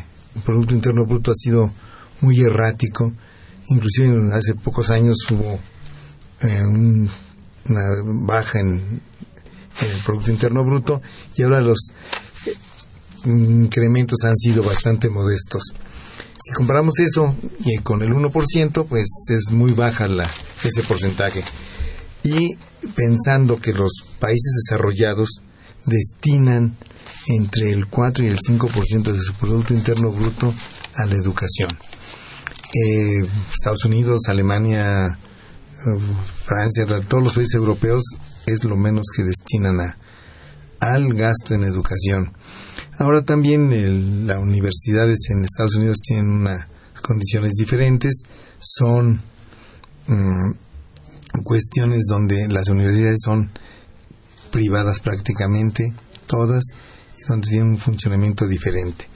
Producto 0.44 0.74
Interno 0.74 1.04
Bruto 1.06 1.32
ha 1.32 1.34
sido 1.34 1.72
muy 2.20 2.40
errático, 2.40 3.12
inclusive 3.68 4.32
hace 4.32 4.54
pocos 4.54 4.90
años 4.90 5.16
hubo 5.30 5.58
eh, 6.42 6.62
una 6.62 7.12
baja 8.04 8.60
en, 8.60 8.68
en, 8.70 9.90
el 9.90 9.98
Producto 10.04 10.30
Interno 10.30 10.64
Bruto 10.64 11.02
y 11.36 11.42
ahora 11.42 11.60
los 11.60 11.78
eh, 12.46 12.54
incrementos 13.26 14.18
han 14.24 14.36
sido 14.36 14.62
bastante 14.62 15.08
modestos. 15.08 15.62
Si 16.42 16.52
comparamos 16.52 16.98
eso 17.00 17.34
y 17.58 17.78
con 17.78 18.02
el 18.02 18.10
1%, 18.10 18.86
pues 18.86 19.06
es 19.28 19.52
muy 19.52 19.72
baja 19.72 20.08
la, 20.08 20.30
ese 20.64 20.82
porcentaje. 20.82 21.42
Y 22.22 22.56
pensando 22.94 23.60
que 23.60 23.72
los 23.72 23.92
países 24.18 24.52
desarrollados 24.64 25.42
destinan 25.84 26.76
entre 27.26 27.72
el 27.72 27.86
4 27.86 28.24
y 28.24 28.28
el 28.28 28.38
5% 28.38 29.12
de 29.12 29.20
su 29.20 29.34
Producto 29.34 29.74
Interno 29.74 30.10
Bruto 30.10 30.54
a 30.94 31.06
la 31.06 31.14
educación. 31.14 31.70
Eh, 32.72 33.28
Estados 33.52 33.84
Unidos, 33.84 34.22
Alemania, 34.28 35.18
Francia, 36.44 36.86
todos 37.08 37.22
los 37.22 37.34
países 37.34 37.54
europeos 37.54 38.02
es 38.46 38.64
lo 38.64 38.76
menos 38.76 39.06
que 39.14 39.24
destinan 39.24 39.80
a, 39.80 39.96
al 40.80 41.12
gasto 41.14 41.54
en 41.54 41.64
educación. 41.64 42.32
Ahora 43.00 43.24
también 43.24 44.26
las 44.26 44.38
universidades 44.38 45.30
en 45.30 45.42
Estados 45.42 45.76
Unidos 45.76 46.00
tienen 46.06 46.28
unas 46.28 46.66
condiciones 47.00 47.54
diferentes, 47.54 48.24
son 48.58 49.22
mm, 50.06 50.52
cuestiones 51.42 52.04
donde 52.10 52.46
las 52.48 52.68
universidades 52.68 53.20
son 53.24 53.52
privadas 54.52 55.00
prácticamente, 55.00 55.94
todas, 56.26 56.62
y 57.16 57.26
donde 57.26 57.48
tienen 57.48 57.68
un 57.68 57.78
funcionamiento 57.78 58.46
diferente. 58.46 59.06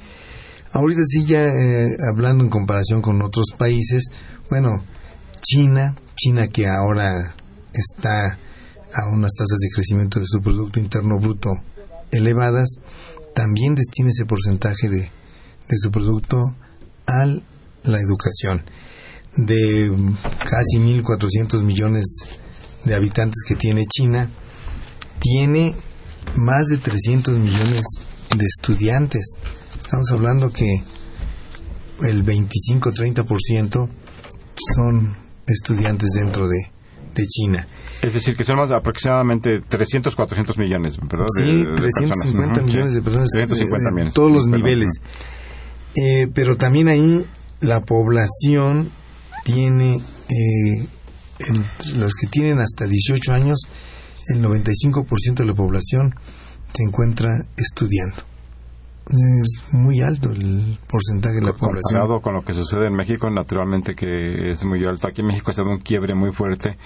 Ahorita 0.72 1.02
sí 1.06 1.26
ya 1.26 1.44
eh, 1.44 1.94
hablando 2.10 2.42
en 2.42 2.48
comparación 2.48 3.02
con 3.02 3.20
otros 3.20 3.48
países, 3.58 4.04
bueno, 4.48 4.82
China, 5.42 5.94
China 6.16 6.48
que 6.48 6.66
ahora 6.66 7.36
está 7.74 8.38
a 8.94 9.12
unas 9.12 9.32
tasas 9.34 9.58
de 9.58 9.68
crecimiento 9.74 10.20
de 10.20 10.26
su 10.26 10.40
Producto 10.40 10.80
Interno 10.80 11.18
Bruto 11.18 11.50
elevadas, 12.10 12.78
también 13.34 13.74
destina 13.74 14.10
ese 14.10 14.24
porcentaje 14.24 14.88
de, 14.88 15.00
de 15.00 15.76
su 15.76 15.90
producto 15.90 16.56
a 17.06 17.26
la 17.26 18.00
educación. 18.00 18.62
De 19.36 19.90
casi 20.38 20.78
1.400 20.78 21.62
millones 21.62 22.04
de 22.84 22.94
habitantes 22.94 23.42
que 23.46 23.56
tiene 23.56 23.84
China, 23.86 24.30
tiene 25.20 25.74
más 26.36 26.66
de 26.66 26.78
300 26.78 27.38
millones 27.38 27.82
de 28.36 28.44
estudiantes. 28.44 29.34
Estamos 29.78 30.10
hablando 30.12 30.50
que 30.50 30.82
el 32.02 32.24
25-30% 32.24 33.88
son 34.74 35.16
estudiantes 35.46 36.10
dentro 36.14 36.48
de, 36.48 36.70
de 37.14 37.26
China. 37.26 37.66
Es 38.04 38.12
decir, 38.12 38.36
que 38.36 38.44
son 38.44 38.56
más 38.56 38.70
aproximadamente 38.70 39.60
300, 39.60 40.14
400 40.14 40.58
millones, 40.58 40.98
¿verdad? 41.00 41.24
Sí, 41.38 41.64
350 41.74 42.62
millones 42.62 42.94
de 42.94 43.02
personas. 43.02 43.30
350 43.32 43.90
millones. 43.92 44.14
todos 44.14 44.30
los 44.30 44.46
niveles. 44.46 44.90
Eh, 45.96 46.28
pero 46.34 46.56
también 46.56 46.88
ahí 46.88 47.24
la 47.60 47.80
población 47.80 48.90
tiene, 49.44 49.94
eh, 49.96 50.86
los 51.94 52.14
que 52.14 52.26
tienen 52.26 52.60
hasta 52.60 52.86
18 52.86 53.32
años, 53.32 53.60
el 54.34 54.42
95% 54.42 55.34
de 55.36 55.46
la 55.46 55.54
población 55.54 56.14
se 56.74 56.82
encuentra 56.82 57.30
estudiando. 57.56 58.16
es 59.08 59.72
muy 59.72 60.00
alto 60.00 60.30
el 60.30 60.78
porcentaje 60.88 61.36
de 61.36 61.42
la 61.42 61.52
población. 61.52 62.00
Comparado 62.00 62.20
con 62.20 62.34
lo 62.34 62.42
que 62.42 62.54
sucede 62.54 62.86
en 62.86 62.94
México, 62.94 63.30
naturalmente 63.30 63.94
que 63.94 64.50
es 64.50 64.64
muy 64.64 64.84
alto. 64.84 65.08
Aquí 65.08 65.20
en 65.20 65.28
México 65.28 65.52
ha 65.56 65.62
un 65.62 65.78
quiebre 65.78 66.14
muy 66.14 66.32
fuerte 66.32 66.76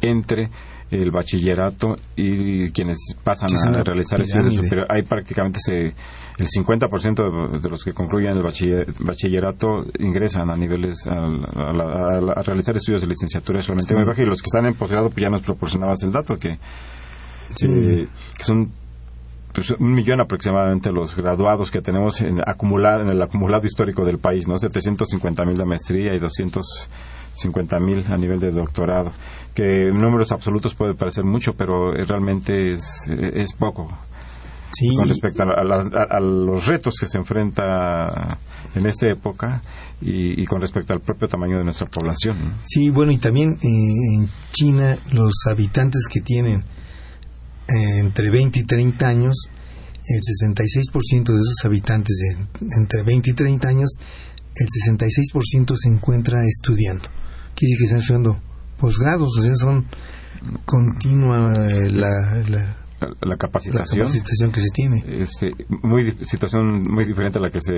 entre 0.00 0.50
el 0.90 1.10
bachillerato 1.10 1.96
y 2.16 2.70
quienes 2.70 2.98
pasan 3.22 3.48
a 3.74 3.84
realizar 3.84 4.20
estudios 4.20 4.56
superiores. 4.56 4.90
Hay 4.90 5.02
prácticamente 5.02 5.60
se, 5.60 5.86
el 5.86 6.46
50% 6.46 7.60
de, 7.60 7.70
los 7.70 7.84
que 7.84 7.92
concluyen 7.92 8.32
el 8.32 8.42
bachillerato 8.42 9.84
ingresan 10.00 10.50
a 10.50 10.56
niveles 10.56 11.06
a, 11.06 12.42
realizar 12.42 12.76
estudios 12.76 13.02
de 13.02 13.06
licenciatura 13.06 13.62
solamente. 13.62 13.94
Muy 13.94 14.04
bajo 14.04 14.20
y 14.20 14.26
los 14.26 14.42
que 14.42 14.46
están 14.46 14.66
en 14.66 14.74
posgrado 14.74 15.10
pues 15.10 15.22
ya 15.22 15.28
nos 15.28 15.42
proporcionabas 15.42 16.02
el 16.02 16.10
dato 16.10 16.36
que, 16.36 16.50
eh, 16.50 18.06
que 18.36 18.44
son 18.44 18.72
pues, 19.52 19.70
un 19.70 19.92
millón 19.94 20.20
aproximadamente 20.20 20.92
los 20.92 21.16
graduados 21.16 21.70
que 21.70 21.80
tenemos 21.80 22.20
en, 22.20 22.40
acumular, 22.46 23.00
en 23.00 23.10
el 23.10 23.22
acumulado 23.22 23.66
histórico 23.66 24.04
del 24.04 24.18
país, 24.18 24.46
¿no? 24.46 24.56
750 24.56 25.44
mil 25.44 25.56
de 25.56 25.64
maestría 25.64 26.14
y 26.14 26.18
250 26.18 27.80
mil 27.80 28.04
a 28.10 28.16
nivel 28.16 28.40
de 28.40 28.50
doctorado, 28.52 29.10
que 29.54 29.88
en 29.88 29.98
números 29.98 30.32
absolutos 30.32 30.74
puede 30.74 30.94
parecer 30.94 31.24
mucho, 31.24 31.52
pero 31.54 31.92
realmente 31.92 32.72
es, 32.72 33.02
es 33.08 33.52
poco. 33.52 33.88
Con 34.96 35.08
respecto 35.08 35.42
a, 35.42 36.20
los 36.20 36.66
retos 36.66 36.94
que 36.98 37.06
se 37.06 37.18
enfrenta 37.18 38.38
en 38.74 38.86
esta 38.86 39.08
época 39.08 39.60
y, 40.00 40.44
con 40.46 40.60
respecto 40.60 40.94
al 40.94 41.00
propio 41.00 41.28
tamaño 41.28 41.58
de 41.58 41.64
nuestra 41.64 41.86
población. 41.86 42.54
Sí, 42.64 42.88
bueno, 42.88 43.12
y 43.12 43.18
también 43.18 43.50
eh, 43.50 44.16
en 44.16 44.28
China 44.52 44.96
los 45.12 45.34
habitantes 45.50 46.06
que 46.10 46.20
tienen 46.20 46.64
entre 47.68 48.30
20 48.30 48.60
y 48.60 48.64
30 48.64 49.06
años, 49.06 49.48
el 50.06 50.20
66% 50.20 51.24
de 51.24 51.40
esos 51.40 51.64
habitantes 51.64 52.16
de 52.16 52.66
entre 52.80 53.02
20 53.04 53.30
y 53.30 53.34
30 53.34 53.68
años, 53.68 53.90
el 54.56 54.66
66% 54.66 55.76
se 55.76 55.88
encuentra 55.88 56.40
estudiando. 56.44 57.08
Quiere 57.54 57.72
decir 57.72 57.78
que 57.78 57.84
están 57.84 57.98
estudiando 57.98 58.40
posgrados, 58.80 59.30
o 59.38 59.42
sea, 59.42 59.54
son 59.54 59.86
continua 60.64 61.52
eh, 61.68 61.90
la, 61.90 62.42
la, 63.20 63.36
capacitación, 63.36 64.10
que 64.52 64.60
se 64.60 64.68
tiene. 64.72 65.04
Este, 65.06 65.52
muy 65.68 66.16
situación 66.24 66.82
muy 66.82 67.06
diferente 67.06 67.38
a 67.38 67.42
la 67.42 67.50
que 67.50 67.60
se 67.60 67.72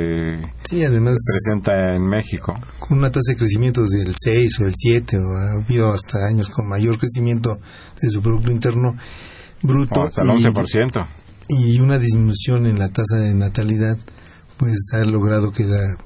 presenta 0.62 1.96
en 1.96 2.06
México. 2.06 2.54
Con 2.78 2.98
una 2.98 3.10
tasa 3.10 3.32
de 3.32 3.36
crecimiento 3.36 3.82
del 3.86 4.14
6 4.16 4.60
o 4.60 4.66
el 4.66 4.74
7, 4.74 5.18
o 5.18 5.36
ha 5.36 5.62
habido 5.62 5.92
hasta 5.92 6.26
años 6.26 6.48
con 6.50 6.68
mayor 6.68 6.98
crecimiento 6.98 7.58
de 8.00 8.10
su 8.10 8.22
Producto 8.22 8.52
Interno 8.52 8.96
bruto. 9.62 10.02
hasta 10.02 10.22
el 10.22 10.28
11%. 10.28 11.06
Y, 11.48 11.76
y 11.76 11.80
una 11.80 11.98
disminución 11.98 12.66
en 12.66 12.78
la 12.78 12.88
tasa 12.88 13.16
de 13.16 13.34
natalidad, 13.34 13.98
pues 14.56 14.78
ha 14.94 15.04
logrado 15.04 15.52
que 15.52 15.64
la 15.64 15.96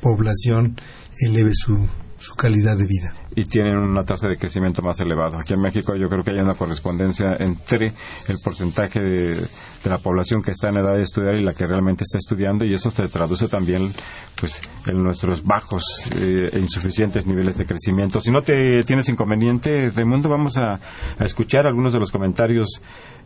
población 0.00 0.76
eleve 1.20 1.52
su, 1.54 1.88
su 2.22 2.34
calidad 2.34 2.76
de 2.76 2.84
vida. 2.84 3.14
Y 3.34 3.46
tienen 3.46 3.76
una 3.76 4.04
tasa 4.04 4.28
de 4.28 4.36
crecimiento 4.36 4.80
más 4.82 5.00
elevada. 5.00 5.40
Aquí 5.40 5.54
en 5.54 5.60
México 5.60 5.96
yo 5.96 6.08
creo 6.08 6.22
que 6.22 6.30
hay 6.30 6.38
una 6.38 6.54
correspondencia 6.54 7.36
entre 7.38 7.88
el 8.28 8.38
porcentaje 8.44 9.00
de, 9.00 9.34
de, 9.34 9.90
la 9.90 9.98
población 9.98 10.42
que 10.42 10.52
está 10.52 10.68
en 10.68 10.76
edad 10.76 10.94
de 10.94 11.02
estudiar 11.02 11.34
y 11.34 11.42
la 11.42 11.52
que 11.52 11.66
realmente 11.66 12.04
está 12.04 12.18
estudiando 12.18 12.64
y 12.64 12.74
eso 12.74 12.90
se 12.90 13.08
traduce 13.08 13.48
también 13.48 13.92
pues 14.38 14.60
en 14.86 15.02
nuestros 15.02 15.42
bajos 15.42 15.82
eh, 16.16 16.50
e 16.52 16.58
insuficientes 16.58 17.26
niveles 17.26 17.56
de 17.58 17.64
crecimiento. 17.64 18.20
Si 18.20 18.30
no 18.30 18.40
te 18.40 18.80
tienes 18.84 19.08
inconveniente, 19.08 19.90
Raimundo, 19.90 20.28
vamos 20.28 20.58
a, 20.58 20.78
escuchar 21.20 21.66
algunos 21.66 21.92
de 21.92 21.98
los 21.98 22.10
comentarios 22.10 22.80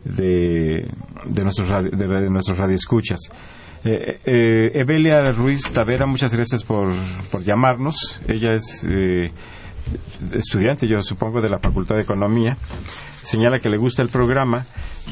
de, 0.05 0.89
de 1.27 1.43
nuestros, 1.43 1.69
de 1.91 2.31
nuestros 2.31 2.59
radioescuchas. 2.59 3.31
Eh, 3.89 4.19
eh, 4.25 4.71
Evelia 4.75 5.31
Ruiz 5.31 5.71
Tavera, 5.71 6.07
muchas 6.07 6.35
gracias 6.35 6.65
por, 6.65 6.93
por 7.31 7.45
llamarnos. 7.45 8.21
Ella 8.27 8.53
es 8.55 8.85
eh, 8.85 9.31
estudiante, 10.33 10.89
yo 10.89 11.01
supongo, 11.03 11.41
de 11.41 11.49
la 11.49 11.61
Facultad 11.61 11.95
de 11.95 12.03
Economía. 12.03 12.57
Señala 13.23 13.61
que 13.61 13.71
le 13.71 13.79
gusta 13.79 14.03
el 14.03 14.09
programa 14.09 14.67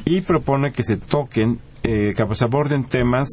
y 0.04 0.22
propone 0.22 0.72
que 0.72 0.82
se 0.82 0.96
toquen, 0.96 1.60
que 1.82 2.14
se 2.32 2.44
aborden 2.44 2.84
temas 2.84 3.28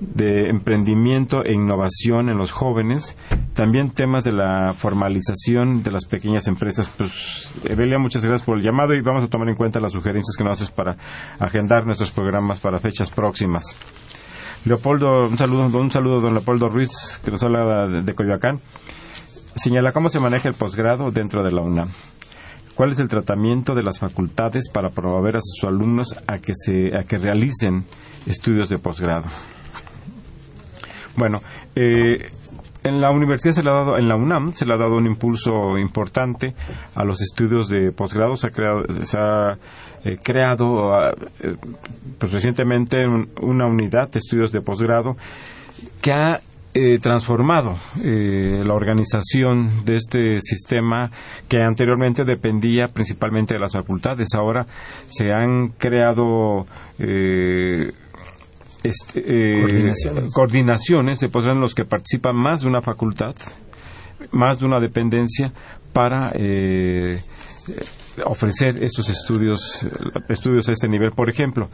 de 0.00 0.48
emprendimiento 0.48 1.44
e 1.44 1.52
innovación 1.52 2.30
en 2.30 2.38
los 2.38 2.50
jóvenes, 2.50 3.16
también 3.52 3.90
temas 3.90 4.24
de 4.24 4.32
la 4.32 4.72
formalización 4.72 5.82
de 5.82 5.90
las 5.90 6.06
pequeñas 6.06 6.46
empresas. 6.46 6.88
Pues, 6.96 7.52
Evelia, 7.64 7.98
muchas 7.98 8.24
gracias 8.24 8.46
por 8.46 8.56
el 8.56 8.64
llamado 8.64 8.94
y 8.94 9.02
vamos 9.02 9.22
a 9.22 9.28
tomar 9.28 9.48
en 9.48 9.56
cuenta 9.56 9.80
las 9.80 9.92
sugerencias 9.92 10.36
que 10.36 10.44
nos 10.44 10.60
haces 10.60 10.70
para 10.70 10.96
agendar 11.38 11.84
nuestros 11.84 12.10
programas 12.10 12.60
para 12.60 12.78
fechas 12.78 13.10
próximas. 13.10 13.76
Leopoldo, 14.64 15.28
un 15.28 15.38
saludo, 15.38 15.80
un 15.80 15.92
saludo 15.92 16.20
don 16.20 16.34
Leopoldo 16.34 16.68
Ruiz, 16.68 17.20
que 17.24 17.30
nos 17.30 17.42
habla 17.42 17.86
de, 17.86 18.14
Coyoacán. 18.14 18.60
Señala 19.54 19.92
cómo 19.92 20.08
se 20.08 20.20
maneja 20.20 20.48
el 20.48 20.54
posgrado 20.54 21.10
dentro 21.10 21.42
de 21.42 21.52
la 21.52 21.62
UNAM. 21.62 21.88
¿Cuál 22.74 22.92
es 22.92 23.00
el 23.00 23.08
tratamiento 23.08 23.74
de 23.74 23.82
las 23.82 23.98
facultades 23.98 24.68
para 24.68 24.90
promover 24.90 25.36
a 25.36 25.40
sus 25.40 25.64
alumnos 25.64 26.14
a 26.26 26.38
que, 26.38 26.52
se, 26.54 26.96
a 26.96 27.02
que 27.02 27.18
realicen 27.18 27.84
estudios 28.26 28.68
de 28.68 28.78
posgrado? 28.78 29.26
Bueno, 31.16 31.40
eh, 31.74 32.30
en 32.84 33.00
la 33.00 33.10
universidad 33.10 33.54
se 33.54 33.62
le 33.62 33.70
ha 33.70 33.74
dado, 33.74 33.98
en 33.98 34.08
la 34.08 34.16
UNAM 34.16 34.52
se 34.52 34.64
le 34.64 34.74
ha 34.74 34.76
dado 34.76 34.96
un 34.96 35.06
impulso 35.06 35.76
importante 35.76 36.54
a 36.94 37.04
los 37.04 37.20
estudios 37.20 37.68
de 37.68 37.92
posgrado. 37.92 38.36
Se 38.36 38.46
ha 38.46 38.50
creado, 38.50 38.82
se 39.02 39.18
ha, 39.18 39.58
eh, 40.04 40.18
creado 40.22 40.94
ah, 40.94 41.12
eh, 41.40 41.56
pues 42.18 42.32
recientemente 42.32 43.04
una 43.40 43.66
unidad 43.66 44.10
de 44.10 44.18
estudios 44.18 44.52
de 44.52 44.60
posgrado 44.60 45.16
que 46.00 46.12
ha 46.12 46.40
eh, 46.74 46.98
transformado 46.98 47.76
la 48.04 48.74
organización 48.74 49.84
de 49.84 49.96
este 49.96 50.40
sistema 50.40 51.10
que 51.48 51.62
anteriormente 51.62 52.24
dependía 52.24 52.86
principalmente 52.86 53.54
de 53.54 53.60
las 53.60 53.72
facultades. 53.72 54.28
Ahora 54.34 54.66
se 55.06 55.32
han 55.32 55.68
creado 55.70 56.66
este, 58.82 59.22
coordinaciones. 59.60 60.34
coordinaciones 60.34 61.20
de 61.20 61.28
posgrado 61.28 61.56
en 61.56 61.62
los 61.62 61.74
que 61.74 61.84
participan 61.84 62.36
más 62.36 62.60
de 62.60 62.68
una 62.68 62.82
facultad, 62.82 63.34
más 64.30 64.60
de 64.60 64.66
una 64.66 64.78
dependencia 64.78 65.52
para 65.92 66.32
ofrecer 68.24 68.82
estos 68.82 69.08
estudios, 69.10 69.86
estudios 70.28 70.68
a 70.68 70.72
este 70.72 70.88
nivel. 70.88 71.12
Por 71.12 71.30
ejemplo, 71.30 71.68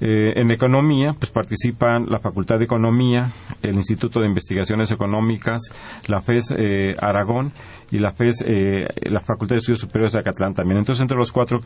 eh, 0.00 0.32
en 0.36 0.50
economía, 0.50 1.14
pues 1.18 1.30
participan 1.30 2.06
la 2.06 2.20
Facultad 2.20 2.58
de 2.58 2.64
Economía, 2.64 3.30
el 3.62 3.74
Instituto 3.74 4.20
de 4.20 4.26
Investigaciones 4.26 4.90
Económicas, 4.90 5.60
la 6.06 6.20
FES 6.20 6.54
eh, 6.56 6.96
Aragón 7.00 7.52
y 7.90 7.98
la 7.98 8.12
FES, 8.12 8.44
eh, 8.46 8.86
la 9.10 9.20
Facultad 9.20 9.56
de 9.56 9.60
Estudios 9.60 9.80
Superiores 9.80 10.12
de 10.12 10.20
Acatlán 10.20 10.54
también. 10.54 10.78
Entonces, 10.78 11.02
entre 11.02 11.16
los 11.16 11.32
cuatro 11.32 11.60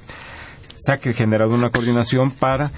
se 0.74 0.92
ha 0.92 0.96
generado 0.96 1.54
una 1.54 1.70
coordinación 1.70 2.32
para 2.32 2.72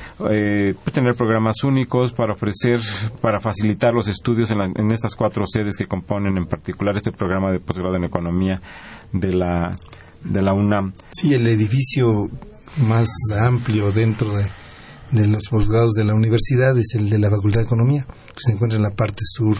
tener 0.92 1.14
programas 1.14 1.64
únicos, 1.64 2.12
para 2.12 2.34
ofrecer, 2.34 2.78
para 3.22 3.40
facilitar 3.40 3.94
los 3.94 4.08
estudios 4.08 4.50
en, 4.50 4.60
en, 4.60 4.90
estas 4.90 5.14
cuatro 5.14 5.46
sedes 5.46 5.74
que 5.76 5.86
componen 5.86 6.36
en 6.36 6.44
particular 6.44 6.94
este 6.96 7.12
programa 7.12 7.50
de 7.50 7.60
posgrado 7.60 7.96
en 7.96 8.04
economía 8.04 8.60
de 9.12 9.32
la 9.32 9.72
de 10.24 10.42
la 10.42 10.52
UNAM. 10.52 10.92
Sí, 11.12 11.34
el 11.34 11.46
edificio 11.46 12.28
más 12.78 13.08
amplio 13.38 13.92
dentro 13.92 14.34
de, 14.36 15.26
los 15.28 15.48
posgrados 15.48 15.92
de 15.92 16.04
la 16.04 16.14
universidad 16.14 16.76
es 16.76 16.94
el 16.94 17.08
de 17.10 17.18
la 17.18 17.30
Facultad 17.30 17.60
de 17.60 17.66
Economía, 17.66 18.06
que 18.06 18.40
se 18.44 18.52
encuentra 18.52 18.76
en 18.76 18.82
la 18.82 18.90
parte 18.90 19.22
sur 19.22 19.56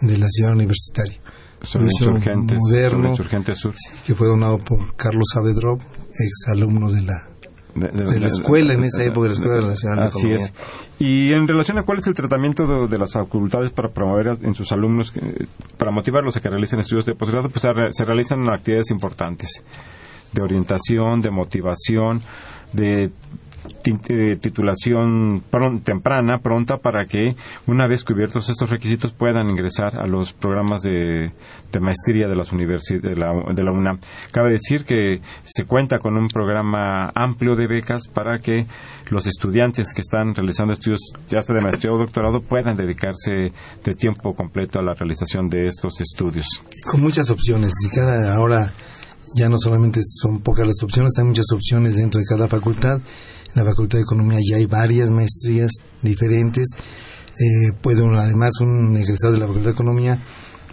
de 0.00 0.16
la 0.16 0.28
ciudad 0.28 0.52
universitaria. 0.52 1.20
Sobre 1.62 1.86
insurgentes, 1.86 2.56
moderno, 2.56 3.16
sur. 3.16 3.74
que 4.06 4.14
fue 4.14 4.28
donado 4.28 4.58
por 4.58 4.94
Carlos 4.96 5.24
Saavedra, 5.34 5.74
ex 5.74 6.48
alumno 6.48 6.90
de 6.92 7.02
la 7.02 7.28
de, 7.74 8.20
la 8.20 8.26
escuela 8.26 8.74
en 8.74 8.84
esa 8.84 9.04
época, 9.04 9.22
de 9.22 9.28
la 9.28 9.34
Escuela 9.34 9.68
Nacional 9.68 9.98
de 9.98 10.04
Así 10.06 10.30
es. 10.30 10.52
Y 10.98 11.32
en 11.32 11.46
relación 11.46 11.78
a 11.78 11.84
cuál 11.84 11.98
es 11.98 12.06
el 12.06 12.14
tratamiento 12.14 12.88
de, 12.88 12.98
las 12.98 13.12
facultades 13.12 13.70
para 13.70 13.90
promover 13.90 14.38
en 14.42 14.54
sus 14.54 14.72
alumnos, 14.72 15.12
para 15.76 15.90
motivarlos 15.90 16.36
a 16.36 16.40
que 16.40 16.48
realicen 16.48 16.80
estudios 16.80 17.06
de 17.06 17.14
posgrado, 17.14 17.48
pues 17.48 17.66
se 17.90 18.04
realizan 18.04 18.48
actividades 18.50 18.90
importantes 18.90 19.62
de 20.32 20.42
orientación, 20.42 21.20
de 21.20 21.30
motivación, 21.30 22.20
de 22.72 23.10
eh, 24.08 24.36
titulación 24.40 25.42
temprana, 25.84 26.38
pronta, 26.38 26.78
para 26.78 27.06
que 27.06 27.36
una 27.66 27.86
vez 27.86 28.04
cubiertos 28.04 28.48
estos 28.48 28.70
requisitos 28.70 29.12
puedan 29.12 29.48
ingresar 29.50 29.96
a 29.96 30.06
los 30.06 30.32
programas 30.32 30.82
de, 30.82 31.32
maestría 31.80 32.28
de, 32.28 32.36
las 32.36 32.50
de, 32.50 33.16
la, 33.16 33.32
de 33.54 33.62
la 33.62 33.72
UNAM. 33.72 33.98
Cabe 34.32 34.52
decir 34.52 34.84
que 34.84 35.20
se 35.44 35.64
cuenta 35.64 35.98
con 35.98 36.16
un 36.16 36.28
programa 36.28 37.10
amplio 37.14 37.56
de 37.56 37.66
becas 37.66 38.08
para 38.08 38.38
que 38.38 38.66
los 39.10 39.26
estudiantes 39.26 39.92
que 39.94 40.02
están 40.02 40.34
realizando 40.34 40.72
estudios, 40.72 41.00
ya 41.28 41.40
sea 41.40 41.54
de 41.54 41.62
maestría 41.62 41.92
o 41.92 41.98
doctorado, 41.98 42.40
puedan 42.40 42.76
dedicarse 42.76 43.52
de 43.84 43.94
tiempo 43.94 44.34
completo 44.34 44.78
a 44.78 44.82
la 44.82 44.94
realización 44.94 45.48
de 45.48 45.66
estos 45.66 46.00
estudios. 46.00 46.46
Con 46.84 47.00
muchas 47.00 47.30
opciones, 47.30 47.72
y 47.86 47.94
cada 47.94 48.34
ahora 48.34 48.72
ya 49.36 49.48
no 49.48 49.56
solamente 49.58 50.00
son 50.02 50.40
pocas 50.40 50.66
las 50.66 50.82
opciones, 50.82 51.12
hay 51.18 51.24
muchas 51.24 51.46
opciones 51.52 51.96
dentro 51.96 52.20
de 52.20 52.26
cada 52.26 52.48
facultad. 52.48 53.00
En 53.54 53.64
la 53.64 53.70
Facultad 53.70 53.98
de 53.98 54.02
Economía 54.02 54.38
ya 54.48 54.56
hay 54.56 54.66
varias 54.66 55.10
maestrías 55.10 55.70
diferentes. 56.02 56.66
eh, 57.38 57.72
puede 57.80 58.02
además 58.18 58.50
un 58.60 58.96
egresado 58.96 59.32
de 59.32 59.38
la 59.38 59.46
Facultad 59.46 59.70
de 59.70 59.74
Economía 59.74 60.18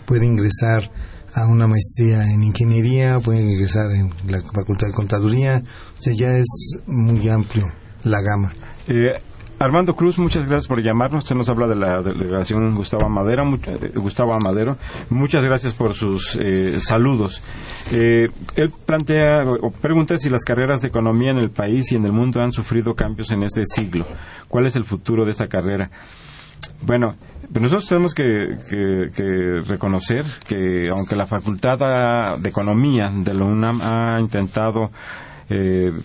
puede 0.06 0.26
ingresar 0.26 0.90
a 1.34 1.48
una 1.48 1.68
maestría 1.68 2.24
en 2.32 2.44
ingeniería, 2.44 3.20
puede 3.20 3.42
ingresar 3.42 3.92
en 3.92 4.14
la 4.28 4.42
Facultad 4.54 4.88
de 4.88 4.94
Contaduría, 4.94 5.62
o 6.00 6.02
sea, 6.02 6.14
ya 6.14 6.38
es 6.38 6.80
muy 6.86 7.28
amplio 7.28 7.66
la 8.04 8.22
gama. 8.22 8.54
Eh, 8.88 9.14
Armando 9.58 9.96
Cruz, 9.96 10.20
muchas 10.20 10.46
gracias 10.46 10.68
por 10.68 10.82
llamarnos. 10.82 11.24
Usted 11.24 11.36
nos 11.36 11.50
habla 11.50 11.68
de 11.68 11.76
la 11.76 12.02
delegación 12.02 12.76
Gustavo 12.76 13.06
Amadero. 13.06 13.44
Eh, 13.56 13.92
Gustavo 13.96 14.34
Amadero. 14.34 14.76
Muchas 15.10 15.46
gracias 15.46 15.74
por 15.74 15.94
sus 15.94 16.36
eh, 16.36 16.78
saludos. 16.80 17.42
Eh, 17.94 18.28
él 18.58 18.70
plantea 18.86 19.46
o 19.46 19.72
pregunta 19.72 20.18
si 20.18 20.30
las 20.30 20.44
carreras 20.44 20.82
de 20.82 20.90
economía 20.90 21.32
en 21.32 21.38
el 21.38 21.52
país 21.52 21.90
y 21.92 21.96
en 21.96 22.06
el 22.06 22.12
mundo 22.12 22.42
han 22.42 22.52
sufrido 22.52 22.96
cambios 22.96 23.32
en 23.32 23.44
este 23.44 23.64
siglo. 23.64 24.06
¿Cuál 24.50 24.66
es 24.66 24.76
el 24.76 24.84
futuro 24.84 25.24
de 25.24 25.32
esa 25.32 25.48
carrera? 25.48 25.90
Bueno, 26.82 27.16
pues 27.52 27.62
nosotros 27.62 27.88
tenemos 27.88 28.14
que, 28.14 28.32
reconocer 29.66 30.26
que 30.46 30.90
aunque 30.90 31.16
la 31.16 31.26
Facultad 31.26 32.38
de 32.38 32.50
Economía 32.50 33.10
de 33.16 33.34
la 33.34 33.46
UNAM 33.46 33.80
ha 33.82 34.20
intentado 34.20 34.92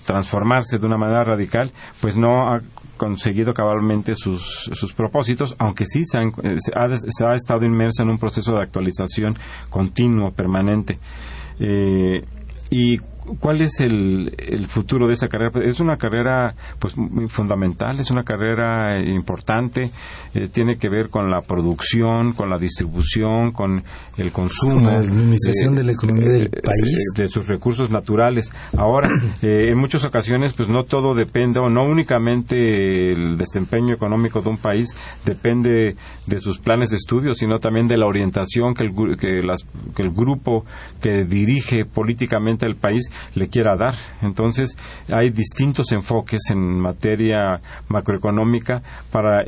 transformarse 0.07 0.79
de 0.79 0.87
una 0.87 0.97
manera 0.97 1.25
radical, 1.25 1.73
pues 2.01 2.17
no 2.17 2.55
ha 2.55 2.61
conseguido 3.01 3.55
cabalmente 3.55 4.15
sus, 4.15 4.71
sus 4.75 4.93
propósitos, 4.93 5.57
aunque 5.59 5.87
sí 5.87 6.03
se, 6.05 6.21
eh, 6.21 6.59
ha, 6.77 7.35
estado 7.35 7.65
inmersa 7.65 8.03
en 8.03 8.11
un 8.11 8.19
proceso 8.19 8.53
de 8.53 8.63
actualización 8.63 9.33
continuo, 9.71 10.33
permanente. 10.33 10.99
Eh, 11.59 12.21
y 12.71 12.99
¿Cuál 13.39 13.63
es 13.63 13.81
el, 13.81 14.35
el, 14.39 14.67
futuro 14.67 15.07
de 15.07 15.15
esa 15.15 15.29
carrera? 15.29 15.51
Pues, 15.51 15.69
es 15.69 15.81
una 15.81 15.97
carrera 15.97 16.55
pues 16.79 16.97
muy 16.97 17.29
fundamental, 17.29 17.99
es 17.99 18.11
una 18.11 18.23
carrera 18.23 18.99
eh, 18.99 19.11
importante, 19.11 19.91
eh, 20.35 20.49
tiene 20.49 20.77
que 20.77 20.89
ver 20.89 21.09
con 21.09 21.31
la 21.31 21.41
producción, 21.41 22.33
con 22.33 22.51
la 22.51 22.59
distribución, 22.59 23.53
con 23.53 23.85
el 24.17 24.33
consumo. 24.33 24.81
la 24.81 24.99
administración 24.99 25.75
de 25.75 25.85
la 25.85 25.93
economía 25.93 26.29
del 26.29 26.47
eh, 26.47 26.61
país. 26.63 27.13
De 27.17 27.29
sus 27.29 27.47
recursos 27.49 27.91
naturales. 27.91 28.51
Ahora, 28.77 29.11
en 29.43 29.79
muchas 29.79 30.05
ocasiones, 30.05 30.55
pues 30.55 30.69
no 30.69 30.85
todo 30.85 31.15
depende, 31.15 31.61
o 31.61 31.69
no 31.69 31.83
únicamente 31.83 33.13
el 33.13 33.37
desempeño 33.37 33.95
económico 33.95 34.41
de 34.41 34.51
un 34.51 34.59
país 34.59 34.97
depende 35.25 35.97
de 36.27 36.41
sus 36.41 36.59
planes 36.59 36.91
de 36.91 36.97
estudio, 36.97 37.35
sino 37.35 37.59
también 37.59 37.89
de 37.89 37.97
la 37.97 38.07
orientación 38.07 38.75
que 38.75 38.85
el, 38.85 39.17
que, 39.19 39.43
las, 39.43 39.67
que 39.95 40.03
el 40.03 40.11
grupo 40.11 40.65
que 41.01 41.25
dirige 41.25 41.85
políticamente 41.85 42.67
el 42.67 42.77
país 42.77 43.11
le 43.35 43.49
quiera 43.49 43.77
dar. 43.77 43.95
Entonces, 44.23 44.77
hay 45.11 45.31
distintos 45.31 45.93
enfoques 45.93 46.41
en 46.51 46.81
materia 46.81 47.61
macroeconómica 47.89 48.83
para 49.11 49.45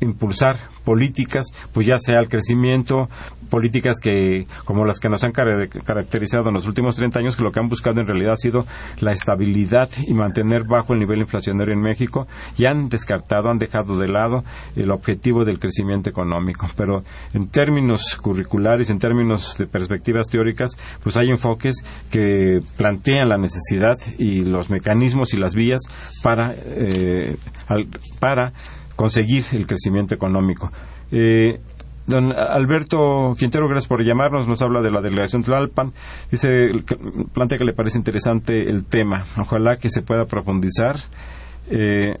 impulsar 0.00 0.58
políticas, 0.84 1.46
pues 1.72 1.86
ya 1.86 1.98
sea 1.98 2.20
el 2.20 2.28
crecimiento, 2.28 3.08
políticas 3.48 3.98
que, 4.00 4.46
como 4.64 4.84
las 4.84 5.00
que 5.00 5.08
nos 5.08 5.24
han 5.24 5.32
caracterizado 5.32 6.48
en 6.48 6.54
los 6.54 6.66
últimos 6.66 6.96
30 6.96 7.18
años, 7.18 7.36
que 7.36 7.42
lo 7.42 7.50
que 7.50 7.60
han 7.60 7.68
buscado 7.68 8.00
en 8.00 8.06
realidad 8.06 8.32
ha 8.32 8.36
sido 8.36 8.66
la 9.00 9.12
estabilidad 9.12 9.88
y 10.06 10.14
mantener 10.14 10.64
bajo 10.64 10.92
el 10.92 11.00
nivel 11.00 11.20
inflacionario 11.20 11.74
en 11.74 11.80
México, 11.80 12.26
y 12.58 12.66
han 12.66 12.88
descartado, 12.88 13.50
han 13.50 13.58
dejado 13.58 13.98
de 13.98 14.08
lado 14.08 14.44
el 14.74 14.90
objetivo 14.90 15.44
del 15.44 15.58
crecimiento 15.58 16.10
económico. 16.10 16.66
Pero 16.76 17.02
en 17.32 17.48
términos 17.48 18.16
curriculares, 18.16 18.90
en 18.90 18.98
términos 18.98 19.56
de 19.58 19.66
perspectivas 19.66 20.26
teóricas, 20.26 20.76
pues 21.02 21.16
hay 21.16 21.30
enfoques 21.30 21.84
que 22.10 22.60
plantean 22.76 23.28
la 23.28 23.38
necesidad 23.38 23.94
y 24.18 24.44
los 24.44 24.70
mecanismos 24.70 25.34
y 25.34 25.38
las 25.38 25.54
vías 25.54 25.80
para, 26.22 26.54
eh, 26.56 27.36
para 28.20 28.52
conseguir 28.94 29.44
el 29.52 29.66
crecimiento 29.66 30.14
económico. 30.14 30.70
Eh, 31.12 31.60
don 32.06 32.32
Alberto 32.32 33.34
Quintero, 33.38 33.68
gracias 33.68 33.88
por 33.88 34.04
llamarnos. 34.04 34.46
Nos 34.46 34.62
habla 34.62 34.82
de 34.82 34.90
la 34.90 35.00
delegación 35.00 35.42
Tlalpan. 35.42 35.92
Dice, 36.30 36.70
plantea 37.32 37.58
que 37.58 37.64
le 37.64 37.72
parece 37.72 37.98
interesante 37.98 38.68
el 38.68 38.84
tema. 38.84 39.24
Ojalá 39.38 39.76
que 39.76 39.88
se 39.88 40.02
pueda 40.02 40.24
profundizar 40.24 40.96
eh, 41.70 42.16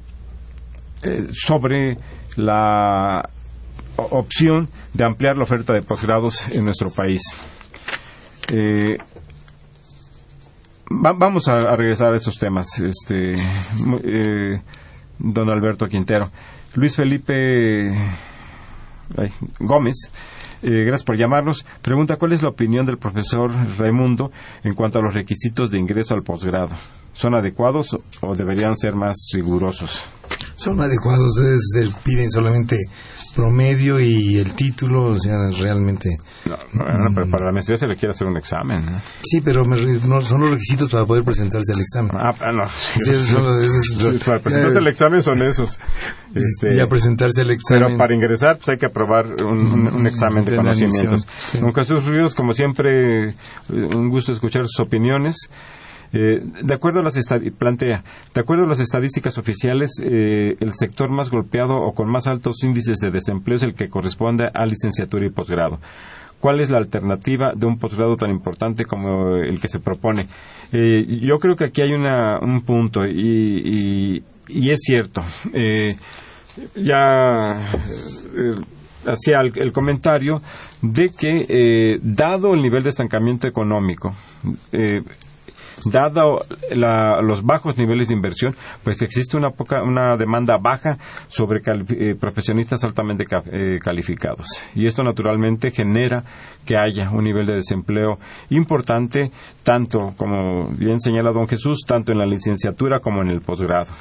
eh, 1.02 1.26
sobre 1.30 1.96
la 2.36 3.28
opción 3.96 4.68
de 4.92 5.06
ampliar 5.06 5.36
la 5.36 5.44
oferta 5.44 5.72
de 5.72 5.82
posgrados 5.82 6.48
en 6.54 6.64
nuestro 6.64 6.90
país. 6.90 7.22
vamos 10.90 11.48
a, 11.48 11.76
regresar 11.76 12.12
a 12.12 12.16
esos 12.16 12.38
temas, 12.38 12.78
este, 12.78 13.34
don 15.18 15.50
Alberto 15.50 15.86
Quintero. 15.86 16.30
Luis 16.74 16.94
Felipe 16.94 17.94
Gómez, 19.60 20.10
eh, 20.62 20.84
gracias 20.84 21.04
por 21.04 21.16
llamarnos. 21.16 21.64
Pregunta, 21.82 22.16
¿cuál 22.16 22.32
es 22.32 22.42
la 22.42 22.48
opinión 22.48 22.86
del 22.86 22.98
profesor 22.98 23.50
Raimundo 23.78 24.30
en 24.64 24.74
cuanto 24.74 24.98
a 24.98 25.02
los 25.02 25.14
requisitos 25.14 25.70
de 25.70 25.78
ingreso 25.78 26.14
al 26.14 26.22
posgrado? 26.22 26.74
¿Son 27.12 27.34
adecuados 27.34 27.96
o 28.20 28.34
deberían 28.34 28.76
ser 28.76 28.94
más 28.94 29.16
rigurosos? 29.32 30.04
Son 30.56 30.80
adecuados, 30.80 31.38
es, 31.38 31.94
piden 32.04 32.30
solamente 32.30 32.76
promedio 33.36 34.00
y 34.00 34.38
el 34.38 34.54
título, 34.54 35.04
o 35.10 35.18
sea, 35.18 35.36
realmente... 35.62 36.16
No, 36.44 36.56
pero 37.14 37.28
para 37.30 37.46
la 37.46 37.52
maestría 37.52 37.76
se 37.76 37.86
le 37.86 37.94
quiere 37.94 38.12
hacer 38.12 38.26
un 38.26 38.36
examen. 38.38 38.82
Sí, 39.22 39.42
pero 39.42 39.62
no, 39.64 40.20
son 40.22 40.40
los 40.40 40.50
requisitos 40.50 40.90
para 40.90 41.04
poder 41.04 41.22
presentarse 41.22 41.72
al 41.74 41.80
examen. 41.80 42.16
Ah, 42.16 42.34
ah 42.40 42.52
no. 42.52 42.62
para 44.24 44.38
presentarse 44.38 44.78
al 44.78 44.86
examen 44.88 45.22
son 45.22 45.42
esos. 45.42 45.78
Este, 46.34 46.76
ya 46.76 46.86
presentarse 46.86 47.42
al 47.42 47.50
examen. 47.50 47.84
Pero 47.86 47.98
para 47.98 48.14
ingresar, 48.14 48.56
pues 48.56 48.70
hay 48.70 48.78
que 48.78 48.86
aprobar 48.86 49.26
un, 49.44 50.06
examen 50.06 50.44
de, 50.44 50.56
conocimientos. 50.56 51.26
Don 51.60 51.74
Jesús 51.74 52.06
Ríos, 52.06 52.34
como 52.34 52.52
siempre, 52.52 53.34
un 53.68 54.08
gusto 54.08 54.32
escuchar 54.32 54.66
sus 54.66 54.80
opiniones. 54.80 55.48
Eh, 56.12 56.40
de 56.62 56.74
acuerdo 56.74 57.00
a 57.00 57.02
las 57.02 57.18
plantea, 57.58 58.02
de 58.34 58.40
acuerdo 58.40 58.64
a 58.64 58.68
las 58.68 58.80
estadísticas 58.80 59.38
oficiales, 59.38 59.90
eh, 60.02 60.56
el 60.60 60.72
sector 60.72 61.10
más 61.10 61.30
golpeado 61.30 61.74
o 61.74 61.92
con 61.92 62.08
más 62.08 62.26
altos 62.26 62.62
índices 62.62 62.98
de 62.98 63.10
desempleo 63.10 63.56
es 63.56 63.62
el 63.62 63.74
que 63.74 63.88
corresponde 63.88 64.48
a 64.52 64.66
licenciatura 64.66 65.26
y 65.26 65.30
posgrado. 65.30 65.80
¿Cuál 66.40 66.60
es 66.60 66.70
la 66.70 66.78
alternativa 66.78 67.52
de 67.56 67.66
un 67.66 67.78
posgrado 67.78 68.14
tan 68.16 68.30
importante 68.30 68.84
como 68.84 69.36
el 69.36 69.58
que 69.60 69.68
se 69.68 69.80
propone? 69.80 70.26
Eh, 70.70 71.04
yo 71.22 71.38
creo 71.38 71.56
que 71.56 71.64
aquí 71.64 71.80
hay 71.80 71.92
un 71.92 72.62
punto 72.64 73.06
y, 73.06 74.22
es 74.48 74.78
cierto. 74.80 75.22
ya 76.76 77.50
hacía 79.06 79.40
el, 79.40 79.72
comentario 79.72 80.42
de 80.82 81.10
que, 81.18 81.98
dado 82.02 82.52
el 82.52 82.62
nivel 82.62 82.82
de 82.82 82.90
estancamiento 82.90 83.48
económico, 83.48 84.12
dado 85.90 86.38
los 86.70 87.42
bajos 87.42 87.76
niveles 87.76 88.08
de 88.08 88.14
inversión, 88.14 88.54
pues 88.84 89.02
existe 89.02 89.36
una, 89.36 89.50
poca, 89.50 89.82
una 89.82 90.16
demanda 90.16 90.56
baja 90.58 90.98
sobre 91.28 91.60
eh, 91.64 92.14
profesionistas 92.18 92.84
altamente 92.84 93.24
eh, 93.52 93.78
calificados. 93.82 94.46
Y 94.74 94.86
esto 94.86 95.02
naturalmente 95.02 95.70
genera 95.70 96.24
que 96.64 96.76
haya 96.76 97.10
un 97.10 97.24
nivel 97.24 97.46
de 97.46 97.54
desempleo 97.54 98.18
importante, 98.50 99.30
tanto, 99.62 100.14
como 100.16 100.68
bien 100.70 101.00
señala 101.00 101.30
don 101.32 101.46
Jesús, 101.46 101.84
tanto 101.86 102.12
en 102.12 102.18
la 102.18 102.26
licenciatura 102.26 103.00
como 103.00 103.22
en 103.22 103.28
el 103.28 103.40
posgrado. 103.40 103.92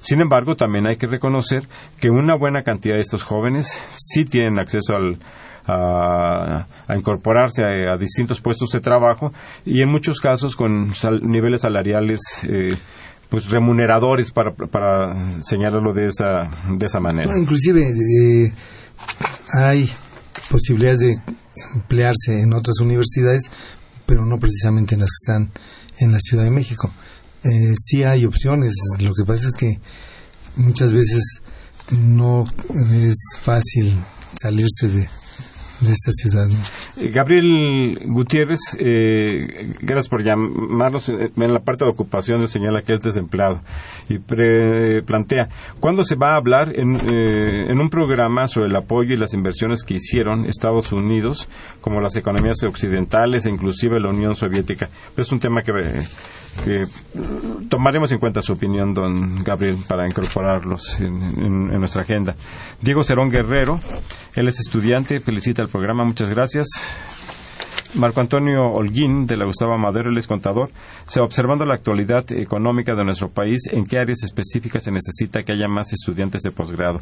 Sin 0.00 0.20
embargo, 0.20 0.56
también 0.56 0.86
hay 0.86 0.96
que 0.96 1.06
reconocer 1.06 1.62
que 2.00 2.10
una 2.10 2.34
buena 2.34 2.62
cantidad 2.62 2.94
de 2.94 3.00
estos 3.00 3.22
jóvenes 3.22 3.78
sí 3.94 4.24
tienen 4.24 4.58
acceso 4.58 4.96
al, 4.96 5.18
a, 5.70 6.96
incorporarse 6.96 7.64
a, 7.64 7.96
distintos 7.96 8.40
puestos 8.40 8.70
de 8.70 8.80
trabajo 8.80 9.32
y 9.64 9.82
en 9.82 9.88
muchos 9.88 10.20
casos 10.20 10.56
con 10.56 10.92
niveles 11.22 11.62
salariales 11.62 12.20
eh, 12.48 12.68
pues 13.28 13.48
remuneradores 13.48 14.32
para, 14.32 14.52
para 14.52 15.42
señalarlo 15.42 15.92
de 15.92 16.06
esa, 16.06 16.50
de 16.68 16.86
esa 16.86 17.00
manera. 17.00 17.38
inclusive 17.38 17.88
eh, 17.88 18.52
hay 19.56 19.88
posibilidades 20.50 20.98
de 20.98 21.16
emplearse 21.74 22.40
en 22.40 22.52
otras 22.52 22.80
universidades, 22.80 23.42
pero 24.06 24.26
no 24.26 24.38
precisamente 24.38 24.94
en 24.94 25.02
las 25.02 25.10
que 25.10 25.32
están 25.32 25.52
en 25.98 26.12
la 26.12 26.18
Ciudad 26.18 26.44
de 26.44 26.50
México. 26.50 26.90
Eh, 27.44 27.74
sí 27.76 28.02
hay 28.02 28.24
opciones, 28.24 28.74
lo 28.98 29.12
que 29.14 29.24
pasa 29.24 29.46
es 29.46 29.54
que 29.54 29.78
muchas 30.56 30.92
veces 30.92 31.40
no 31.90 32.44
es 32.92 33.16
fácil 33.40 34.04
salirse 34.40 34.88
de, 34.88 35.08
de 35.80 35.92
esta 35.92 36.12
ciudad. 36.12 36.48
Eh, 36.96 37.10
Gabriel 37.10 37.98
Gutiérrez, 38.06 38.76
eh, 38.78 39.74
gracias 39.80 40.08
por 40.08 40.22
llamarnos. 40.22 41.08
Eh, 41.08 41.30
en 41.36 41.52
la 41.52 41.60
parte 41.60 41.84
de 41.84 41.90
ocupación 41.90 42.46
señala 42.48 42.82
que 42.82 42.94
es 42.94 43.00
desempleado 43.00 43.60
y 44.08 44.18
plantea, 44.18 45.48
¿cuándo 45.78 46.02
se 46.04 46.16
va 46.16 46.32
a 46.32 46.36
hablar 46.36 46.72
en, 46.74 46.96
en, 47.10 47.80
un 47.80 47.88
programa 47.88 48.48
sobre 48.48 48.68
el 48.68 48.76
apoyo 48.76 49.14
y 49.14 49.16
las 49.16 49.34
inversiones 49.34 49.84
que 49.84 49.94
hicieron 49.94 50.46
Estados 50.46 50.92
Unidos, 50.92 51.48
como 51.80 52.00
las 52.00 52.16
economías 52.16 52.62
occidentales 52.64 53.46
e 53.46 53.50
inclusive 53.50 54.00
la 54.00 54.10
Unión 54.10 54.34
Soviética? 54.34 54.88
Es 55.16 55.30
un 55.30 55.38
tema 55.38 55.62
que 55.62 55.72
que 56.64 56.84
tomaremos 57.68 58.12
en 58.12 58.18
cuenta 58.18 58.42
su 58.42 58.52
opinión, 58.52 58.92
don 58.92 59.42
Gabriel, 59.42 59.78
para 59.88 60.06
incorporarlos 60.06 61.00
en, 61.00 61.68
nuestra 61.78 62.02
agenda. 62.02 62.34
Diego 62.80 63.04
Cerón 63.04 63.30
Guerrero, 63.30 63.78
él 64.34 64.48
es 64.48 64.60
estudiante, 64.60 65.20
felicita 65.20 65.62
el 65.62 65.68
programa, 65.68 66.04
muchas 66.04 66.30
gracias. 66.30 66.66
Marco 67.94 68.20
Antonio 68.20 68.66
Holguín, 68.72 69.26
de 69.26 69.36
la 69.36 69.44
Gustavo 69.44 69.76
Madero, 69.76 70.10
él 70.10 70.18
es 70.18 70.26
contador, 70.26 70.70
se 71.06 71.20
observando 71.20 71.64
la 71.64 71.74
actualidad 71.74 72.24
económica 72.32 72.94
de 72.94 73.04
nuestro 73.04 73.30
país, 73.30 73.66
¿en 73.70 73.84
qué 73.84 73.98
áreas 73.98 74.22
específicas 74.22 74.84
se 74.84 74.92
necesita 74.92 75.42
que 75.42 75.52
haya 75.52 75.68
más 75.68 75.92
estudiantes 75.92 76.42
de 76.42 76.50
posgrado? 76.50 77.00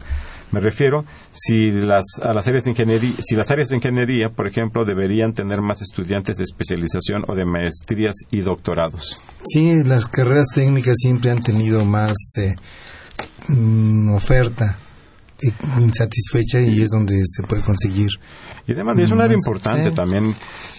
Me 0.51 0.61
refiero 0.61 1.05
si 1.30 1.70
las, 1.70 2.05
a 2.22 2.32
las 2.32 2.49
áreas 2.49 2.64
de 2.64 2.70
ingeniería, 2.70 3.12
si 3.20 3.36
las 3.36 3.51
áreas 3.51 3.68
de 3.68 3.76
ingeniería, 3.76 4.30
por 4.30 4.47
ejemplo, 4.47 4.84
deberían 4.84 5.32
tener 5.32 5.61
más 5.61 5.82
estudiantes 5.82 6.39
de 6.39 6.45
especialización 6.45 7.22
o 7.28 7.34
de 7.34 7.45
maestrías 7.45 8.14
y 8.30 8.41
doctorados. 8.41 9.20
Sí, 9.45 9.84
las 9.84 10.07
carreras 10.07 10.49
técnicas 10.55 10.95
siempre 10.99 11.30
han 11.30 11.43
tenido 11.43 11.84
más 11.84 12.16
eh, 12.39 12.57
mm, 13.49 14.14
oferta 14.14 14.76
insatisfecha 15.78 16.61
y 16.61 16.82
es 16.82 16.91
donde 16.91 17.16
se 17.24 17.43
puede 17.45 17.62
conseguir. 17.62 18.11
Y 18.68 18.72
además 18.72 18.98
es 18.98 19.10
un 19.10 19.22
área 19.22 19.34
importante 19.34 19.90
también. 19.92 20.34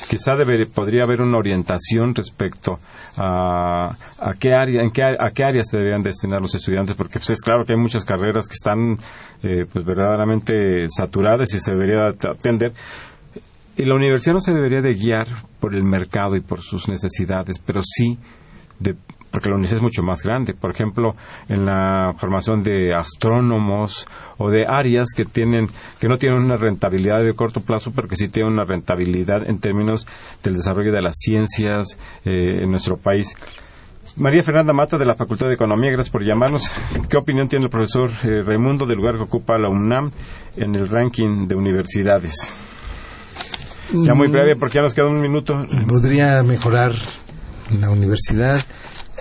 Quizá 0.07 0.35
debe, 0.35 0.67
podría 0.67 1.05
haber 1.05 1.21
una 1.21 1.39
orientación 1.39 2.13
respecto 2.13 2.77
a, 3.17 3.87
a 3.89 4.33
qué 4.39 4.53
área, 4.53 4.83
en 4.83 4.91
qué, 4.91 5.03
a 5.03 5.31
qué 5.33 5.43
áreas 5.43 5.69
se 5.69 5.77
deberían 5.77 6.03
destinar 6.03 6.39
los 6.39 6.53
estudiantes, 6.53 6.95
porque 6.95 7.17
pues, 7.17 7.31
es 7.31 7.41
claro 7.41 7.65
que 7.65 7.73
hay 7.73 7.79
muchas 7.79 8.05
carreras 8.05 8.47
que 8.47 8.53
están 8.53 8.99
eh, 9.41 9.65
pues 9.71 9.83
verdaderamente 9.83 10.85
saturadas 10.87 11.51
y 11.55 11.59
se 11.59 11.71
debería 11.73 12.09
atender. 12.09 12.73
Y 13.75 13.85
la 13.85 13.95
universidad 13.95 14.35
no 14.35 14.39
se 14.39 14.53
debería 14.53 14.81
de 14.81 14.93
guiar 14.93 15.25
por 15.59 15.73
el 15.73 15.83
mercado 15.83 16.35
y 16.35 16.41
por 16.41 16.61
sus 16.61 16.87
necesidades, 16.87 17.57
pero 17.57 17.81
sí 17.81 18.19
de 18.77 18.95
porque 19.32 19.49
la 19.49 19.55
universidad 19.55 19.80
es 19.80 19.84
mucho 19.84 20.03
más 20.03 20.23
grande. 20.23 20.53
Por 20.53 20.71
ejemplo, 20.71 21.15
en 21.47 21.65
la 21.65 22.13
formación 22.17 22.63
de 22.63 22.93
astrónomos 22.93 24.07
o 24.38 24.49
de 24.49 24.65
áreas 24.67 25.09
que 25.15 25.25
tienen 25.25 25.67
que 25.99 26.07
no 26.07 26.17
tienen 26.17 26.39
una 26.39 26.57
rentabilidad 26.57 27.23
de 27.23 27.34
corto 27.34 27.61
plazo, 27.61 27.91
pero 27.95 28.07
que 28.07 28.15
sí 28.15 28.30
tienen 28.30 28.53
una 28.53 28.65
rentabilidad 28.65 29.47
en 29.47 29.59
términos 29.59 30.07
del 30.43 30.55
desarrollo 30.55 30.91
de 30.91 31.01
las 31.01 31.15
ciencias 31.17 31.97
eh, 32.25 32.63
en 32.63 32.71
nuestro 32.71 32.97
país. 32.97 33.36
María 34.17 34.43
Fernanda 34.43 34.73
Mata 34.73 34.97
de 34.97 35.05
la 35.05 35.15
Facultad 35.15 35.47
de 35.47 35.53
Economía, 35.53 35.91
gracias 35.91 36.11
por 36.11 36.23
llamarnos. 36.23 36.71
¿Qué 37.09 37.17
opinión 37.17 37.47
tiene 37.47 37.65
el 37.65 37.71
profesor 37.71 38.09
eh, 38.23 38.41
Raimundo 38.43 38.86
del 38.86 38.97
lugar 38.97 39.15
que 39.15 39.23
ocupa 39.23 39.57
la 39.57 39.69
UNAM 39.69 40.11
en 40.57 40.75
el 40.75 40.89
ranking 40.89 41.47
de 41.47 41.55
universidades? 41.55 42.53
Ya 43.93 44.13
muy 44.13 44.27
breve 44.27 44.55
porque 44.55 44.75
ya 44.75 44.82
nos 44.82 44.93
queda 44.93 45.07
un 45.07 45.21
minuto. 45.21 45.63
Podría 45.88 46.43
mejorar 46.43 46.93
la 47.80 47.89
universidad 47.89 48.61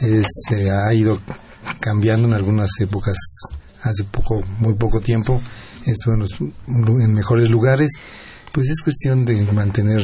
se 0.00 0.70
ha 0.70 0.92
ido 0.94 1.20
cambiando 1.80 2.28
en 2.28 2.34
algunas 2.34 2.70
épocas, 2.80 3.16
hace 3.82 4.04
poco, 4.04 4.42
muy 4.58 4.74
poco 4.74 5.00
tiempo, 5.00 5.40
en, 5.86 7.14
mejores 7.14 7.50
lugares, 7.50 7.90
pues 8.52 8.68
es 8.70 8.80
cuestión 8.82 9.24
de 9.24 9.42
mantener 9.52 10.02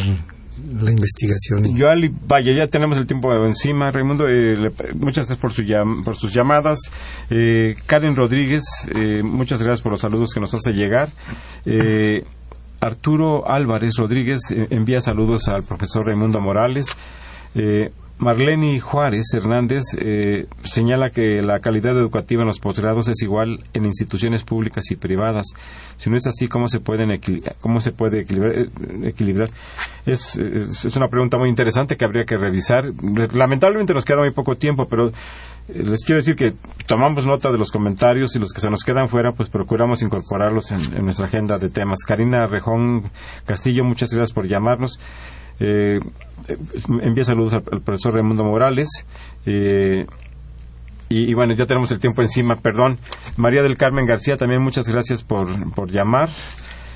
la 0.80 0.90
investigación. 0.90 1.76
Yo, 1.76 1.86
vaya, 2.26 2.52
ya 2.56 2.66
tenemos 2.68 2.96
el 2.96 3.06
tiempo 3.06 3.28
encima, 3.44 3.90
Raimundo. 3.90 4.26
Eh, 4.28 4.70
muchas 4.94 5.26
gracias 5.26 5.38
por, 5.38 5.52
su 5.52 5.62
por 6.04 6.16
sus 6.16 6.32
llamadas. 6.32 6.78
Eh, 7.28 7.76
Karen 7.86 8.16
Rodríguez, 8.16 8.62
eh, 8.94 9.22
muchas 9.22 9.62
gracias 9.62 9.82
por 9.82 9.92
los 9.92 10.00
saludos 10.00 10.30
que 10.32 10.40
nos 10.40 10.54
hace 10.54 10.72
llegar. 10.72 11.08
Arturo 12.80 13.48
Álvarez 13.50 13.94
Rodríguez 13.96 14.40
envía 14.50 15.00
saludos 15.00 15.48
al 15.48 15.62
profesor 15.64 16.06
Raimundo 16.06 16.40
Morales. 16.40 16.86
Marlene 18.18 18.78
Juárez 18.78 19.26
Hernández 19.34 19.82
eh, 19.98 20.46
señala 20.62 21.10
que 21.10 21.42
la 21.42 21.58
calidad 21.58 21.98
educativa 21.98 22.42
en 22.42 22.46
los 22.46 22.60
posgrados 22.60 23.08
es 23.08 23.20
igual 23.22 23.60
en 23.72 23.86
instituciones 23.86 24.44
públicas 24.44 24.84
y 24.90 24.96
privadas. 24.96 25.48
Si 25.96 26.10
no 26.10 26.16
es 26.16 26.26
así, 26.26 26.46
¿cómo 26.46 26.68
se, 26.68 26.78
pueden 26.78 27.10
cómo 27.60 27.80
se 27.80 27.90
puede 27.90 28.20
equilibrar? 28.20 29.48
Eh, 29.48 30.12
es, 30.12 30.36
es, 30.36 30.96
una 30.96 31.08
pregunta 31.08 31.38
muy 31.38 31.48
interesante 31.48 31.96
que 31.96 32.04
habría 32.04 32.24
que 32.24 32.36
revisar. 32.36 32.84
Lamentablemente 33.32 33.94
nos 33.94 34.04
queda 34.04 34.18
muy 34.18 34.30
poco 34.30 34.54
tiempo, 34.54 34.86
pero 34.88 35.08
eh, 35.08 35.12
les 35.68 36.04
quiero 36.04 36.18
decir 36.18 36.36
que 36.36 36.54
tomamos 36.86 37.26
nota 37.26 37.50
de 37.50 37.58
los 37.58 37.72
comentarios 37.72 38.36
y 38.36 38.38
los 38.38 38.52
que 38.52 38.60
se 38.60 38.70
nos 38.70 38.84
quedan 38.84 39.08
fuera, 39.08 39.32
pues 39.32 39.48
procuramos 39.50 40.02
incorporarlos 40.02 40.70
en, 40.70 40.98
en 40.98 41.04
nuestra 41.04 41.26
agenda 41.26 41.58
de 41.58 41.68
temas. 41.68 42.04
Karina 42.06 42.46
Rejón 42.46 43.02
Castillo, 43.44 43.82
muchas 43.82 44.10
gracias 44.10 44.32
por 44.32 44.46
llamarnos. 44.46 45.00
Eh, 45.60 45.98
envía 47.02 47.24
saludos 47.24 47.54
al, 47.54 47.62
profesor 47.62 48.14
Raimundo 48.14 48.44
Morales. 48.44 48.88
Eh, 49.46 50.04
y, 51.08 51.30
y, 51.30 51.34
bueno, 51.34 51.54
ya 51.54 51.66
tenemos 51.66 51.90
el 51.92 52.00
tiempo 52.00 52.22
encima, 52.22 52.56
perdón. 52.56 52.98
María 53.36 53.62
del 53.62 53.76
Carmen 53.76 54.06
García, 54.06 54.36
también 54.36 54.62
muchas 54.62 54.88
gracias 54.88 55.22
por, 55.22 55.72
por 55.74 55.90
llamar. 55.90 56.28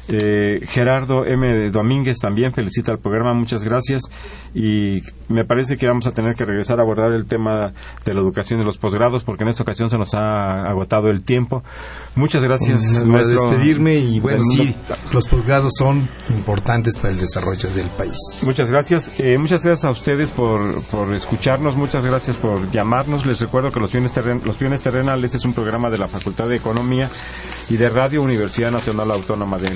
Eh, 0.09 0.61
Gerardo 0.67 1.27
M. 1.27 1.71
Domínguez 1.71 2.19
también 2.19 2.53
felicita 2.53 2.93
al 2.93 2.99
programa, 2.99 3.35
muchas 3.35 3.63
gracias. 3.65 4.03
Y 4.55 5.03
me 5.29 5.45
parece 5.45 5.77
que 5.77 5.87
vamos 5.87 6.07
a 6.07 6.13
tener 6.13 6.35
que 6.35 6.45
regresar 6.45 6.79
a 6.79 6.83
abordar 6.83 7.13
el 7.13 7.27
tema 7.27 7.73
de 8.05 8.15
la 8.15 8.21
educación 8.21 8.59
de 8.59 8.65
los 8.65 8.79
posgrados, 8.79 9.23
porque 9.23 9.45
en 9.45 9.51
esta 9.51 9.63
ocasión 9.63 9.91
se 9.91 9.99
nos 9.99 10.15
ha 10.15 10.63
agotado 10.63 11.09
el 11.09 11.25
tiempo. 11.25 11.63
Muchas 12.17 12.43
gracias. 12.43 13.03
A 13.03 13.27
despedirme 13.27 13.97
y 13.97 14.21
bueno, 14.21 14.43
sí, 14.43 14.75
los 15.13 15.29
posgrados 15.29 15.73
son 15.77 16.09
importantes 16.31 16.97
para 16.97 17.13
el 17.13 17.21
desarrollo 17.21 17.69
del 17.71 17.89
país. 17.89 18.17
Muchas 18.43 18.71
gracias. 18.71 19.21
Eh, 19.21 19.37
muchas 19.39 19.65
gracias 19.65 19.85
a 19.85 19.91
ustedes 19.91 20.31
por, 20.31 20.83
por 20.91 21.15
escucharnos, 21.15 21.77
muchas 21.77 22.05
gracias 22.05 22.37
por 22.37 22.71
llamarnos. 22.71 23.27
Les 23.27 23.41
recuerdo 23.41 23.71
que 23.71 23.81
los 23.81 23.93
bienes, 23.93 24.13
los 24.45 24.59
bienes 24.59 24.81
terrenales 24.81 25.35
es 25.35 25.45
un 25.45 25.53
programa 25.53 25.91
de 25.91 25.99
la 25.99 26.07
Facultad 26.07 26.49
de 26.49 26.57
Economía 26.57 27.09
y 27.69 27.77
de 27.77 27.89
Radio 27.89 28.23
Universidad 28.23 28.71
Nacional 28.71 29.11
Autónoma 29.11 29.59
de 29.59 29.69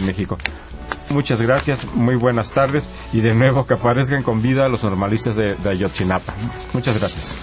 Muchas 1.10 1.42
gracias, 1.42 1.92
muy 1.94 2.16
buenas 2.16 2.50
tardes 2.50 2.88
y 3.12 3.20
de 3.20 3.34
nuevo 3.34 3.66
que 3.66 3.74
aparezcan 3.74 4.22
con 4.22 4.40
vida 4.40 4.68
los 4.68 4.82
normalistas 4.82 5.36
de, 5.36 5.54
de 5.56 5.70
Ayotzinapa. 5.70 6.32
Muchas 6.72 6.98
gracias. 6.98 7.36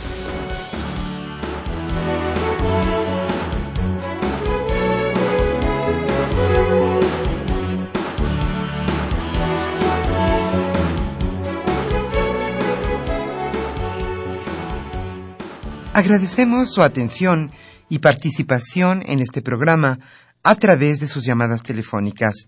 Agradecemos 15.93 16.71
su 16.71 16.81
atención 16.81 17.51
y 17.89 17.99
participación 17.99 19.03
en 19.05 19.19
este 19.19 19.41
programa 19.41 19.99
a 20.43 20.55
través 20.55 21.01
de 21.01 21.07
sus 21.07 21.25
llamadas 21.25 21.61
telefónicas 21.61 22.47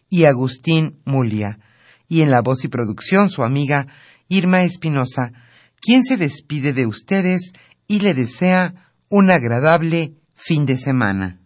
y 0.11 0.25
Agustín 0.25 0.99
Mulia, 1.05 1.57
y 2.07 2.21
en 2.21 2.29
la 2.29 2.41
voz 2.41 2.65
y 2.65 2.67
producción 2.67 3.31
su 3.31 3.43
amiga 3.43 3.87
Irma 4.27 4.63
Espinosa, 4.63 5.31
quien 5.79 6.03
se 6.03 6.17
despide 6.17 6.73
de 6.73 6.85
ustedes 6.85 7.53
y 7.87 8.01
le 8.01 8.13
desea 8.13 8.93
un 9.09 9.31
agradable 9.31 10.13
fin 10.35 10.65
de 10.65 10.77
semana. 10.77 11.39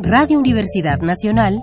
Radio 0.00 0.38
Universidad 0.38 0.98
Nacional 1.00 1.62